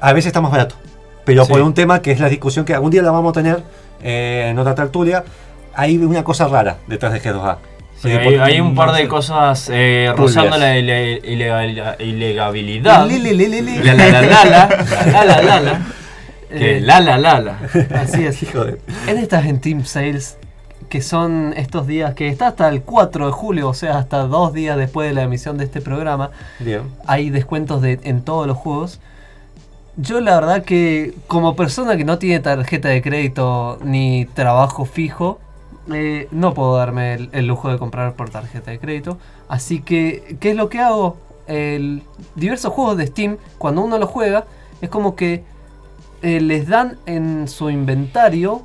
A 0.00 0.12
veces 0.12 0.28
está 0.28 0.40
más 0.40 0.50
barato. 0.52 0.74
Pero 1.24 1.44
Sí. 1.44 1.52
por 1.52 1.60
un 1.62 1.74
tema 1.74 2.02
que 2.02 2.10
es 2.12 2.18
la 2.20 2.28
discusión 2.28 2.64
que 2.64 2.74
algún 2.74 2.90
día 2.90 3.02
la 3.02 3.10
vamos 3.12 3.30
a 3.30 3.32
tener 3.34 3.62
eh, 4.02 4.48
en 4.50 4.58
otra 4.58 4.74
tertulia, 4.74 5.22
hay 5.74 5.96
una 5.96 6.24
cosa 6.24 6.48
rara 6.48 6.78
detrás 6.88 7.12
de 7.12 7.20
G2A. 7.22 7.58
Sí, 8.02 8.10
hay, 8.10 8.34
hay, 8.34 8.60
un 8.60 8.74
par 8.74 8.92
de 8.92 9.06
cosas 9.06 9.70
eh, 9.72 10.12
rozando 10.16 10.58
la 10.58 10.76
ilegabilidad. 10.76 13.06
La 13.06 13.94
la 13.94 14.10
la 14.10 14.20
la 14.20 14.44
la 15.24 15.42
la 15.42 15.60
la 15.60 15.80
que 16.50 16.80
la 16.80 17.00
la 17.00 17.18
la 17.18 17.40
la. 17.40 17.58
Así 17.94 18.24
es. 18.24 18.42
Hijo 18.42 18.64
de... 18.64 18.80
Es 19.06 19.14
de 19.14 19.22
estas 19.22 19.46
en 19.46 19.60
Team 19.60 19.84
Sales 19.84 20.36
que 20.88 21.00
son 21.00 21.54
estos 21.56 21.86
días 21.86 22.14
que 22.14 22.28
está 22.28 22.48
hasta 22.48 22.68
el 22.68 22.82
4 22.82 23.26
de 23.26 23.32
julio, 23.32 23.68
o 23.70 23.74
sea, 23.74 23.96
hasta 23.96 24.26
dos 24.26 24.52
días 24.52 24.76
después 24.76 25.08
de 25.08 25.14
la 25.14 25.22
emisión 25.22 25.56
de 25.56 25.64
este 25.64 25.80
programa. 25.80 26.32
Bien. 26.58 26.82
Hay 27.06 27.30
descuentos 27.30 27.80
de, 27.80 27.98
en 28.02 28.20
todos 28.20 28.46
los 28.46 28.58
juegos. 28.58 29.00
Yo 29.96 30.20
la 30.20 30.34
verdad 30.34 30.64
que 30.64 31.14
como 31.28 31.56
persona 31.56 31.96
que 31.96 32.04
no 32.04 32.18
tiene 32.18 32.40
tarjeta 32.40 32.88
de 32.88 33.00
crédito 33.00 33.78
ni 33.82 34.26
trabajo 34.34 34.84
fijo, 34.84 35.40
eh, 35.92 36.28
no 36.30 36.54
puedo 36.54 36.76
darme 36.76 37.14
el, 37.32 37.46
lujo 37.46 37.70
de 37.70 37.78
comprar 37.78 38.14
por 38.14 38.30
tarjeta 38.30 38.70
de 38.70 38.78
crédito. 38.78 39.18
Así 39.48 39.80
que, 39.80 40.36
¿qué 40.40 40.50
es 40.50 40.56
lo 40.56 40.68
que 40.68 40.80
hago? 40.80 41.16
Diversos 42.34 42.72
juegos 42.72 42.96
de 42.96 43.06
Steam, 43.08 43.36
cuando 43.58 43.82
uno 43.82 43.98
los 43.98 44.08
juega, 44.08 44.46
es 44.80 44.88
como 44.88 45.16
que 45.16 45.44
eh, 46.22 46.40
les 46.40 46.68
dan 46.68 46.98
en 47.04 47.48
su 47.48 47.68
inventario 47.68 48.62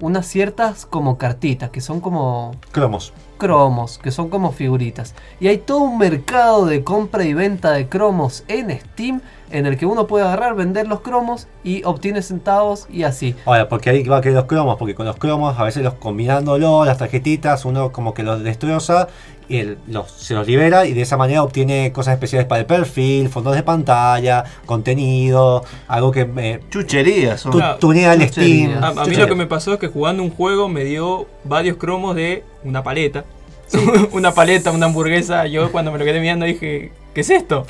unas 0.00 0.26
ciertas 0.26 0.86
como 0.86 1.18
cartitas, 1.18 1.70
que 1.70 1.80
son 1.80 2.00
como 2.00 2.52
Cromos. 2.72 3.12
cromos, 3.36 3.98
que 3.98 4.10
son 4.10 4.28
como 4.28 4.52
figuritas. 4.52 5.14
Y 5.40 5.48
hay 5.48 5.58
todo 5.58 5.78
un 5.78 5.98
mercado 5.98 6.66
de 6.66 6.82
compra 6.84 7.24
y 7.24 7.34
venta 7.34 7.72
de 7.72 7.88
cromos 7.88 8.44
en 8.48 8.70
Steam 8.78 9.20
en 9.50 9.64
el 9.66 9.76
que 9.78 9.86
uno 9.86 10.06
puede 10.06 10.26
agarrar, 10.26 10.54
vender 10.54 10.86
los 10.88 11.00
cromos 11.00 11.46
y 11.64 11.82
obtiene 11.84 12.20
centavos 12.22 12.86
y 12.90 13.04
así. 13.04 13.34
Ahora, 13.46 13.68
porque 13.68 13.90
ahí 13.90 14.02
va 14.02 14.18
a 14.18 14.20
querer 14.20 14.36
los 14.36 14.44
cromos, 14.44 14.76
porque 14.76 14.94
con 14.94 15.06
los 15.06 15.16
cromos, 15.16 15.58
a 15.58 15.64
veces 15.64 15.82
los 15.82 15.94
combinándolo, 15.94 16.84
las 16.84 16.98
tarjetitas, 16.98 17.64
uno 17.64 17.90
como 17.92 18.12
que 18.12 18.22
los 18.22 18.42
destroza 18.42 19.08
y 19.48 19.56
él 19.58 19.78
los, 19.86 20.10
se 20.10 20.34
los 20.34 20.46
libera 20.46 20.86
y 20.86 20.92
de 20.92 21.02
esa 21.02 21.16
manera 21.16 21.42
obtiene 21.42 21.92
cosas 21.92 22.14
especiales 22.14 22.46
para 22.46 22.60
el 22.60 22.66
perfil, 22.66 23.28
fondos 23.28 23.54
de 23.54 23.62
pantalla, 23.62 24.44
contenido, 24.66 25.64
algo 25.86 26.10
que 26.10 26.24
me 26.24 26.60
Chucherías. 26.70 27.40
son. 27.40 27.52
tu, 27.52 27.58
Claro, 27.58 27.78
tunea 27.78 28.14
el. 28.14 28.28
Steam. 28.28 28.82
A, 28.82 28.88
a 28.88 29.04
mí 29.04 29.16
lo 29.16 29.26
que 29.26 29.34
me 29.34 29.46
pasó 29.46 29.72
es 29.74 29.78
que 29.78 29.88
jugando 29.88 30.22
un 30.22 30.30
juego 30.30 30.68
me 30.68 30.84
dio 30.84 31.26
varios 31.44 31.76
cromos 31.76 32.14
de 32.14 32.44
una 32.64 32.82
paleta. 32.82 33.24
una 34.12 34.32
paleta, 34.32 34.70
una 34.70 34.86
hamburguesa. 34.86 35.46
Yo 35.46 35.70
cuando 35.72 35.92
me 35.92 35.98
lo 35.98 36.04
quedé 36.04 36.20
mirando 36.20 36.46
dije, 36.46 36.92
¿qué 37.14 37.20
es 37.20 37.30
esto? 37.30 37.66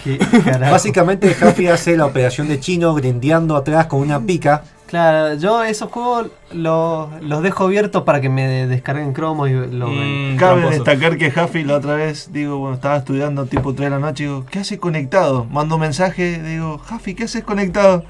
Básicamente, 0.61 1.33
Jaffy 1.35 1.69
hace 1.69 1.97
la 1.97 2.07
operación 2.07 2.49
de 2.49 2.61
chino 2.61 2.95
grindeando 2.95 3.57
atrás 3.57 3.87
con 3.87 4.01
una 4.01 4.21
pica. 4.21 4.65
Claro, 4.89 5.35
yo 5.35 5.63
esos 5.65 5.91
juegos 5.91 6.29
los, 6.51 7.09
los 7.23 7.43
dejo 7.43 7.65
abiertos 7.65 8.05
para 8.05 8.23
que 8.23 8.31
me 8.31 8.67
descarguen 8.67 9.13
cromos 9.13 9.51
y 9.51 9.53
lo. 9.53 9.89
Mm, 9.89 10.37
Cabe 10.39 10.63
tramposo. 10.63 10.71
destacar 10.85 11.19
que 11.19 11.31
Jaffi 11.31 11.63
la 11.63 11.77
otra 11.77 11.95
vez, 11.95 12.31
digo, 12.33 12.57
bueno, 12.59 12.75
estaba 12.77 12.97
estudiando 12.97 13.45
tipo 13.45 13.75
3 13.75 13.91
de 13.91 13.91
la 13.91 13.99
noche, 14.01 14.25
digo, 14.25 14.47
¿qué 14.51 14.61
haces 14.61 14.79
conectado? 14.79 15.45
Mando 15.45 15.75
un 15.75 15.83
mensaje, 15.83 16.43
digo, 16.43 16.79
Jaffi, 16.79 17.15
¿qué 17.15 17.25
haces 17.25 17.45
conectado? 17.45 18.05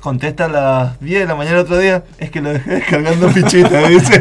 Contesta 0.00 0.46
a 0.46 0.48
las 0.48 1.00
10 1.00 1.20
de 1.20 1.26
la 1.26 1.34
mañana 1.36 1.60
otro 1.60 1.78
día, 1.78 2.02
es 2.18 2.30
que 2.30 2.42
lo 2.42 2.52
dejé 2.52 2.70
descargando 2.72 3.30
fichitas, 3.30 3.88
dice. 3.88 4.20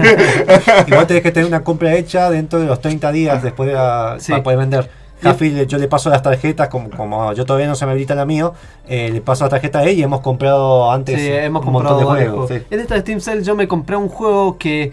Igual 0.88 1.08
tenés 1.08 1.24
que 1.24 1.32
tener 1.32 1.48
una 1.48 1.64
compra 1.64 1.94
hecha 1.96 2.30
dentro 2.30 2.60
de 2.60 2.68
los 2.68 2.80
30 2.82 3.12
días 3.12 3.42
después 3.44 3.68
de 3.68 3.74
la- 3.76 4.16
Sí. 4.20 4.32
para 4.32 4.44
poder 4.44 4.60
vender. 4.60 4.90
Yo 5.68 5.78
le 5.78 5.88
paso 5.88 6.10
las 6.10 6.22
tarjetas, 6.22 6.68
como, 6.68 6.90
como 6.90 7.34
yo 7.34 7.46
todavía 7.46 7.68
no 7.68 7.76
se 7.76 7.86
me 7.86 7.92
habilita 7.92 8.16
la 8.16 8.26
mío, 8.26 8.54
eh, 8.88 9.10
le 9.12 9.22
paso 9.22 9.44
la 9.46 9.50
tarjeta 9.50 9.80
a 9.80 9.84
él 9.84 9.98
y 10.00 10.04
hemos 10.04 10.22
comprado 10.22 10.92
antes 10.92 11.20
Sí, 11.20 11.28
hemos 11.28 11.66
un 11.66 11.74
montón 11.74 12.00
de 12.00 12.04
juegos. 12.06 12.50
sí. 12.50 12.56
En 12.70 12.80
esta 12.80 13.00
Steam 13.00 13.20
Sale 13.20 13.44
yo 13.44 13.56
me 13.56 13.68
compré 13.68 13.96
un 13.96 14.10
juego 14.10 14.58
que 14.58 14.92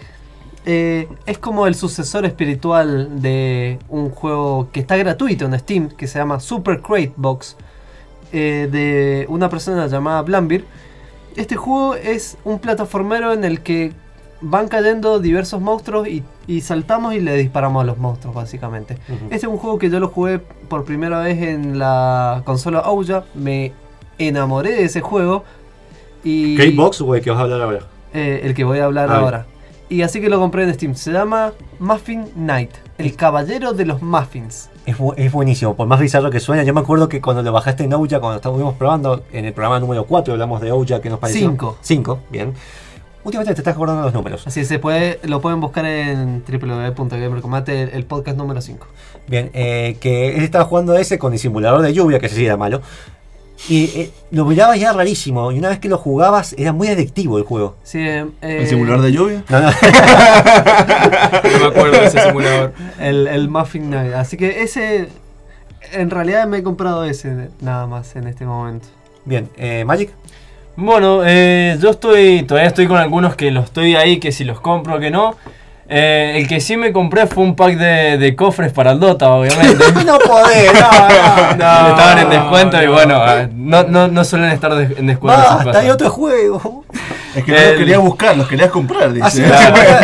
eh, 0.66 1.08
es 1.26 1.38
como 1.38 1.66
el 1.66 1.74
sucesor 1.74 2.24
espiritual 2.26 3.22
de 3.22 3.78
un 3.88 4.10
juego 4.10 4.68
que 4.72 4.80
está 4.80 4.96
gratuito 4.96 5.46
en 5.46 5.58
Steam, 5.58 5.88
que 5.88 6.06
se 6.06 6.18
llama 6.18 6.38
Super 6.38 6.80
Crate 6.80 7.12
Box, 7.16 7.56
eh, 8.32 8.68
de 8.70 9.26
una 9.28 9.48
persona 9.48 9.86
llamada 9.86 10.22
Blambir. 10.22 10.64
Este 11.36 11.56
juego 11.56 11.94
es 11.94 12.36
un 12.44 12.58
plataformero 12.58 13.32
en 13.32 13.44
el 13.44 13.62
que 13.62 13.92
van 14.42 14.68
cayendo 14.68 15.18
diversos 15.18 15.60
monstruos 15.60 16.08
y, 16.08 16.22
y 16.46 16.60
saltamos 16.62 17.14
y 17.14 17.20
le 17.20 17.36
disparamos 17.36 17.82
a 17.82 17.86
los 17.86 17.98
monstruos, 17.98 18.34
básicamente. 18.34 18.94
Ujú. 19.08 19.24
Este 19.26 19.36
es 19.36 19.44
un 19.44 19.58
juego 19.58 19.78
que 19.78 19.90
yo 19.90 20.00
lo 20.00 20.08
jugué 20.08 20.38
por 20.38 20.84
primera 20.84 21.18
vez 21.20 21.40
en 21.42 21.78
la 21.78 22.42
consola 22.44 22.80
Ouya. 22.80 23.24
Me 23.34 23.72
enamoré 24.18 24.72
de 24.72 24.84
ese 24.84 25.00
juego. 25.00 25.44
Y 26.24 26.56
¿Qué 26.56 26.70
box 26.70 27.00
o 27.00 27.14
el 27.14 27.22
que 27.22 27.30
vas 27.30 27.38
a 27.38 27.42
hablar 27.42 27.60
ahora? 27.62 27.80
eh, 28.12 28.40
el 28.44 28.54
que 28.54 28.64
voy 28.64 28.78
a 28.78 28.84
hablar 28.86 29.08
Ah, 29.08 29.12
bien. 29.14 29.24
ahora. 29.24 29.46
Y 29.88 30.02
así 30.02 30.20
que 30.20 30.28
lo 30.28 30.38
compré 30.38 30.62
en 30.64 30.72
Steam. 30.74 30.94
Se 30.94 31.10
llama 31.12 31.52
Muffin 31.80 32.24
Knight, 32.34 32.70
el 32.98 33.16
caballero 33.16 33.72
de 33.72 33.84
los 33.86 34.02
muffins. 34.02 34.70
Es, 34.86 34.96
bu- 34.98 35.14
es 35.16 35.32
buenísimo, 35.32 35.74
por 35.74 35.86
más 35.88 35.98
bizarro 36.00 36.30
que 36.30 36.38
suene. 36.40 36.64
Yo 36.64 36.72
me 36.74 36.80
acuerdo 36.80 37.08
que 37.08 37.20
cuando 37.20 37.42
lo 37.42 37.52
bajaste 37.52 37.84
en 37.84 37.92
Ouya, 37.94 38.20
cuando 38.20 38.36
estuvimos 38.36 38.74
probando 38.74 39.24
en 39.32 39.44
el 39.46 39.52
programa 39.52 39.80
número 39.80 40.04
4, 40.06 40.32
hablamos 40.34 40.60
de 40.60 40.70
Ouya, 40.72 41.00
¿qué 41.00 41.10
nos 41.10 41.18
pareció? 41.18 41.48
Cinco. 41.48 41.76
5, 41.80 42.18
bien. 42.30 42.54
Últimamente 43.22 43.54
te 43.54 43.60
estás 43.60 43.74
acordando 43.74 44.02
los 44.02 44.14
números. 44.14 44.46
Así 44.46 44.64
se 44.64 44.78
puede, 44.78 45.20
lo 45.24 45.40
pueden 45.40 45.60
buscar 45.60 45.84
en 45.84 46.42
www.gamercombate, 46.42 47.82
el, 47.82 47.88
el 47.90 48.04
podcast 48.04 48.36
número 48.38 48.60
5. 48.60 48.86
Bien, 49.28 49.50
eh, 49.52 49.96
que 50.00 50.36
él 50.36 50.42
estaba 50.42 50.64
jugando 50.64 50.96
ese 50.96 51.18
con 51.18 51.32
el 51.32 51.38
simulador 51.38 51.82
de 51.82 51.92
lluvia, 51.92 52.18
que 52.18 52.26
ese 52.26 52.36
sí 52.36 52.46
era 52.46 52.56
malo. 52.56 52.80
Y 53.68 53.84
eh, 53.94 54.10
lo 54.30 54.46
mirabas 54.46 54.80
ya 54.80 54.92
rarísimo, 54.94 55.52
y 55.52 55.58
una 55.58 55.68
vez 55.68 55.78
que 55.78 55.88
lo 55.90 55.98
jugabas 55.98 56.54
era 56.56 56.72
muy 56.72 56.88
adictivo 56.88 57.36
el 57.36 57.44
juego. 57.44 57.76
Sí, 57.82 58.00
eh, 58.00 58.26
¿El 58.40 58.66
simulador 58.66 59.02
de 59.02 59.12
lluvia? 59.12 59.44
No, 59.50 59.60
no. 59.60 59.70
No 61.52 61.58
me 61.58 61.66
acuerdo 61.66 62.00
de 62.00 62.06
ese 62.06 62.20
simulador. 62.22 62.72
El, 62.98 63.26
el 63.26 63.48
Muffin 63.48 63.88
Knight. 63.88 64.14
Así 64.14 64.36
que 64.36 64.62
ese. 64.62 65.08
En 65.92 66.08
realidad 66.10 66.46
me 66.46 66.58
he 66.58 66.62
comprado 66.62 67.04
ese 67.04 67.50
nada 67.60 67.86
más 67.86 68.16
en 68.16 68.28
este 68.28 68.46
momento. 68.46 68.86
Bien, 69.24 69.50
eh, 69.56 69.84
Magic. 69.84 70.10
Bueno, 70.80 71.20
eh, 71.24 71.76
yo 71.80 71.90
estoy, 71.90 72.42
todavía 72.44 72.68
estoy 72.68 72.86
con 72.86 72.96
algunos 72.96 73.36
que 73.36 73.50
los 73.50 73.66
estoy 73.66 73.96
ahí, 73.96 74.18
que 74.18 74.32
si 74.32 74.44
los 74.44 74.60
compro 74.60 74.96
o 74.96 74.98
que 74.98 75.10
no. 75.10 75.36
Eh, 75.92 76.34
el 76.36 76.46
que 76.46 76.60
sí 76.60 76.76
me 76.76 76.92
compré 76.92 77.26
fue 77.26 77.42
un 77.42 77.56
pack 77.56 77.76
de, 77.76 78.16
de 78.16 78.36
cofres 78.36 78.72
para 78.72 78.92
el 78.92 79.00
Dota, 79.00 79.28
obviamente. 79.32 79.74
no 80.06 80.18
podés, 80.20 80.72
no, 80.72 80.80
no. 80.80 81.56
No, 81.58 81.88
estaban 81.88 82.18
en 82.18 82.24
no, 82.28 82.30
descuento 82.30 82.80
y 82.82 82.86
no. 82.86 82.92
bueno, 82.92 83.22
eh, 83.36 83.48
no, 83.52 83.82
no, 83.82 84.06
no 84.08 84.24
suelen 84.24 84.50
estar 84.52 84.72
de- 84.74 84.98
en 84.98 85.06
descuento. 85.08 85.40
esas 85.40 85.54
Basta, 85.56 85.64
cosas. 85.64 85.82
hay 85.82 85.90
otro 85.90 86.10
juego. 86.10 86.84
Es 87.34 87.44
que 87.44 87.50
no 87.52 87.58
El- 87.58 87.68
los 87.70 87.78
querías 87.78 88.00
buscar, 88.00 88.36
los 88.36 88.46
querías 88.48 88.70
comprar, 88.70 89.12
dice. 89.12 89.42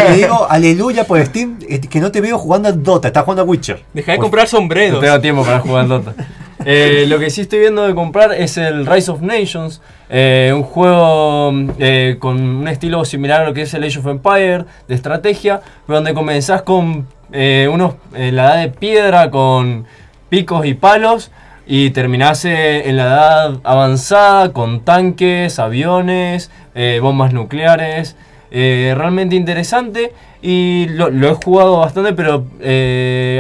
Le 0.09 0.15
digo 0.17 0.47
aleluya 0.51 1.05
por 1.05 1.25
Steam 1.25 1.57
eh, 1.69 1.81
que 1.81 2.01
no 2.01 2.11
te 2.11 2.21
veo 2.21 2.37
jugando 2.37 2.69
al 2.69 2.83
Dota, 2.83 3.07
estás 3.09 3.23
jugando 3.25 3.43
a 3.43 3.45
Witcher. 3.47 3.83
Deja 3.95 4.13
de 4.13 4.19
Pues, 4.19 4.25
comprar 4.25 4.45
No 4.47 4.51
sombreros. 4.51 5.01
tengo 5.01 5.21
tiempo 5.21 5.45
para 5.45 5.61
jugar 5.61 5.83
al 5.85 5.89
Dota. 5.89 6.13
Eh, 6.69 7.05
lo 7.07 7.21
que 7.21 7.31
sí 7.31 7.43
estoy 7.43 7.61
viendo 7.61 7.87
de 7.87 7.95
comprar 7.95 8.33
es 8.33 8.57
el 8.57 8.87
Rise 8.87 9.09
of 9.13 9.21
Nations, 9.21 9.81
eh, 10.09 10.53
un 10.55 10.63
juego 10.63 11.53
eh, 11.79 12.17
con 12.19 12.41
un 12.41 12.69
estilo 12.69 13.05
similar 13.05 13.43
a 13.43 13.45
lo 13.47 13.55
que 13.55 13.63
es 13.63 13.75
el 13.75 13.85
Age 13.85 13.99
of 13.99 14.07
Empire, 14.07 14.65
de 14.89 14.95
estrategia, 14.95 15.61
pero 15.87 15.97
donde 15.99 16.15
comenzás 16.15 16.63
con 16.63 17.07
eh, 17.33 17.69
unos, 17.73 17.95
eh, 18.15 18.31
la 18.33 18.45
edad 18.55 18.61
de 18.63 18.69
piedra, 18.69 19.31
con 19.31 19.85
picos 20.29 20.65
y 20.67 20.75
palos, 20.75 21.31
y 21.67 21.91
terminás 21.91 22.45
en 22.45 22.97
la 22.97 23.03
edad 23.05 23.55
avanzada 23.65 24.53
con 24.53 24.81
tanques, 24.85 25.59
aviones, 25.59 26.51
bombas 27.03 27.33
nucleares. 27.33 28.15
Realmente 28.53 29.35
interesante 29.35 30.13
y 30.43 30.87
lo, 30.91 31.11
lo 31.11 31.29
he 31.29 31.35
jugado 31.35 31.79
bastante, 31.79 32.13
pero 32.13 32.45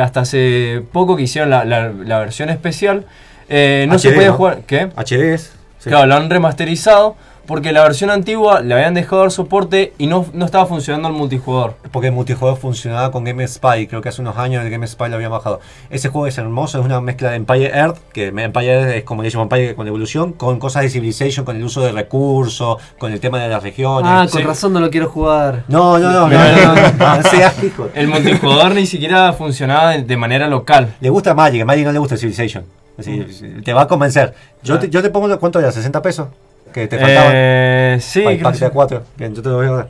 hasta 0.02 0.20
hace 0.22 0.82
poco 0.92 1.14
que 1.16 1.22
hicieron 1.22 1.50
la, 1.50 1.64
la- 1.64 1.90
la 1.92 2.18
versión 2.18 2.48
especial. 2.50 3.04
no 3.48 3.98
se 4.00 4.10
puede 4.10 4.26
¿no? 4.26 4.32
jugar. 4.34 4.62
¿Qué? 4.66 4.88
HD 4.96 5.34
es. 5.34 5.52
Sí. 5.86 5.90
Claro, 5.90 6.06
lo 6.06 6.14
han 6.16 6.30
remasterizado 6.30 7.16
porque 7.46 7.72
la 7.72 7.82
versión 7.82 8.10
antigua 8.10 8.60
le 8.60 8.74
habían 8.74 8.94
dejado 8.94 9.22
dar 9.22 9.30
soporte 9.30 9.92
y 9.98 10.06
no, 10.08 10.26
no 10.32 10.44
estaba 10.44 10.66
funcionando 10.66 11.08
el 11.08 11.14
multijugador. 11.14 11.76
Porque 11.92 12.08
el 12.08 12.12
multijugador 12.12 12.58
funcionaba 12.58 13.10
con 13.12 13.24
Game 13.24 13.46
Spy, 13.46 13.86
creo 13.86 14.02
que 14.02 14.08
hace 14.08 14.20
unos 14.20 14.36
años 14.36 14.64
el 14.64 14.70
Game 14.70 14.86
Spy 14.86 15.08
lo 15.08 15.16
habían 15.16 15.30
bajado. 15.30 15.60
Ese 15.88 16.08
juego 16.08 16.26
es 16.26 16.36
hermoso, 16.38 16.80
es 16.80 16.84
una 16.84 17.00
mezcla 17.00 17.30
de 17.30 17.36
Empire 17.36 17.70
Earth, 17.72 17.98
que 18.12 18.26
Empire 18.26 18.66
Earth 18.66 18.94
es 18.96 19.04
como 19.04 19.22
le 19.22 19.30
llaman 19.30 19.44
Empire 19.44 19.74
con 19.74 19.86
evolución, 19.86 20.32
con 20.32 20.58
cosas 20.58 20.82
de 20.82 20.90
Civilization, 20.90 21.44
con 21.44 21.56
el 21.56 21.64
uso 21.64 21.82
de 21.82 21.92
recursos, 21.92 22.78
con 22.98 23.12
el 23.12 23.20
tema 23.20 23.40
de 23.40 23.48
las 23.48 23.62
regiones. 23.62 24.10
Ah, 24.12 24.26
con 24.30 24.40
sí. 24.40 24.46
razón 24.46 24.72
no 24.72 24.80
lo 24.80 24.90
quiero 24.90 25.08
jugar. 25.08 25.62
No, 25.68 25.98
no, 25.98 26.10
no, 26.10 26.28
no, 26.28 26.38
no, 26.38 26.74
no, 26.74 27.16
no 27.16 27.22
seas 27.22 27.62
hijo. 27.62 27.88
El 27.94 28.08
multijugador 28.08 28.74
ni 28.74 28.86
siquiera 28.86 29.32
funcionaba 29.32 29.92
de, 29.92 30.02
de 30.02 30.16
manera 30.16 30.48
local. 30.48 30.94
Le 31.00 31.10
gusta 31.10 31.34
Magic, 31.34 31.62
a 31.62 31.64
Magic 31.64 31.84
no 31.86 31.92
le 31.92 31.98
gusta 31.98 32.16
Civilization. 32.16 32.64
Así, 32.98 33.26
te 33.64 33.72
va 33.72 33.82
a 33.82 33.86
convencer. 33.86 34.34
Yo 34.62 34.78
te, 34.78 34.88
yo 34.88 35.02
te 35.02 35.10
pongo, 35.10 35.38
¿cuánto 35.38 35.58
era? 35.58 35.70
¿60 35.70 36.00
pesos? 36.00 36.28
Que 36.72 36.86
te 36.88 36.98
faltaban. 36.98 37.32
Eh, 37.34 37.98
sí, 38.00 38.20
para 38.20 38.32
el 38.32 38.38
creo 38.38 38.50
pack 38.50 38.58
que 38.58 38.64
de 38.64 38.70
sí. 38.70 38.74
4. 38.74 39.02
Bien, 39.16 39.34
yo 39.34 39.42
te 39.42 39.48
lo 39.48 39.56
voy 39.56 39.66
a 39.66 39.70
dar. 39.70 39.88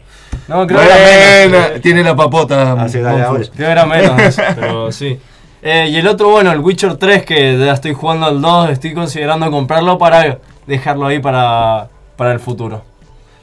No, 0.48 0.66
creo 0.66 0.80
que 0.80 0.86
era 0.86 1.48
menos. 1.48 1.80
Tiene 1.80 2.02
la 2.02 2.14
papota. 2.14 2.72
Así, 2.74 3.00
dale. 3.00 3.24
Creo 3.24 3.50
que 3.50 3.64
era 3.64 3.86
menos, 3.86 4.36
pero 4.54 4.92
sí. 4.92 5.18
Eh, 5.62 5.88
y 5.88 5.96
el 5.96 6.06
otro, 6.06 6.30
bueno, 6.30 6.52
el 6.52 6.60
Witcher 6.60 6.96
3, 6.96 7.24
que 7.24 7.58
ya 7.58 7.72
estoy 7.72 7.92
jugando 7.92 8.26
al 8.26 8.40
2, 8.40 8.70
estoy 8.70 8.94
considerando 8.94 9.50
comprarlo 9.50 9.98
para 9.98 10.38
dejarlo 10.66 11.06
ahí 11.06 11.18
para, 11.18 11.88
para 12.16 12.32
el 12.32 12.40
futuro. 12.40 12.82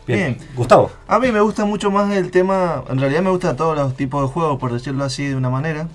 Bien. 0.07 0.37
Bien. 0.37 0.49
Gustavo. 0.55 0.91
A 1.07 1.19
mí 1.19 1.31
me 1.31 1.41
gusta 1.41 1.65
mucho 1.65 1.91
más 1.91 2.13
el 2.13 2.31
tema, 2.31 2.83
en 2.89 2.99
realidad 2.99 3.21
me 3.21 3.29
gustan 3.29 3.55
todos 3.57 3.75
los 3.77 3.95
tipos 3.95 4.21
de 4.21 4.27
juegos, 4.27 4.59
por 4.59 4.71
decirlo 4.71 5.03
así 5.03 5.25
de 5.25 5.35
una 5.35 5.49
manera. 5.49 5.87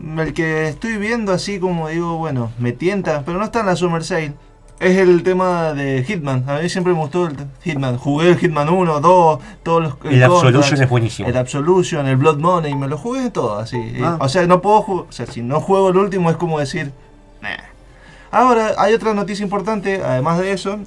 El 0.00 0.34
que 0.34 0.68
estoy 0.68 0.96
viendo 0.98 1.32
así 1.32 1.58
como 1.58 1.88
digo, 1.88 2.18
bueno, 2.18 2.50
me 2.58 2.72
tienta, 2.72 3.22
pero 3.24 3.38
no 3.38 3.44
está 3.44 3.60
en 3.60 3.66
la 3.66 3.76
Summer 3.76 4.04
Sale. 4.04 4.34
Es 4.78 4.98
el 4.98 5.22
tema 5.22 5.72
de 5.72 6.04
Hitman. 6.04 6.44
A 6.48 6.58
mí 6.58 6.68
siempre 6.68 6.92
me 6.92 6.98
gustó 6.98 7.28
el 7.28 7.36
Hitman. 7.62 7.96
Jugué 7.96 8.30
el 8.30 8.38
Hitman 8.38 8.68
1, 8.68 9.00
2, 9.00 9.38
todos 9.62 9.82
los... 9.82 9.94
El 10.04 10.22
Absolution 10.22 10.52
Contracts, 10.52 10.80
es 10.80 10.88
buenísimo. 10.90 11.28
El 11.28 11.36
Absolution, 11.38 12.06
el 12.06 12.16
Blood 12.16 12.38
Money, 12.38 12.74
me 12.74 12.86
lo 12.86 12.98
jugué 12.98 13.30
todo 13.30 13.58
así. 13.58 13.94
Ah. 14.02 14.18
O 14.20 14.28
sea, 14.28 14.46
no 14.46 14.60
puedo 14.60 14.82
jugar, 14.82 15.06
o 15.08 15.12
sea, 15.12 15.24
si 15.24 15.40
no 15.40 15.60
juego 15.60 15.88
el 15.88 15.96
último 15.96 16.30
es 16.30 16.36
como 16.36 16.58
decir... 16.58 16.92
"Nah". 17.40 17.56
Ahora, 18.30 18.74
hay 18.76 18.92
otra 18.92 19.14
noticia 19.14 19.42
importante, 19.42 20.02
además 20.04 20.38
de 20.40 20.52
eso, 20.52 20.78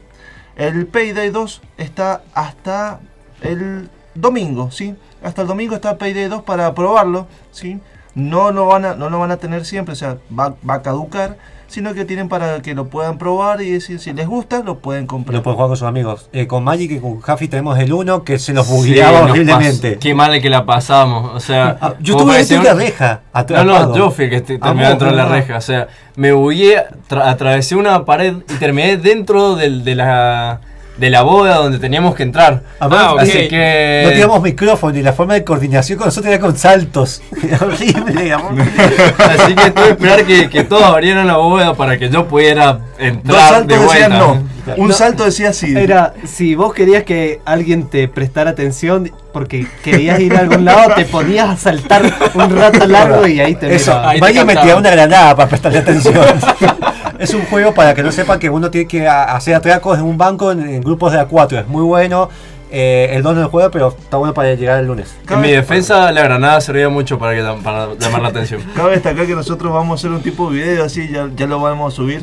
el 0.55 0.85
Payday 0.85 1.31
2 1.31 1.61
está 1.77 2.21
hasta 2.35 2.99
el 3.41 3.89
domingo, 4.13 4.69
¿sí? 4.69 4.95
Hasta 5.23 5.41
el 5.41 5.47
domingo 5.47 5.73
está 5.73 5.97
Payday 5.97 6.27
2 6.27 6.43
para 6.43 6.75
probarlo, 6.75 7.27
¿sí? 7.51 7.79
No 8.15 8.51
lo 8.51 8.65
van 8.65 8.85
a, 8.85 8.95
no 8.95 9.09
lo 9.09 9.19
van 9.19 9.31
a 9.31 9.37
tener 9.37 9.65
siempre, 9.65 9.93
o 9.93 9.95
sea, 9.95 10.17
va, 10.37 10.55
va 10.67 10.75
a 10.75 10.81
caducar, 10.81 11.37
sino 11.67 11.93
que 11.93 12.03
tienen 12.03 12.27
para 12.29 12.61
que 12.63 12.73
lo 12.73 12.87
puedan 12.89 13.19
probar 13.19 13.61
y 13.61 13.69
decir 13.69 13.99
si 13.99 14.11
les 14.13 14.27
gusta, 14.27 14.63
lo 14.63 14.79
pueden 14.79 15.05
comprar. 15.05 15.35
Lo 15.35 15.43
pueden 15.43 15.55
jugar 15.57 15.69
con 15.69 15.77
sus 15.77 15.87
amigos. 15.87 16.27
Eh, 16.33 16.47
con 16.47 16.63
Magic 16.63 16.89
y 16.91 16.99
con 16.99 17.19
Huffy 17.25 17.47
tenemos 17.47 17.77
el 17.77 17.93
1 17.93 18.23
que 18.23 18.39
se 18.39 18.51
nos 18.53 18.67
bugueaba 18.67 19.21
horriblemente. 19.25 19.97
Qué 19.99 20.15
mal 20.15 20.41
que 20.41 20.49
la 20.49 20.65
pasamos. 20.65 21.31
O 21.35 21.39
sea, 21.39 21.77
Ah, 21.79 21.93
yo 21.99 22.17
como 22.17 22.33
estuve 22.33 22.37
dentro 22.39 22.55
de 22.55 22.73
un- 22.73 22.79
la 22.79 22.85
reja. 22.85 23.21
No, 23.33 23.39
atrapado. 23.39 23.87
no, 23.89 23.95
yo 23.97 24.09
fui 24.11 24.29
que 24.31 24.41
te- 24.41 24.55
Ah, 24.59 24.65
terminé 24.65 24.87
dentro 24.89 25.09
de 25.11 25.15
la 25.15 25.23
ah. 25.25 25.29
reja. 25.29 25.57
O 25.57 25.61
sea, 25.61 25.87
me 26.15 26.31
bugué, 26.31 26.83
tra- 27.07 27.27
atravesé 27.29 27.75
una 27.75 28.03
pared 28.03 28.33
y 28.49 28.53
terminé 28.55 28.97
dentro 28.97 29.55
del- 29.55 29.83
de, 29.83 29.93
la, 29.95 30.61
de 30.99 31.09
la 31.09 31.21
bóveda 31.21 31.55
donde 31.55 31.79
teníamos 31.79 32.13
que 32.15 32.23
entrar. 32.23 32.61
Ah, 32.79 33.13
ok. 33.13 33.21
Así 33.21 33.47
que. 33.47 34.01
No 34.03 34.09
teníamos 34.09 34.41
micrófono 34.41 34.97
y 34.97 35.01
la 35.01 35.13
forma 35.13 35.33
de 35.35 35.43
coordinación 35.43 35.97
con 35.97 36.07
nosotros 36.07 36.31
era 36.33 36.41
con 36.41 36.57
saltos. 36.57 37.21
Era 37.41 37.57
horrible, 37.61 38.33
amor. 38.33 38.51
Así 39.17 39.55
que 39.55 39.71
tuve 39.71 39.83
que 39.85 39.89
esperar 39.91 40.23
que, 40.25 40.49
que 40.49 40.63
todos 40.63 40.83
abrieran 40.83 41.25
la 41.27 41.37
bóveda 41.37 41.73
para 41.75 41.97
que 41.97 42.09
yo 42.09 42.27
pudiera 42.27 42.73
Dos 42.73 42.81
entrar 42.99 43.65
de 43.65 43.75
saltos 43.75 43.77
vuelta. 43.85 43.93
decían 44.09 44.19
no, 44.19 44.43
un 44.77 44.87
No. 44.89 44.93
salto 44.93 45.25
decía 45.25 45.53
sí. 45.53 45.73
Era, 45.75 46.13
si 46.25 46.53
vos 46.55 46.73
querías 46.73 47.03
que 47.03 47.39
alguien 47.45 47.89
te 47.89 48.07
prestara 48.07 48.51
atención 48.51 49.11
porque 49.33 49.67
querías 49.83 50.19
ir 50.19 50.35
a 50.35 50.39
algún 50.39 50.65
lado, 50.65 50.93
te 50.95 51.05
ponías 51.05 51.49
a 51.49 51.55
saltar 51.57 52.03
un 52.33 52.55
rato 52.55 52.85
largo 52.87 53.25
y 53.27 53.39
ahí 53.39 53.55
te 53.55 53.73
Eso. 53.73 53.97
Ahí 53.97 54.19
te 54.19 54.21
Magic 54.21 54.41
me 54.41 54.53
captaba. 54.53 54.61
tiraba 54.63 54.79
una 54.81 54.89
granada 54.91 55.35
para 55.35 55.49
prestarle 55.49 55.77
atención. 55.79 56.15
es 57.19 57.33
un 57.33 57.45
juego 57.45 57.73
para 57.73 57.93
que 57.93 58.01
no 58.01 58.11
sepan 58.11 58.39
que 58.39 58.49
uno 58.49 58.71
tiene 58.71 58.87
que 58.87 59.07
a- 59.07 59.35
hacer 59.35 59.53
atracos 59.53 59.97
en 59.99 60.05
un 60.05 60.17
banco 60.17 60.51
en, 60.51 60.61
en 60.67 60.81
grupos 60.81 61.11
de 61.11 61.19
A4. 61.19 61.59
Es 61.61 61.67
muy 61.67 61.83
bueno. 61.83 62.29
Eh, 62.71 63.09
el 63.15 63.23
2 63.23 63.35
no 63.35 63.41
lo 63.41 63.49
juega, 63.49 63.71
pero 63.71 63.95
está 63.99 64.17
bueno 64.17 64.33
para 64.33 64.53
llegar 64.53 64.79
el 64.79 64.85
lunes. 64.85 65.15
En 65.29 65.41
mi 65.41 65.49
defensa, 65.51 66.11
la 66.11 66.21
granada 66.21 66.61
servía 66.61 66.87
mucho 66.89 67.17
para, 67.17 67.33
que, 67.35 67.41
para 67.63 67.95
llamar 67.95 68.21
la 68.21 68.27
atención. 68.29 68.61
Cabe 68.75 68.91
destacar 68.91 69.25
que 69.25 69.33
nosotros 69.35 69.73
vamos 69.73 69.91
a 69.91 69.95
hacer 69.99 70.11
un 70.15 70.21
tipo 70.21 70.51
de 70.51 70.57
video 70.61 70.83
así, 70.85 71.09
ya, 71.09 71.29
ya 71.35 71.47
lo 71.47 71.59
vamos 71.59 71.93
a 71.93 71.95
subir, 71.95 72.21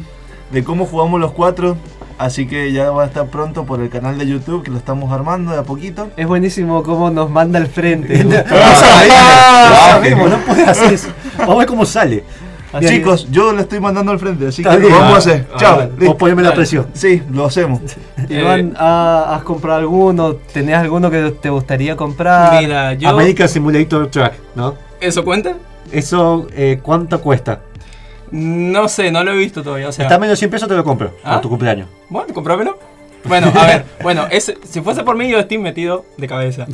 de 0.53 0.63
cómo 0.65 0.87
jugamos 0.87 1.21
los 1.21 1.33
cuatro. 1.33 1.77
Así 2.19 2.47
que 2.47 2.73
ya 2.73 2.91
va 2.93 3.03
a 3.03 3.07
estar 3.09 3.27
pronto 3.27 3.65
por 3.65 3.79
el 3.83 3.91
canal 3.91 4.17
de 4.17 4.27
YouTube 4.27 4.63
que 4.63 4.71
lo 4.71 4.79
estamos 4.79 5.13
armando 5.13 5.53
de 5.53 5.59
a 5.59 5.65
poquito. 5.65 6.09
Es 6.17 6.27
buenísimo 6.27 6.83
cómo 6.83 7.11
nos 7.11 7.29
manda 7.29 7.59
al 7.59 7.67
frente. 7.67 8.25
No 8.25 8.37
Ah, 8.51 9.89
sabemos, 9.91 10.31
no 10.31 10.39
puedes 10.39 10.67
hacer 10.67 10.93
eso. 10.95 11.09
Vamos 11.39 11.55
a 11.57 11.59
ver 11.59 11.67
Chicos, 12.81 13.29
yo 13.31 13.53
le 13.53 13.63
estoy 13.63 13.81
mandando 13.81 14.13
al 14.13 14.19
frente, 14.19 14.47
así 14.49 14.63
Está 14.63 14.77
que 14.79 14.87
vamos 14.89 15.03
a 15.03 15.15
Ah, 15.15 15.19
hacer. 15.19 15.47
ah, 15.53 15.57
Chao. 15.59 15.89
Vos 16.01 16.15
poneme 16.17 16.43
la 16.43 16.53
presión. 16.55 16.87
Sí, 16.93 17.23
lo 17.33 17.47
hacemos. 17.47 17.81
Iván, 18.29 18.75
¿ha- 18.79 19.35
¿has 19.37 19.43
comprado 19.43 19.79
alguno? 19.81 20.35
¿Tenés 20.53 20.77
alguno 20.77 21.11
que 21.11 21.31
te 21.31 21.51
gustaría 21.51 21.97
comprar? 21.97 22.63
Mira, 22.63 22.93
yo. 22.95 23.09
American 23.09 23.49
Simulator 23.49 24.09
Track, 24.11 24.35
¿no? 24.55 24.75
¿Eso 25.01 25.25
cuenta? 25.25 25.55
Eso, 25.93 26.47
eh, 26.55 26.81
¿cuánto 26.83 27.21
cuesta? 27.21 27.61
No 28.31 28.89
sé, 28.89 29.13
no 29.13 29.23
lo 29.23 29.33
he 29.33 29.37
visto 29.37 29.63
todavía. 29.63 29.89
O 29.89 29.93
sea, 29.93 30.05
Está 30.07 30.19
menos 30.19 30.39
100 30.39 30.51
pesos, 30.51 30.69
te 30.69 30.75
lo 30.75 30.83
compro. 30.83 31.13
¿Ah? 31.23 31.35
Por 31.35 31.43
tu 31.43 31.49
cumpleaños. 31.51 31.89
bueno, 32.11 32.35
comprámelo. 32.35 32.79
Bueno, 33.25 33.53
a 33.57 33.67
ver, 33.67 33.85
bueno, 34.03 34.27
es, 34.31 34.53
si 34.69 34.81
fuese 34.83 35.03
por 35.03 35.17
mí 35.17 35.29
yo 35.29 35.41
Steam 35.43 35.61
metido 35.63 36.05
de 36.17 36.27
cabeza. 36.29 36.67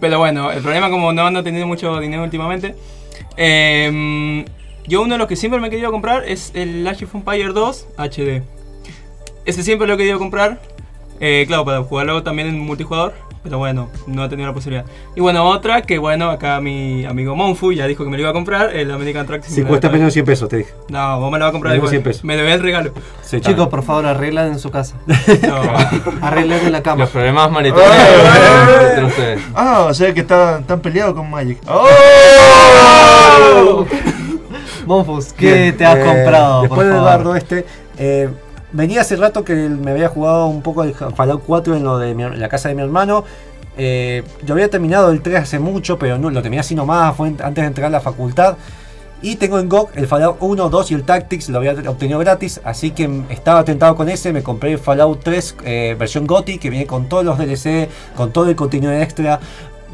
Pero 0.00 0.18
bueno, 0.18 0.50
el 0.50 0.60
problema 0.62 0.90
como 0.90 1.12
no 1.12 1.26
ando 1.26 1.42
teniendo 1.42 1.66
mucho 1.66 1.98
dinero 2.00 2.22
últimamente, 2.22 2.74
em, 3.36 4.44
yo 4.88 5.02
uno 5.02 5.14
de 5.14 5.18
los 5.18 5.28
que 5.28 5.36
siempre 5.36 5.60
me 5.60 5.68
he 5.68 5.70
querido 5.70 5.90
comprar 5.92 6.24
es 6.24 6.50
el 6.54 6.86
Age 6.86 7.04
of 7.04 7.14
Empire 7.14 7.52
2 7.52 7.86
HD. 7.98 8.42
Ese 9.44 9.62
siempre 9.62 9.86
lo 9.86 9.94
he 9.94 9.96
querido 9.96 10.18
comprar, 10.18 10.60
eh, 11.20 11.44
claro, 11.46 11.64
para 11.64 11.82
jugarlo 11.82 12.22
también 12.22 12.48
en 12.48 12.58
multijugador. 12.58 13.14
Pero 13.40 13.56
bueno, 13.58 13.88
no 14.08 14.24
he 14.24 14.28
tenido 14.28 14.48
la 14.48 14.52
posibilidad. 14.52 14.84
Y 15.14 15.20
bueno, 15.20 15.48
otra 15.48 15.82
que 15.82 15.96
bueno, 15.98 16.28
acá 16.28 16.60
mi 16.60 17.04
amigo 17.06 17.36
Monfu 17.36 17.72
ya 17.72 17.86
dijo 17.86 18.02
que 18.02 18.10
me 18.10 18.16
lo 18.16 18.22
iba 18.22 18.30
a 18.30 18.32
comprar, 18.32 18.74
el 18.74 18.90
American 18.90 19.26
Truck 19.26 19.42
Si 19.44 19.62
cuesta 19.62 19.88
menos 19.88 20.06
de 20.06 20.10
100 20.10 20.26
pesos, 20.26 20.48
te 20.48 20.56
dije. 20.58 20.74
No, 20.88 21.20
vos 21.20 21.30
me 21.30 21.38
lo 21.38 21.44
vas 21.44 21.50
a 21.50 21.52
comprar 21.52 21.70
Me 21.70 21.76
dijo 21.76 21.84
igual. 21.86 21.90
100 21.90 22.02
pesos. 22.02 22.24
Me 22.24 22.36
debes 22.36 22.56
el 22.56 22.62
regalo. 22.62 22.92
Sí, 23.22 23.40
Chicos, 23.40 23.68
por 23.68 23.84
favor, 23.84 24.06
arreglan 24.06 24.48
en 24.48 24.58
su 24.58 24.70
casa. 24.70 24.96
No. 25.46 25.62
Arreglen 26.26 26.66
en 26.66 26.72
la 26.72 26.82
cama. 26.82 27.02
Los 27.02 27.10
problemas 27.10 27.50
maritales 27.50 27.86
¡Eh! 27.88 28.86
entre 28.90 29.04
ustedes. 29.04 29.40
Ah, 29.54 29.86
o 29.88 29.94
sea 29.94 30.12
que 30.12 30.20
están 30.20 30.64
tan 30.64 30.80
peleados 30.80 31.14
con 31.14 31.30
Magic. 31.30 31.58
¡Oh! 31.68 31.86
Monfus, 34.88 35.32
¿qué 35.34 35.52
Bien, 35.54 35.76
te 35.76 35.84
has 35.86 35.96
eh, 35.98 36.04
comprado? 36.04 36.62
Después 36.62 36.86
por 36.86 36.96
favor? 36.96 37.04
bardo 37.04 37.36
este, 37.36 37.64
eh, 37.98 38.28
venía 38.72 39.02
hace 39.02 39.16
rato 39.16 39.44
que 39.44 39.54
me 39.54 39.90
había 39.92 40.08
jugado 40.08 40.46
un 40.46 40.62
poco 40.62 40.82
el 40.82 40.94
Fallout 40.94 41.42
4 41.46 41.76
en, 41.76 41.84
lo 41.84 41.98
de 41.98 42.14
mi- 42.14 42.24
en 42.24 42.40
la 42.40 42.48
casa 42.48 42.68
de 42.68 42.74
mi 42.74 42.82
hermano. 42.82 43.24
Eh, 43.76 44.24
yo 44.44 44.54
había 44.54 44.68
terminado 44.68 45.10
el 45.10 45.20
3 45.22 45.36
hace 45.42 45.58
mucho, 45.60 45.98
pero 45.98 46.18
no 46.18 46.30
lo 46.30 46.42
terminé 46.42 46.60
así 46.60 46.74
nomás, 46.74 47.14
fue 47.16 47.28
antes 47.28 47.54
de 47.54 47.64
entrar 47.64 47.86
a 47.86 47.90
la 47.90 48.00
facultad. 48.00 48.56
Y 49.20 49.34
tengo 49.36 49.58
en 49.58 49.68
GOG 49.68 49.90
el 49.96 50.06
Fallout 50.06 50.36
1, 50.40 50.68
2 50.68 50.90
y 50.92 50.94
el 50.94 51.02
Tactics, 51.02 51.48
lo 51.48 51.58
había 51.58 51.72
obtenido 51.88 52.20
gratis, 52.20 52.60
así 52.64 52.92
que 52.92 53.22
estaba 53.30 53.64
tentado 53.64 53.96
con 53.96 54.08
ese, 54.08 54.32
me 54.32 54.44
compré 54.44 54.72
el 54.72 54.78
Fallout 54.78 55.20
3 55.24 55.56
eh, 55.64 55.96
versión 55.98 56.24
GOTI, 56.26 56.58
que 56.58 56.70
viene 56.70 56.86
con 56.86 57.08
todos 57.08 57.24
los 57.24 57.36
DLC, 57.36 57.88
con 58.16 58.30
todo 58.32 58.48
el 58.48 58.54
contenido 58.56 58.92
extra. 58.92 59.40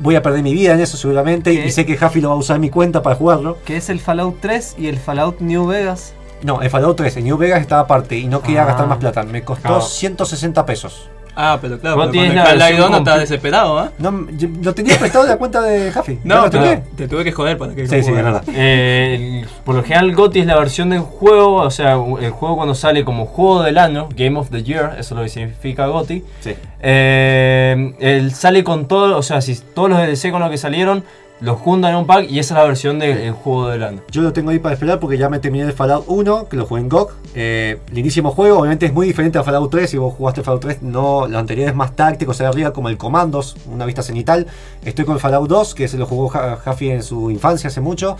Voy 0.01 0.17
a 0.17 0.23
perder 0.23 0.43
mi 0.43 0.53
vida 0.53 0.75
en 0.75 0.81
eso 0.81 0.97
seguramente, 0.97 1.55
¿Qué? 1.55 1.67
y 1.67 1.71
sé 1.71 1.87
que 1.87 1.97
Jaffi 1.97 2.21
lo 2.21 2.29
va 2.31 2.35
a 2.35 2.39
usar 2.39 2.59
mi 2.59 2.69
cuenta 2.71 3.03
para 3.03 3.15
jugarlo. 3.17 3.59
Que 3.65 3.77
es 3.77 3.89
el 3.89 4.01
Fallout 4.01 4.39
3 4.41 4.75
y 4.79 4.89
el 4.89 4.99
Fallout 4.99 5.41
New 5.41 5.67
Vegas. 5.67 6.15
No, 6.43 6.61
el 6.63 6.69
Fallout 6.71 6.97
3, 6.97 7.17
el 7.19 7.25
New 7.25 7.37
Vegas 7.39 7.61
estaba 7.61 7.83
aparte 7.83 8.17
y 8.19 8.27
no 8.27 8.43
quería 8.43 8.65
Ah. 8.65 8.67
gastar 8.67 8.87
más 8.89 8.99
plata. 8.99 9.23
Me 9.23 9.43
costó 9.45 9.69
Claro. 9.69 9.81
160 9.81 10.67
pesos. 10.67 11.09
Ah, 11.37 11.59
pero 11.61 11.79
claro, 11.81 11.97
pero 11.99 12.11
tienes 12.11 12.33
cuando 12.33 12.55
la 12.57 12.89
no 12.91 12.97
estás 12.99 13.21
desesperado, 13.21 13.79
¿ah? 13.79 13.91
No, 13.99 14.27
yo- 14.37 14.49
lo 14.63 14.75
tenía 14.75 14.97
prestado 14.99 15.25
de 15.25 15.31
la 15.31 15.37
cuenta 15.37 15.61
de 15.63 15.91
Jaffi. 15.91 16.19
No, 16.25 16.43
lo 16.45 16.51
pero 16.51 16.63
tenía. 16.63 16.83
te 16.97 17.09
tuve 17.09 17.25
que 17.25 17.33
joder 17.33 17.59
para 17.59 17.75
que 17.75 17.87
Sí, 17.89 18.03
sí, 18.03 18.11
es 18.11 18.15
verdad. 18.15 18.43
Eh, 18.55 19.41
el- 19.43 19.49
por 19.65 19.75
lo 19.75 19.83
general 19.83 20.15
GOTY 20.15 20.41
es 20.41 20.47
la 20.47 20.57
versión 20.57 20.91
del 20.91 21.01
juego, 21.01 21.57
o 21.57 21.71
sea, 21.71 21.95
el 22.21 22.31
juego 22.31 22.57
cuando 22.57 22.75
sale 22.75 23.05
como 23.05 23.27
juego 23.27 23.63
del 23.63 23.79
año, 23.79 24.09
Game 24.17 24.39
of 24.39 24.51
the 24.51 24.63
Year, 24.63 24.93
eso 24.99 25.15
es 25.15 25.19
lo 25.19 25.23
que 25.23 25.29
significa 25.29 25.87
GOTY. 25.87 26.23
Sí. 26.41 26.55
Eh, 26.81 27.95
él 27.99 28.33
sale 28.35 28.63
con 28.63 28.87
todo, 28.87 29.17
o 29.19 29.23
sea, 29.23 29.41
si 29.41 29.57
todos 29.57 29.89
los 29.91 29.99
DLC 29.99 30.31
con 30.31 30.41
los 30.41 30.51
que 30.51 30.59
salieron, 30.59 31.03
los 31.45 31.59
juntan 31.61 31.91
en 31.93 31.97
un 31.99 32.07
pack 32.07 32.31
y 32.31 32.39
esa 32.39 32.55
es 32.55 32.59
la 32.61 32.65
versión 32.67 32.99
del 32.99 33.33
juego 33.33 33.69
del 33.69 33.83
año. 33.83 34.01
Yo 34.11 34.23
lo 34.23 34.33
tengo 34.33 34.51
ahí 34.51 34.59
para 34.59 34.73
esperar 34.73 34.99
porque 34.99 35.19
ya 35.19 35.29
me 35.29 35.39
terminé 35.39 35.65
el 35.65 35.73
Fallout 35.75 36.05
1, 36.07 36.49
que 36.49 36.57
lo 36.57 36.65
jugué 36.65 36.81
en 36.81 36.89
GOG. 36.89 37.11
Eh, 37.35 37.79
lindísimo 37.93 38.31
juego, 38.31 38.59
obviamente 38.61 38.87
es 38.87 38.95
muy 38.95 39.07
diferente 39.07 39.37
al 39.37 39.45
Fallout 39.45 39.71
3. 39.71 39.91
Si 39.91 39.99
vos 39.99 40.15
jugaste 40.15 40.43
Fallout 40.43 40.63
3, 40.63 40.83
no, 40.83 41.27
lo 41.27 41.39
anterior 41.39 41.69
es 41.69 41.75
más 41.75 41.95
táctico, 41.95 42.33
se 42.33 42.45
ve 42.45 42.49
arriba 42.49 42.73
como 42.73 42.89
el 42.89 42.97
Comandos, 42.97 43.57
una 43.71 43.85
vista 43.85 44.03
cenital. 44.03 44.47
Estoy 44.85 45.05
con 45.05 45.15
el 45.15 45.21
Fallout 45.21 45.49
2, 45.49 45.75
que 45.75 45.87
se 45.87 45.99
lo 45.99 46.07
jugó 46.07 46.29
Ja- 46.29 46.57
Jaffi 46.57 46.91
en 46.91 47.03
su 47.03 47.31
infancia 47.31 47.69
hace 47.69 47.81
mucho. 47.83 48.17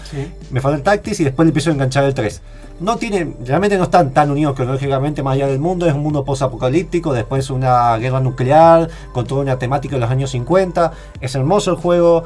Me 0.51 0.61
falta 0.61 0.77
el 0.77 0.83
Tactics 0.83 1.21
y 1.21 1.25
después 1.25 1.47
le 1.47 1.51
empiezo 1.51 1.71
a 1.71 1.73
enganchar 1.73 2.05
el 2.05 2.13
3. 2.15 2.43
No 2.81 2.97
tiene, 2.97 3.35
realmente 3.47 3.79
no 3.79 3.85
están 3.85 4.11
tan 4.13 4.33
unidos 4.33 4.57
cronológicamente 4.57 5.23
más 5.23 5.35
allá 5.35 5.47
del 5.47 5.61
mundo, 5.61 5.87
es 5.87 5.95
un 5.95 6.01
mundo 6.03 6.25
post-apocalíptico, 6.25 7.13
después 7.13 7.49
una 7.51 7.97
guerra 7.99 8.19
nuclear 8.19 8.89
con 9.13 9.27
toda 9.29 9.43
una 9.43 9.59
temática 9.61 9.95
de 9.95 10.01
los 10.01 10.11
años 10.11 10.31
50. 10.33 10.91
Es 11.21 11.37
hermoso 11.37 11.71
el 11.71 11.77
juego, 11.77 12.25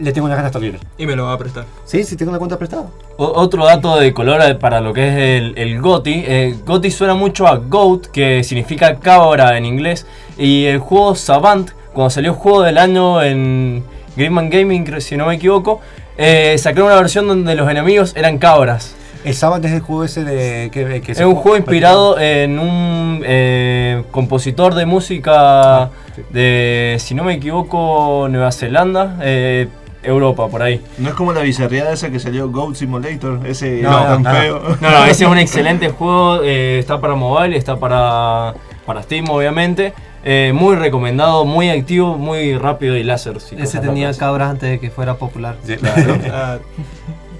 le 0.00 0.12
tengo 0.12 0.26
unas 0.26 0.36
ganas 0.38 0.52
terribles. 0.52 0.80
Y 0.96 1.06
me 1.06 1.16
lo 1.16 1.24
va 1.24 1.32
a 1.32 1.38
prestar. 1.38 1.64
Sí, 1.84 2.04
sí, 2.04 2.16
tengo 2.16 2.30
una 2.30 2.38
cuenta 2.38 2.58
prestada. 2.58 2.86
O- 3.16 3.32
otro 3.40 3.64
dato 3.64 3.98
de 3.98 4.12
color 4.12 4.58
para 4.58 4.80
lo 4.80 4.92
que 4.92 5.08
es 5.08 5.16
el, 5.42 5.58
el 5.58 5.80
GOTY. 5.80 6.24
eh, 6.26 6.56
GOTY 6.64 6.90
suena 6.90 7.14
mucho 7.14 7.46
a 7.46 7.56
GOAT, 7.56 8.06
que 8.06 8.44
significa 8.44 8.96
cabra 8.96 9.56
en 9.56 9.64
inglés. 9.66 10.06
Y 10.36 10.64
el 10.66 10.78
juego 10.78 11.14
Savant, 11.14 11.70
cuando 11.92 12.10
salió 12.10 12.34
juego 12.34 12.62
del 12.62 12.78
año 12.78 13.22
en 13.22 13.82
Greenman 14.16 14.50
Gaming, 14.50 15.00
si 15.00 15.16
no 15.16 15.26
me 15.26 15.34
equivoco, 15.36 15.80
eh, 16.16 16.56
sacaron 16.58 16.86
una 16.88 16.96
versión 16.96 17.26
donde 17.28 17.54
los 17.54 17.68
enemigos 17.70 18.12
eran 18.16 18.38
cabras. 18.38 18.94
El 19.28 19.34
Saban 19.34 19.64
es 19.64 19.72
el 19.72 19.80
juego 19.80 20.04
ese 20.04 20.24
de 20.24 20.70
que, 20.70 21.00
que 21.02 21.12
Es 21.12 21.20
un 21.20 21.34
juego 21.34 21.56
inspirado 21.56 22.18
en 22.18 22.58
un 22.58 23.22
eh, 23.24 24.02
compositor 24.10 24.74
de 24.74 24.86
música 24.86 25.90
de, 26.30 26.96
si 26.98 27.14
no 27.14 27.24
me 27.24 27.34
equivoco, 27.34 28.26
Nueva 28.30 28.50
Zelanda, 28.52 29.18
eh, 29.20 29.68
Europa, 30.02 30.48
por 30.48 30.62
ahí. 30.62 30.80
No 30.98 31.08
es 31.10 31.14
como 31.14 31.32
la 31.32 31.42
bizarreada 31.42 31.92
esa 31.92 32.10
que 32.10 32.18
salió 32.20 32.48
Goat 32.50 32.76
Simulator, 32.76 33.40
ese 33.46 33.82
No, 33.82 33.90
tan 34.02 34.22
nada. 34.22 34.40
feo. 34.40 34.62
No, 34.80 34.90
no, 34.90 35.04
ese 35.06 35.24
es 35.24 35.30
un 35.30 35.38
excelente 35.38 35.88
juego. 35.98 36.42
eh, 36.42 36.78
está 36.78 37.00
para 37.00 37.14
mobile, 37.14 37.56
está 37.56 37.76
para, 37.76 38.54
para 38.86 39.02
Steam, 39.02 39.28
obviamente. 39.28 39.92
Eh, 40.24 40.52
muy 40.54 40.74
recomendado, 40.76 41.44
muy 41.44 41.70
activo, 41.70 42.16
muy 42.16 42.56
rápido 42.56 42.96
y 42.96 43.04
láser. 43.04 43.40
sí, 43.40 43.56
Ese 43.58 43.78
tenía 43.80 44.12
cabras 44.14 44.50
antes 44.50 44.70
de 44.70 44.78
que 44.80 44.90
fuera 44.90 45.14
popular. 45.14 45.56
Ah, 46.32 46.58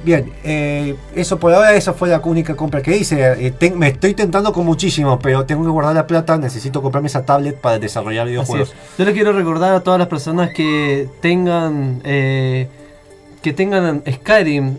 Bien, 0.05 0.33
eh, 0.45 0.95
eso 1.15 1.39
por 1.39 1.53
ahora, 1.53 1.75
esa 1.75 1.93
fue 1.93 2.09
la 2.09 2.21
única 2.25 2.55
compra 2.55 2.83
que 2.83 2.97
hice. 2.97 3.49
Eh, 3.49 3.73
me 3.75 3.89
estoy 3.89 4.15
tentando 4.15 4.53
con 4.53 4.65
muchísimo, 4.65 5.19
pero 5.19 5.45
tengo 5.45 5.65
que 5.65 5.71
guardar 5.71 5.95
la 5.95 6.07
plata. 6.07 6.39
Necesito 6.39 6.83
comprarme 6.83 7.09
esa 7.09 7.25
tablet 7.25 7.61
para 7.61 7.79
desarrollar 7.79 8.27
videojuegos. 8.27 8.75
Yo 8.97 9.05
le 9.05 9.13
quiero 9.13 9.33
recordar 9.33 9.75
a 9.75 9.81
todas 9.81 9.99
las 9.99 10.09
personas 10.09 10.51
que 10.55 11.09
tengan 11.21 12.01
eh, 12.05 12.69
que 13.43 13.53
tengan 13.53 14.03
Skyrim 14.09 14.77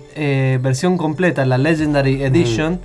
versión 0.62 0.98
completa, 0.98 1.46
la 1.46 1.58
Legendary 1.58 2.24
Edition, 2.24 2.80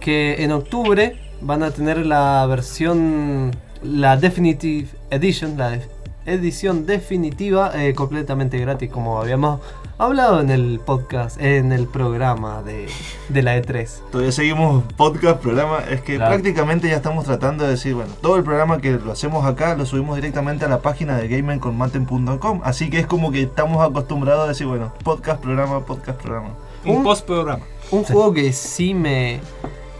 que 0.00 0.42
en 0.42 0.52
octubre 0.52 1.16
van 1.40 1.62
a 1.62 1.70
tener 1.70 2.04
la 2.04 2.44
versión, 2.46 3.54
la 3.82 4.16
Definitive 4.16 4.88
Edition, 5.10 5.56
la 5.58 5.78
edición 6.24 6.86
definitiva 6.86 7.72
completamente 7.94 8.58
gratis, 8.58 8.90
como 8.90 9.20
habíamos 9.20 9.60
hablado 9.98 10.40
en 10.40 10.50
el 10.50 10.80
podcast, 10.84 11.40
en 11.40 11.72
el 11.72 11.86
programa 11.86 12.62
de, 12.62 12.88
de 13.28 13.42
la 13.42 13.56
E 13.56 13.62
E3. 13.64 13.88
Todavía 14.10 14.32
seguimos 14.32 14.84
podcast, 14.96 15.40
programa. 15.40 15.78
Es 15.90 16.00
que 16.02 16.16
Claro. 16.16 16.32
prácticamente 16.34 16.88
ya 16.88 16.96
estamos 16.96 17.24
tratando 17.24 17.64
de 17.64 17.70
decir, 17.70 17.94
bueno, 17.94 18.12
todo 18.22 18.36
el 18.36 18.44
programa 18.44 18.78
que 18.80 18.92
lo 18.92 19.10
hacemos 19.12 19.44
acá 19.44 19.74
lo 19.74 19.84
subimos 19.86 20.16
directamente 20.16 20.64
a 20.64 20.68
la 20.68 20.80
página 20.80 21.16
de 21.16 21.28
gamerconmaten.com. 21.28 22.60
Así 22.64 22.90
que 22.90 23.00
es 23.00 23.06
como 23.06 23.30
que 23.32 23.42
estamos 23.42 23.84
acostumbrados 23.84 24.44
a 24.44 24.48
decir, 24.48 24.66
bueno, 24.66 24.92
podcast, 25.02 25.40
programa, 25.40 25.84
podcast, 25.84 26.20
programa. 26.20 26.50
un 26.84 26.96
Un- 26.98 27.02
post 27.04 27.26
programa. 27.26 27.64
Un 27.90 28.04
juego 28.04 28.32
que 28.34 28.52
sí 28.52 28.94
me, 28.94 29.40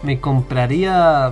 me 0.03 0.19
compraría. 0.21 1.31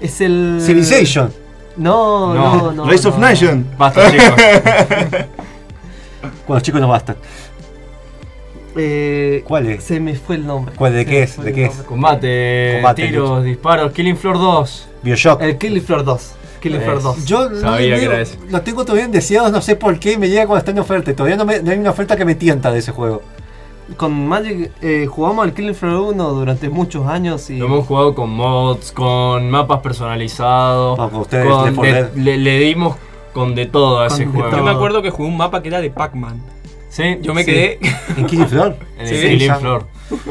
Es 0.00 0.20
el. 0.20 0.60
Civilization. 0.64 1.32
No, 1.76 2.34
No. 2.34 2.56
no, 2.56 2.72
no. 2.72 2.84
Race 2.90 3.06
of 3.08 3.14
no. 3.18 3.20
Nation. 3.26 3.66
Basta, 3.78 4.10
chicos. 4.10 4.34
Cuando 6.20 6.54
los 6.54 6.62
chicos 6.62 6.80
no 6.80 6.88
bastan. 6.88 7.16
Eh, 8.76 9.42
¿Cuál 9.46 9.66
es? 9.66 9.84
Se 9.84 9.98
me 9.98 10.14
fue 10.14 10.36
el 10.36 10.46
nombre. 10.46 10.74
¿Cuál, 10.76 10.92
de 10.92 11.04
Se 11.04 11.10
qué 11.10 11.22
es? 11.22 11.42
¿De 11.42 11.52
qué 11.52 11.64
es? 11.66 11.74
Combate, 11.82 12.74
Combate, 12.76 13.06
tiros, 13.08 13.44
disparos, 13.44 13.92
Killing 13.92 14.16
Floor 14.16 14.36
2. 14.38 14.88
Bioshock. 15.02 15.42
El 15.42 15.58
Killing 15.58 15.82
Floor 15.82 16.04
2. 16.04 16.32
Killing 16.60 16.80
Floor 16.80 16.96
Es. 16.98 17.02
2. 17.04 17.24
Yo 17.24 17.48
no 17.50 17.60
Sabía 17.60 17.98
que 17.98 18.04
era 18.04 18.20
ese. 18.20 18.36
lo 18.50 18.60
tengo 18.62 18.84
todavía 18.84 19.04
en 19.06 19.12
deseados, 19.12 19.50
no 19.52 19.60
sé 19.62 19.74
por 19.76 19.98
qué, 19.98 20.18
me 20.18 20.28
llega 20.28 20.46
cuando 20.46 20.58
está 20.58 20.70
en 20.70 20.78
oferta. 20.80 21.10
y 21.10 21.14
Todavía 21.14 21.36
no, 21.36 21.44
me- 21.44 21.60
no 21.62 21.70
hay 21.70 21.78
una 21.78 21.90
oferta 21.90 22.16
que 22.16 22.24
me 22.24 22.34
tienta 22.34 22.70
de 22.70 22.78
ese 22.80 22.92
juego. 22.92 23.22
Con 23.96 24.28
Magic 24.28 24.70
eh, 24.82 25.06
jugamos 25.08 25.44
al 25.44 25.54
Killing 25.54 25.74
Floor 25.74 26.12
1 26.12 26.30
durante 26.34 26.68
muchos 26.68 27.06
años 27.08 27.48
y. 27.48 27.56
Lo 27.56 27.66
hemos 27.66 27.86
jugado 27.86 28.14
con 28.14 28.28
mods, 28.30 28.92
con 28.92 29.48
mapas 29.50 29.80
personalizados. 29.80 30.98
No, 30.98 31.10
con 31.10 31.20
ustedes, 31.20 31.46
con 31.48 31.64
Left 31.64 31.76
4 31.76 31.94
de- 31.94 32.02
Dead. 32.02 32.14
le, 32.16 32.36
le 32.38 32.58
dimos 32.60 32.96
con 33.38 33.54
de 33.54 33.66
todo 33.66 34.00
a 34.00 34.08
Con 34.08 34.16
ese 34.16 34.24
de 34.26 34.30
juego. 34.32 34.56
Yo 34.56 34.62
me 34.64 34.70
acuerdo 34.70 35.02
que 35.02 35.10
jugué 35.10 35.28
un 35.28 35.36
mapa 35.36 35.62
que 35.62 35.68
era 35.68 35.80
de 35.80 35.90
Pac-Man. 35.90 36.40
Sí, 36.90 37.18
Yo 37.22 37.34
me 37.34 37.44
sí, 37.44 37.50
quedé. 37.52 37.78
¿En 38.16 38.26
Killing 38.26 38.48
Floor? 38.48 38.76
En 38.98 39.06
Sí. 39.06 39.14
Floor. 39.60 39.86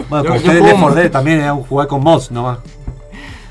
Bueno, 0.09 0.25
Yo- 0.25 0.33
ustedes 0.35 0.43
juego 0.43 0.65
Left 0.65 0.79
4 0.79 0.89
mo- 0.89 0.95
Dead 0.95 1.11
también 1.11 1.39
era 1.41 1.53
un 1.53 1.63
jugar 1.63 1.87
con 1.87 2.03
mods 2.03 2.31
nomás. 2.31 2.59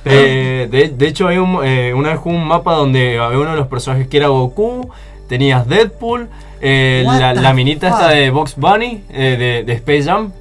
Eh, 0.05 0.69
de, 0.71 0.89
de 0.91 1.09
hecho, 1.09 1.27
hay 1.27 1.39
un, 1.39 1.59
eh, 1.65 1.93
una 1.95 2.11
vez 2.11 2.19
jugué 2.19 2.37
un 2.37 2.47
mapa 2.47 2.75
donde 2.75 3.19
había 3.19 3.39
uno 3.39 3.51
de 3.51 3.57
los 3.57 3.67
personajes 3.67 4.07
que 4.07 4.19
era 4.19 4.29
Goku, 4.29 4.89
tenías 5.29 5.67
Deadpool, 5.67 6.29
eh, 6.61 7.03
la, 7.07 7.35
la 7.35 7.53
minita 7.53 7.89
esta 7.89 8.09
de 8.11 8.31
Box 8.31 8.55
Bunny, 8.57 9.03
eh, 9.11 9.37
de, 9.37 9.65
de 9.65 9.73
Space 9.75 10.05
Jam, 10.05 10.33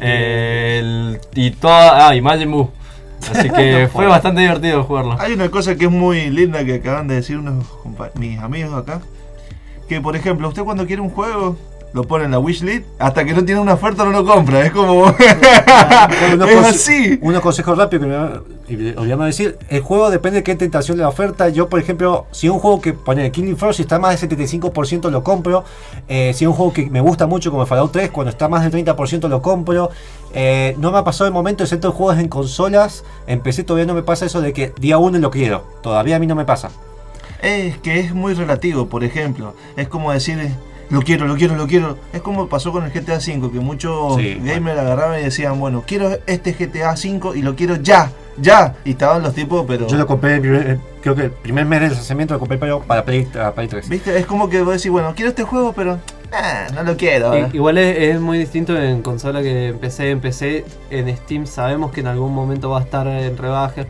eh, 0.00 0.78
el- 0.80 1.20
y 1.34 1.50
toda. 1.52 2.08
Ah, 2.08 2.14
y 2.16 2.20
Majin 2.20 2.50
Buu. 2.50 2.70
Así 3.32 3.50
que 3.50 3.88
fue 3.92 4.06
bastante 4.06 4.40
divertido 4.40 4.84
jugarlo. 4.84 5.16
Hay 5.18 5.32
una 5.32 5.50
cosa 5.50 5.76
que 5.76 5.86
es 5.86 5.90
muy 5.90 6.30
linda 6.30 6.64
que 6.64 6.74
acaban 6.74 7.08
de 7.08 7.16
decir 7.16 7.38
unos 7.38 7.64
mis 8.14 8.38
amigos 8.38 8.74
acá. 8.74 9.00
Que 9.88 10.00
por 10.00 10.16
ejemplo, 10.16 10.48
usted 10.48 10.62
cuando 10.62 10.86
quiere 10.86 11.02
un 11.02 11.10
juego, 11.10 11.56
lo 11.92 12.04
pone 12.04 12.24
en 12.24 12.30
la 12.30 12.38
wishlist, 12.38 12.84
hasta 12.98 13.24
que 13.24 13.32
no 13.32 13.44
tiene 13.44 13.60
una 13.60 13.74
oferta 13.74 14.04
no 14.04 14.10
lo 14.10 14.24
compra. 14.24 14.64
Es 14.64 14.72
como. 14.72 15.06
Es 16.48 16.64
así. 16.64 17.18
Unos 17.22 17.40
consejos 17.40 17.76
rápidos 17.76 18.06
que 18.06 18.12
me 18.12 18.88
y 18.92 18.96
olvidamos 18.96 19.26
decir. 19.26 19.58
El 19.68 19.80
juego 19.80 20.10
depende 20.10 20.38
de 20.38 20.42
qué 20.42 20.54
tentación 20.54 20.96
de 20.96 21.02
la 21.02 21.08
oferta. 21.08 21.48
Yo, 21.48 21.68
por 21.68 21.80
ejemplo, 21.80 22.26
si 22.30 22.48
un 22.48 22.58
juego 22.58 22.80
que 22.80 22.92
pone 22.92 23.30
Killing 23.30 23.56
Floor, 23.56 23.74
si 23.74 23.82
está 23.82 23.98
más 23.98 24.20
del 24.20 24.30
75% 24.30 25.10
lo 25.10 25.22
compro. 25.22 25.64
Eh, 26.08 26.32
si 26.34 26.44
es 26.44 26.48
un 26.48 26.54
juego 26.54 26.72
que 26.72 26.90
me 26.90 27.00
gusta 27.00 27.26
mucho, 27.26 27.50
como 27.50 27.62
el 27.62 27.68
Fallout 27.68 27.92
3, 27.92 28.10
cuando 28.10 28.30
está 28.30 28.48
más 28.48 28.62
del 28.62 28.84
30% 28.84 29.28
lo 29.28 29.42
compro. 29.42 29.90
Eh, 30.34 30.74
no 30.78 30.92
me 30.92 30.98
ha 30.98 31.04
pasado 31.04 31.26
el 31.26 31.34
momento, 31.34 31.64
excepto 31.64 31.88
en 31.88 31.94
juegos 31.94 32.18
en 32.18 32.28
consolas. 32.28 33.04
En 33.26 33.40
PC 33.40 33.64
todavía 33.64 33.86
no 33.86 33.94
me 33.94 34.02
pasa 34.02 34.26
eso 34.26 34.40
de 34.40 34.52
que 34.52 34.72
día 34.78 34.98
1 34.98 35.18
lo 35.18 35.30
quiero. 35.30 35.64
Todavía 35.82 36.16
a 36.16 36.18
mí 36.18 36.26
no 36.26 36.34
me 36.34 36.44
pasa. 36.44 36.70
Es 37.42 37.78
que 37.78 38.00
es 38.00 38.12
muy 38.12 38.34
relativo, 38.34 38.88
por 38.88 39.04
ejemplo. 39.04 39.54
Es 39.76 39.88
como 39.88 40.12
decir, 40.12 40.38
eh, 40.38 40.52
lo 40.90 41.02
quiero, 41.02 41.26
lo 41.26 41.36
quiero, 41.36 41.54
lo 41.56 41.66
quiero. 41.66 41.98
Es 42.12 42.22
como 42.22 42.48
pasó 42.48 42.72
con 42.72 42.84
el 42.84 42.90
GTA 42.90 43.16
V, 43.18 43.50
que 43.52 43.60
muchos 43.60 44.16
Sí, 44.16 44.40
gamers 44.42 44.78
agarraban 44.80 45.20
y 45.20 45.24
decían, 45.24 45.58
bueno, 45.60 45.84
quiero 45.86 46.10
este 46.26 46.52
GTA 46.52 46.92
V 46.92 47.36
y 47.38 47.42
lo 47.42 47.54
quiero 47.56 47.76
ya, 47.76 48.10
ya. 48.38 48.74
Y 48.84 48.90
estaban 48.92 49.22
los 49.22 49.34
tipos, 49.34 49.64
pero... 49.68 49.86
Yo 49.86 49.96
lo 49.96 50.06
compré, 50.06 50.34
el 50.36 50.40
primer- 50.40 50.78
creo 51.02 51.14
que 51.14 51.22
el 51.24 51.30
primer 51.30 51.64
mes 51.66 51.80
del 51.80 51.92
lanzamiento 51.92 52.34
lo 52.34 52.40
compré 52.40 52.58
pero 52.58 52.80
para 52.80 53.04
Play, 53.04 53.24
para 53.24 53.52
Play 53.52 53.68
3. 53.68 53.88
¿Viste? 53.88 54.18
Es 54.18 54.26
como 54.26 54.48
que 54.48 54.62
vos 54.62 54.74
decís, 54.76 54.90
bueno, 54.90 55.12
quiero 55.14 55.28
este 55.30 55.42
juego, 55.44 55.72
pero... 55.74 55.98
no 56.74 56.82
lo 56.82 56.96
quiero. 56.96 57.34
¿eh? 57.34 57.48
Igual 57.52 57.78
es, 57.78 58.14
es 58.14 58.20
muy 58.20 58.38
distinto 58.38 58.76
en 58.76 59.02
consola 59.02 59.42
que 59.42 59.68
en 59.68 59.78
PC. 59.78 60.10
En 60.10 60.20
PC, 60.20 60.64
en 60.90 61.16
Steam 61.16 61.46
sabemos 61.46 61.92
que 61.92 62.00
en 62.00 62.06
algún 62.06 62.34
momento 62.34 62.70
va 62.70 62.78
a 62.80 62.82
estar 62.82 63.06
en 63.06 63.36
rebaja. 63.36 63.86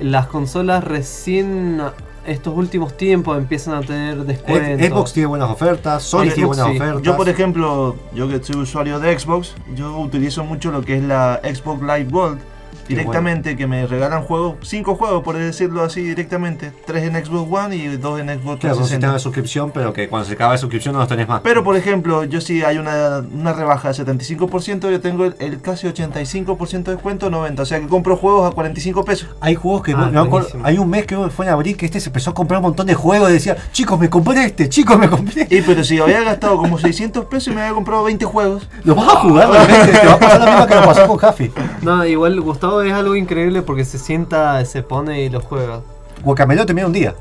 Las 0.00 0.26
consolas 0.26 0.82
recién 0.84 1.80
estos 2.26 2.56
últimos 2.56 2.96
tiempos 2.96 3.36
empiezan 3.36 3.74
a 3.74 3.80
tener 3.80 4.24
descuentos. 4.24 4.86
Xbox 4.86 5.12
tiene 5.12 5.26
buenas 5.26 5.50
ofertas, 5.50 6.02
Sony 6.02 6.24
Xbox, 6.24 6.34
tiene 6.34 6.46
buenas 6.46 6.66
sí. 6.68 6.76
ofertas. 6.76 7.02
Yo, 7.02 7.16
por 7.16 7.28
ejemplo, 7.28 7.96
yo 8.14 8.28
que 8.28 8.42
soy 8.42 8.56
usuario 8.56 9.00
de 9.00 9.18
Xbox, 9.18 9.54
yo 9.74 9.98
utilizo 9.98 10.44
mucho 10.44 10.70
lo 10.70 10.82
que 10.82 10.96
es 10.96 11.02
la 11.02 11.40
Xbox 11.42 11.82
Live 11.82 12.08
Gold. 12.10 12.40
Directamente, 12.88 13.56
que 13.56 13.66
me 13.66 13.86
regalan 13.86 14.22
juegos, 14.22 14.56
cinco 14.62 14.94
juegos, 14.96 15.22
por 15.22 15.36
decirlo 15.36 15.82
así, 15.82 16.02
directamente. 16.02 16.72
Tres 16.86 17.04
en 17.04 17.24
Xbox 17.24 17.50
One 17.52 17.76
y 17.76 17.96
dos 17.96 18.20
en 18.20 18.28
Xbox 18.28 18.60
Claro, 18.60 18.74
es 18.76 18.80
un 18.80 18.86
360. 18.86 18.86
sistema 18.88 19.12
de 19.14 19.18
suscripción, 19.18 19.70
pero 19.72 19.92
que 19.92 20.08
cuando 20.08 20.26
se 20.28 20.34
acaba 20.34 20.52
la 20.52 20.58
suscripción 20.58 20.92
no 20.94 21.00
los 21.00 21.08
tenés 21.08 21.28
más. 21.28 21.40
Pero 21.42 21.64
por 21.64 21.76
ejemplo, 21.76 22.24
yo 22.24 22.40
si 22.40 22.62
hay 22.62 22.78
una, 22.78 23.22
una 23.32 23.52
rebaja 23.52 23.92
de 23.92 24.04
75%, 24.04 24.90
yo 24.90 25.00
tengo 25.00 25.24
el, 25.24 25.34
el 25.38 25.60
casi 25.60 25.86
85% 25.86 26.82
de 26.84 26.92
descuento, 26.92 27.30
90%. 27.30 27.60
O 27.60 27.64
sea 27.66 27.80
que 27.80 27.86
compro 27.88 28.16
juegos 28.16 28.50
a 28.50 28.54
45 28.54 29.04
pesos. 29.04 29.28
Hay 29.40 29.54
juegos 29.54 29.82
que 29.82 29.92
Ah, 29.92 30.10
no- 30.12 30.28
hay 30.64 30.78
un 30.78 30.88
mes 30.88 31.06
que 31.06 31.16
fue 31.30 31.46
en 31.46 31.52
abril 31.52 31.76
que 31.76 31.86
este 31.86 32.00
se 32.00 32.08
empezó 32.08 32.30
a 32.30 32.34
comprar 32.34 32.58
un 32.58 32.64
montón 32.64 32.86
de 32.86 32.94
juegos 32.94 33.30
y 33.30 33.34
decía, 33.34 33.56
chicos, 33.72 33.98
me 33.98 34.08
compré 34.10 34.44
este, 34.46 34.68
chicos, 34.68 34.98
me 34.98 35.08
compré. 35.08 35.46
Y 35.50 35.60
pero 35.62 35.84
si 35.84 35.98
había 35.98 36.22
gastado 36.22 36.56
como 36.56 36.78
600 36.78 37.26
pesos 37.26 37.48
y 37.48 37.50
me 37.56 37.62
había 37.62 37.74
comprado 37.74 38.04
20 38.04 38.24
juegos. 38.24 38.68
Lo 38.84 38.94
vas 38.94 39.08
a 39.08 39.16
jugar 39.20 39.50
realmente, 39.50 39.98
te 39.98 40.06
va 40.06 40.14
a 40.14 40.18
pasar 40.18 40.40
lo 40.40 40.46
mismo 40.46 40.66
que 40.66 40.74
lo 40.74 40.84
pasó 40.84 41.06
con 41.06 41.16
Jaffi. 41.18 41.50
No, 41.82 42.04
igual 42.04 42.40
Gustavo 42.40 42.71
es 42.80 42.92
algo 42.92 43.16
increíble 43.16 43.60
porque 43.62 43.84
se 43.84 43.98
sienta, 43.98 44.64
se 44.64 44.82
pone 44.82 45.22
y 45.22 45.28
lo 45.28 45.40
juega. 45.40 45.80
Guacamelo 46.24 46.64
termina 46.64 46.86
un 46.86 46.92
día. 46.92 47.14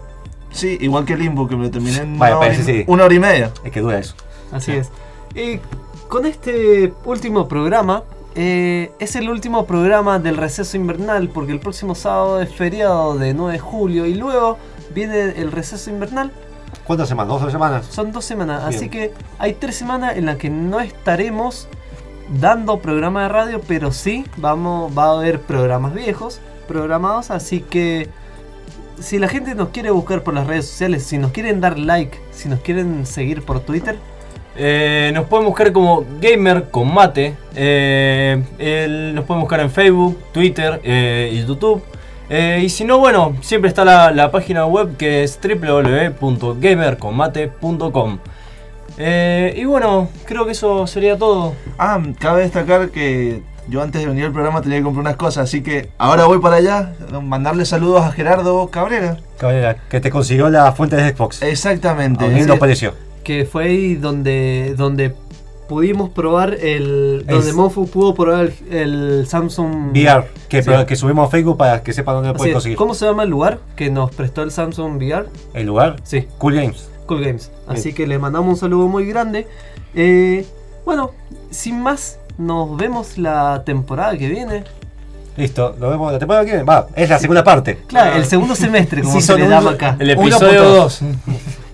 Sí, 0.51 0.77
igual 0.79 1.05
que 1.05 1.17
Limbo, 1.17 1.47
que 1.47 1.55
me 1.55 1.63
lo 1.63 1.71
terminé 1.71 1.97
en 1.97 2.19
Vaya, 2.19 2.35
una, 2.35 2.39
hora 2.39 2.51
parece 2.51 2.71
y, 2.71 2.79
sí. 2.79 2.83
una 2.87 3.05
hora 3.05 3.13
y 3.13 3.19
media. 3.19 3.51
Es 3.63 3.71
que 3.71 3.81
dura 3.81 3.99
eso. 3.99 4.15
Así 4.51 4.73
es. 4.73 4.89
Y 5.33 5.59
con 6.07 6.25
este 6.25 6.93
último 7.05 7.47
programa, 7.47 8.03
eh, 8.35 8.91
es 8.99 9.15
el 9.15 9.29
último 9.29 9.65
programa 9.65 10.19
del 10.19 10.37
receso 10.37 10.77
invernal 10.77 11.29
porque 11.29 11.51
el 11.51 11.59
próximo 11.59 11.95
sábado 11.95 12.41
es 12.41 12.53
feriado 12.53 13.17
de 13.17 13.33
9 13.33 13.53
de 13.53 13.59
julio 13.59 14.05
y 14.05 14.13
luego 14.13 14.57
viene 14.93 15.31
el 15.37 15.51
receso 15.51 15.89
invernal. 15.89 16.31
¿Cuántas 16.85 17.09
semanas? 17.09 17.41
¿Dos 17.41 17.51
semanas? 17.51 17.85
Son 17.87 18.11
dos 18.11 18.25
semanas, 18.25 18.67
Bien. 18.67 18.77
así 18.77 18.89
que 18.89 19.13
hay 19.37 19.53
tres 19.53 19.75
semanas 19.75 20.15
en 20.17 20.25
las 20.25 20.37
que 20.37 20.49
no 20.49 20.79
estaremos 20.79 21.67
dando 22.39 22.79
programa 22.79 23.23
de 23.23 23.29
radio, 23.29 23.61
pero 23.67 23.91
sí 23.91 24.25
vamos, 24.37 24.95
va 24.97 25.05
a 25.05 25.11
haber 25.13 25.41
programas 25.41 25.93
viejos 25.93 26.39
programados, 26.67 27.31
así 27.31 27.59
que 27.61 28.09
si 28.99 29.19
la 29.19 29.27
gente 29.27 29.55
nos 29.55 29.69
quiere 29.69 29.91
buscar 29.91 30.23
por 30.23 30.33
las 30.33 30.47
redes 30.47 30.67
sociales, 30.67 31.03
si 31.03 31.17
nos 31.17 31.31
quieren 31.31 31.59
dar 31.59 31.77
like, 31.77 32.17
si 32.31 32.47
nos 32.49 32.59
quieren 32.61 33.05
seguir 33.05 33.43
por 33.43 33.59
Twitter, 33.61 33.97
Eh, 34.55 35.11
nos 35.13 35.27
pueden 35.27 35.45
buscar 35.45 35.71
como 35.71 36.03
Gamer 36.19 36.69
con 36.69 36.93
Mate. 36.93 37.37
Eh, 37.55 38.43
nos 39.15 39.23
pueden 39.23 39.39
buscar 39.41 39.61
en 39.61 39.71
Facebook, 39.71 40.19
Twitter 40.33 40.81
eh, 40.83 41.31
y 41.33 41.45
YouTube. 41.45 41.81
Y 42.61 42.67
si 42.69 42.83
no, 42.85 42.99
bueno, 42.99 43.35
siempre 43.41 43.69
está 43.69 43.85
la, 43.85 44.11
la 44.11 44.29
página 44.29 44.65
web 44.65 44.97
que 44.97 45.23
es 45.23 45.39
www.gamerconmate.com. 45.41 48.19
Eh, 49.03 49.53
y 49.57 49.65
bueno, 49.65 50.09
creo 50.25 50.45
que 50.45 50.51
eso 50.51 50.85
sería 50.85 51.17
todo. 51.17 51.53
Ah, 51.79 51.99
cabe 52.19 52.41
destacar 52.41 52.89
que 52.91 53.41
yo 53.67 53.81
antes 53.81 54.01
de 54.01 54.07
venir 54.07 54.25
al 54.25 54.31
programa 54.31 54.61
tenía 54.61 54.77
que 54.77 54.83
comprar 54.83 55.01
unas 55.01 55.15
cosas, 55.15 55.45
así 55.45 55.63
que 55.63 55.89
ahora 55.97 56.25
voy 56.25 56.39
para 56.39 56.57
allá, 56.57 56.93
mandarle 57.23 57.65
saludos 57.65 58.03
a 58.03 58.11
Gerardo 58.11 58.67
Cabrera. 58.67 59.17
Cabrera, 59.39 59.75
que 59.89 59.99
te 59.99 60.11
consiguió 60.11 60.49
la 60.49 60.71
fuente 60.73 60.95
de 60.97 61.15
Xbox. 61.15 61.41
Exactamente. 61.41 62.25
A 62.25 62.43
sí. 62.53 62.59
precio. 62.59 62.93
que 63.23 63.45
fue 63.45 63.63
ahí 63.65 63.95
donde, 63.95 64.75
donde 64.77 65.15
pudimos 65.67 66.09
probar 66.09 66.53
el... 66.61 67.23
donde 67.27 67.49
Es- 67.49 67.55
Monfu 67.55 67.87
pudo 67.87 68.13
probar 68.13 68.51
el, 68.69 68.75
el 68.75 69.27
Samsung 69.27 69.91
VR, 69.95 70.27
que, 70.49 70.61
Sí. 70.61 70.69
que 70.85 70.95
subimos 70.95 71.27
a 71.27 71.31
Facebook 71.31 71.57
para 71.57 71.81
que 71.81 71.93
sepan 71.93 72.15
dónde 72.15 72.29
lo 72.29 72.35
pueden 72.35 72.53
conseguir. 72.53 72.77
¿Cómo 72.77 72.93
se 72.93 73.05
llama 73.05 73.23
el 73.23 73.29
lugar 73.29 73.59
que 73.75 73.89
nos 73.89 74.13
prestó 74.13 74.43
el 74.43 74.51
Samsung 74.51 74.97
VR? 74.97 75.25
El 75.53 75.65
lugar, 75.67 75.95
Sí, 76.03 76.27
Cool 76.37 76.55
Games. 76.55 76.89
Cool 77.15 77.25
Games. 77.25 77.51
Así 77.67 77.83
Bien. 77.89 77.95
que 77.95 78.07
le 78.07 78.19
mandamos 78.19 78.49
un 78.49 78.57
saludo 78.57 78.87
muy 78.87 79.05
grande. 79.05 79.47
Eh, 79.95 80.45
bueno, 80.85 81.11
sin 81.49 81.81
más, 81.81 82.19
nos 82.37 82.77
vemos 82.77 83.17
la 83.17 83.63
temporada 83.65 84.17
que 84.17 84.29
viene. 84.29 84.63
Listo, 85.35 85.75
lo 85.79 85.89
vemos 85.89 86.11
la 86.13 86.19
temporada 86.19 86.45
que 86.45 86.51
viene. 86.51 86.63
Va, 86.65 86.87
es 86.95 87.09
la 87.09 87.19
segunda 87.19 87.43
parte. 87.43 87.79
Claro, 87.87 88.15
el 88.15 88.25
segundo 88.25 88.55
semestre, 88.55 89.01
como 89.01 89.13
Sí, 89.19 89.21
se 89.21 89.35
le 89.37 89.47
llama 89.49 89.71
acá. 89.71 89.95
El 89.99 90.09
episodio 90.11 90.61
punto 90.63 90.75
2. 90.83 91.01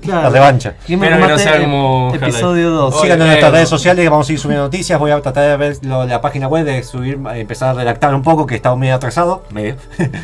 Claro. 0.02 0.22
La 0.24 0.30
revancha. 0.30 0.76
Espero 0.88 1.18
que 1.20 1.28
no 1.28 1.38
sea 1.38 1.60
como 1.62 2.12
ep- 2.14 2.24
Episodio 2.24 2.70
2. 2.72 2.94
Oye, 2.94 3.02
Síganos 3.04 3.24
en 3.26 3.28
nuestras 3.30 3.52
redes 3.52 3.70
sociales, 3.70 4.10
vamos 4.10 4.30
a 4.30 4.34
ir 4.34 4.40
subiendo 4.40 4.64
noticias. 4.64 4.98
Voy 5.00 5.12
a 5.12 5.22
tratar 5.22 5.50
de 5.50 5.58
ver 5.58 5.78
lo- 5.84 6.06
la 6.06 6.22
página 6.22 6.48
web, 6.48 6.66
de 6.66 6.82
subir, 6.84 7.20
empezar 7.36 7.70
a 7.70 7.74
redactar 7.74 8.16
un 8.16 8.22
poco, 8.24 8.46
que 8.48 8.56
está 8.56 8.76
medio 8.76 8.96
atrasado. 8.96 9.44
Medio. 9.52 9.76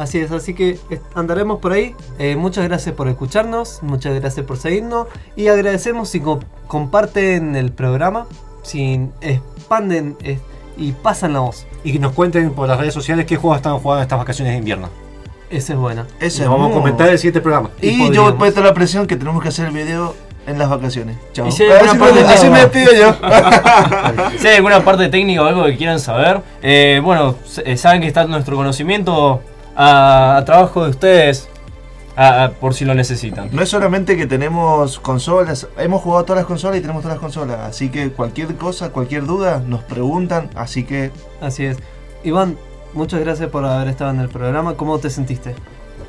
Así 0.00 0.18
es, 0.18 0.30
así 0.32 0.54
que 0.54 0.78
andaremos 1.14 1.58
por 1.58 1.72
ahí. 1.72 1.94
Eh, 2.18 2.34
muchas 2.36 2.64
gracias 2.66 2.94
por 2.94 3.06
escucharnos, 3.08 3.80
muchas 3.82 4.18
gracias 4.18 4.46
por 4.46 4.56
seguirnos 4.56 5.08
y 5.36 5.48
agradecemos 5.48 6.08
si 6.08 6.20
co- 6.20 6.40
comparten 6.66 7.54
el 7.54 7.70
programa, 7.70 8.26
si 8.62 9.08
expanden 9.20 10.16
eh, 10.22 10.38
y 10.78 10.92
pasan 10.92 11.34
la 11.34 11.40
voz. 11.40 11.66
y 11.84 11.92
que 11.92 11.98
nos 11.98 12.12
cuenten 12.12 12.50
por 12.52 12.66
las 12.66 12.78
redes 12.78 12.94
sociales 12.94 13.26
qué 13.26 13.36
juegos 13.36 13.58
están 13.58 13.78
jugando 13.78 13.98
en 14.00 14.02
estas 14.04 14.18
vacaciones 14.18 14.54
de 14.54 14.58
invierno. 14.58 14.88
Esa 15.50 15.72
es 15.74 15.78
buena. 15.78 16.06
Ese 16.18 16.44
nos 16.44 16.52
vamos 16.52 16.70
a 16.70 16.74
comentar 16.74 17.06
en 17.08 17.12
el 17.12 17.18
siguiente 17.18 17.40
programa. 17.42 17.70
Y, 17.82 17.88
Y 18.06 18.10
yo 18.10 18.32
voy 18.36 18.52
a 18.56 18.60
la 18.60 18.72
presión 18.72 19.06
que 19.06 19.16
tenemos 19.16 19.42
que 19.42 19.48
hacer 19.50 19.66
el 19.66 19.72
video 19.74 20.14
en 20.46 20.58
las 20.58 20.70
vacaciones. 20.70 21.16
Chao. 21.34 21.50
Si 21.50 21.64
así, 21.64 21.72
alguna 21.72 21.92
me, 21.94 22.00
parte 22.00 22.20
así 22.24 22.48
me 22.48 22.60
despido 22.60 22.92
yo. 22.94 23.14
Si 24.38 24.46
hay 24.48 24.56
alguna 24.56 24.82
parte 24.82 25.08
técnica 25.08 25.42
o 25.42 25.46
algo 25.46 25.64
que 25.66 25.76
quieran 25.76 26.00
saber, 26.00 26.40
eh, 26.62 27.00
bueno, 27.04 27.34
saben 27.76 28.00
que 28.00 28.06
está 28.06 28.24
nuestro 28.26 28.56
conocimiento 28.56 29.42
a, 29.76 30.36
a 30.38 30.44
trabajo 30.44 30.84
de 30.84 30.90
ustedes 30.90 31.48
a- 32.16 32.44
a- 32.44 32.50
por 32.50 32.74
si 32.74 32.84
lo 32.84 32.94
necesitan. 32.94 33.48
No 33.52 33.62
es 33.62 33.68
solamente 33.68 34.16
que 34.16 34.26
tenemos 34.26 34.98
consolas, 35.00 35.68
hemos 35.78 36.02
jugado 36.02 36.24
todas 36.24 36.40
las 36.40 36.46
consolas 36.46 36.78
y 36.78 36.80
tenemos 36.80 37.02
todas 37.02 37.16
las 37.16 37.22
consolas. 37.22 37.60
Así 37.60 37.88
que 37.88 38.10
cualquier 38.10 38.54
cosa, 38.56 38.90
cualquier 38.90 39.24
duda, 39.26 39.62
nos 39.66 39.82
preguntan. 39.84 40.50
Así 40.54 40.84
que 40.84 41.10
Así 41.40 41.64
es. 41.64 41.78
Iván, 42.24 42.58
muchas 42.92 43.20
gracias 43.20 43.48
por 43.48 43.64
haber 43.64 43.88
estado 43.88 44.10
en 44.10 44.20
el 44.20 44.28
programa. 44.28 44.74
¿Cómo 44.74 44.98
te 44.98 45.08
sentiste? 45.08 45.54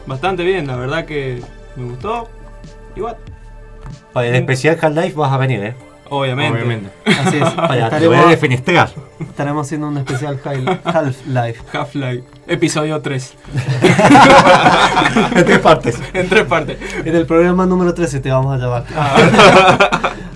Bastante 0.06 0.44
bien, 0.44 0.68
la 0.68 0.76
verdad 0.76 1.06
que 1.06 1.42
me 1.78 1.86
gustó. 1.86 2.28
Igual, 2.96 3.16
Para 4.12 4.28
el 4.28 4.36
especial 4.36 4.78
Half-Life 4.82 5.16
vas 5.16 5.32
a 5.32 5.38
venir, 5.38 5.64
¿eh? 5.64 5.76
Obviamente. 6.12 6.90
Así 7.06 7.38
es. 7.38 7.50
Para 7.56 7.68
te 7.68 7.74
voy 7.74 7.80
a 7.82 7.86
estaremos, 7.86 8.30
defenestrar. 8.30 8.90
estaremos 9.20 9.66
haciendo 9.68 9.88
un 9.88 9.98
especial 9.98 10.40
Hal- 10.44 10.80
Half-Life. 10.86 11.62
Half-Life, 11.78 12.24
episodio 12.48 13.02
3. 13.02 13.34
en 15.36 15.46
tres 15.46 15.60
partes. 15.60 15.98
en 16.14 16.30
tres 16.30 16.46
partes. 16.46 16.78
En 17.06 17.16
el 17.16 17.26
programa 17.26 17.66
número 17.66 17.94
13 17.94 18.20
te 18.20 18.30
vamos 18.30 18.54
a 18.54 18.58
llamar. 18.64 18.84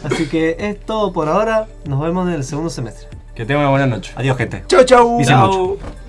Así 0.04 0.28
que 0.28 0.56
es 0.60 0.80
todo 0.86 1.12
por 1.14 1.28
ahora. 1.28 1.68
Nos 1.86 2.02
vemos 2.02 2.28
en 2.28 2.36
el 2.36 2.44
segundo 2.44 2.70
semestre. 2.70 3.08
Que 3.36 3.46
tengan 3.46 3.64
una 3.64 3.72
buena 3.72 3.86
noche. 3.88 4.14
Adiós, 4.16 4.38
gente. 4.38 4.64
chau 4.68 4.84
chau. 4.86 5.18
Dicen 5.18 5.38
mucho. 5.38 5.78
Chao. 5.82 6.05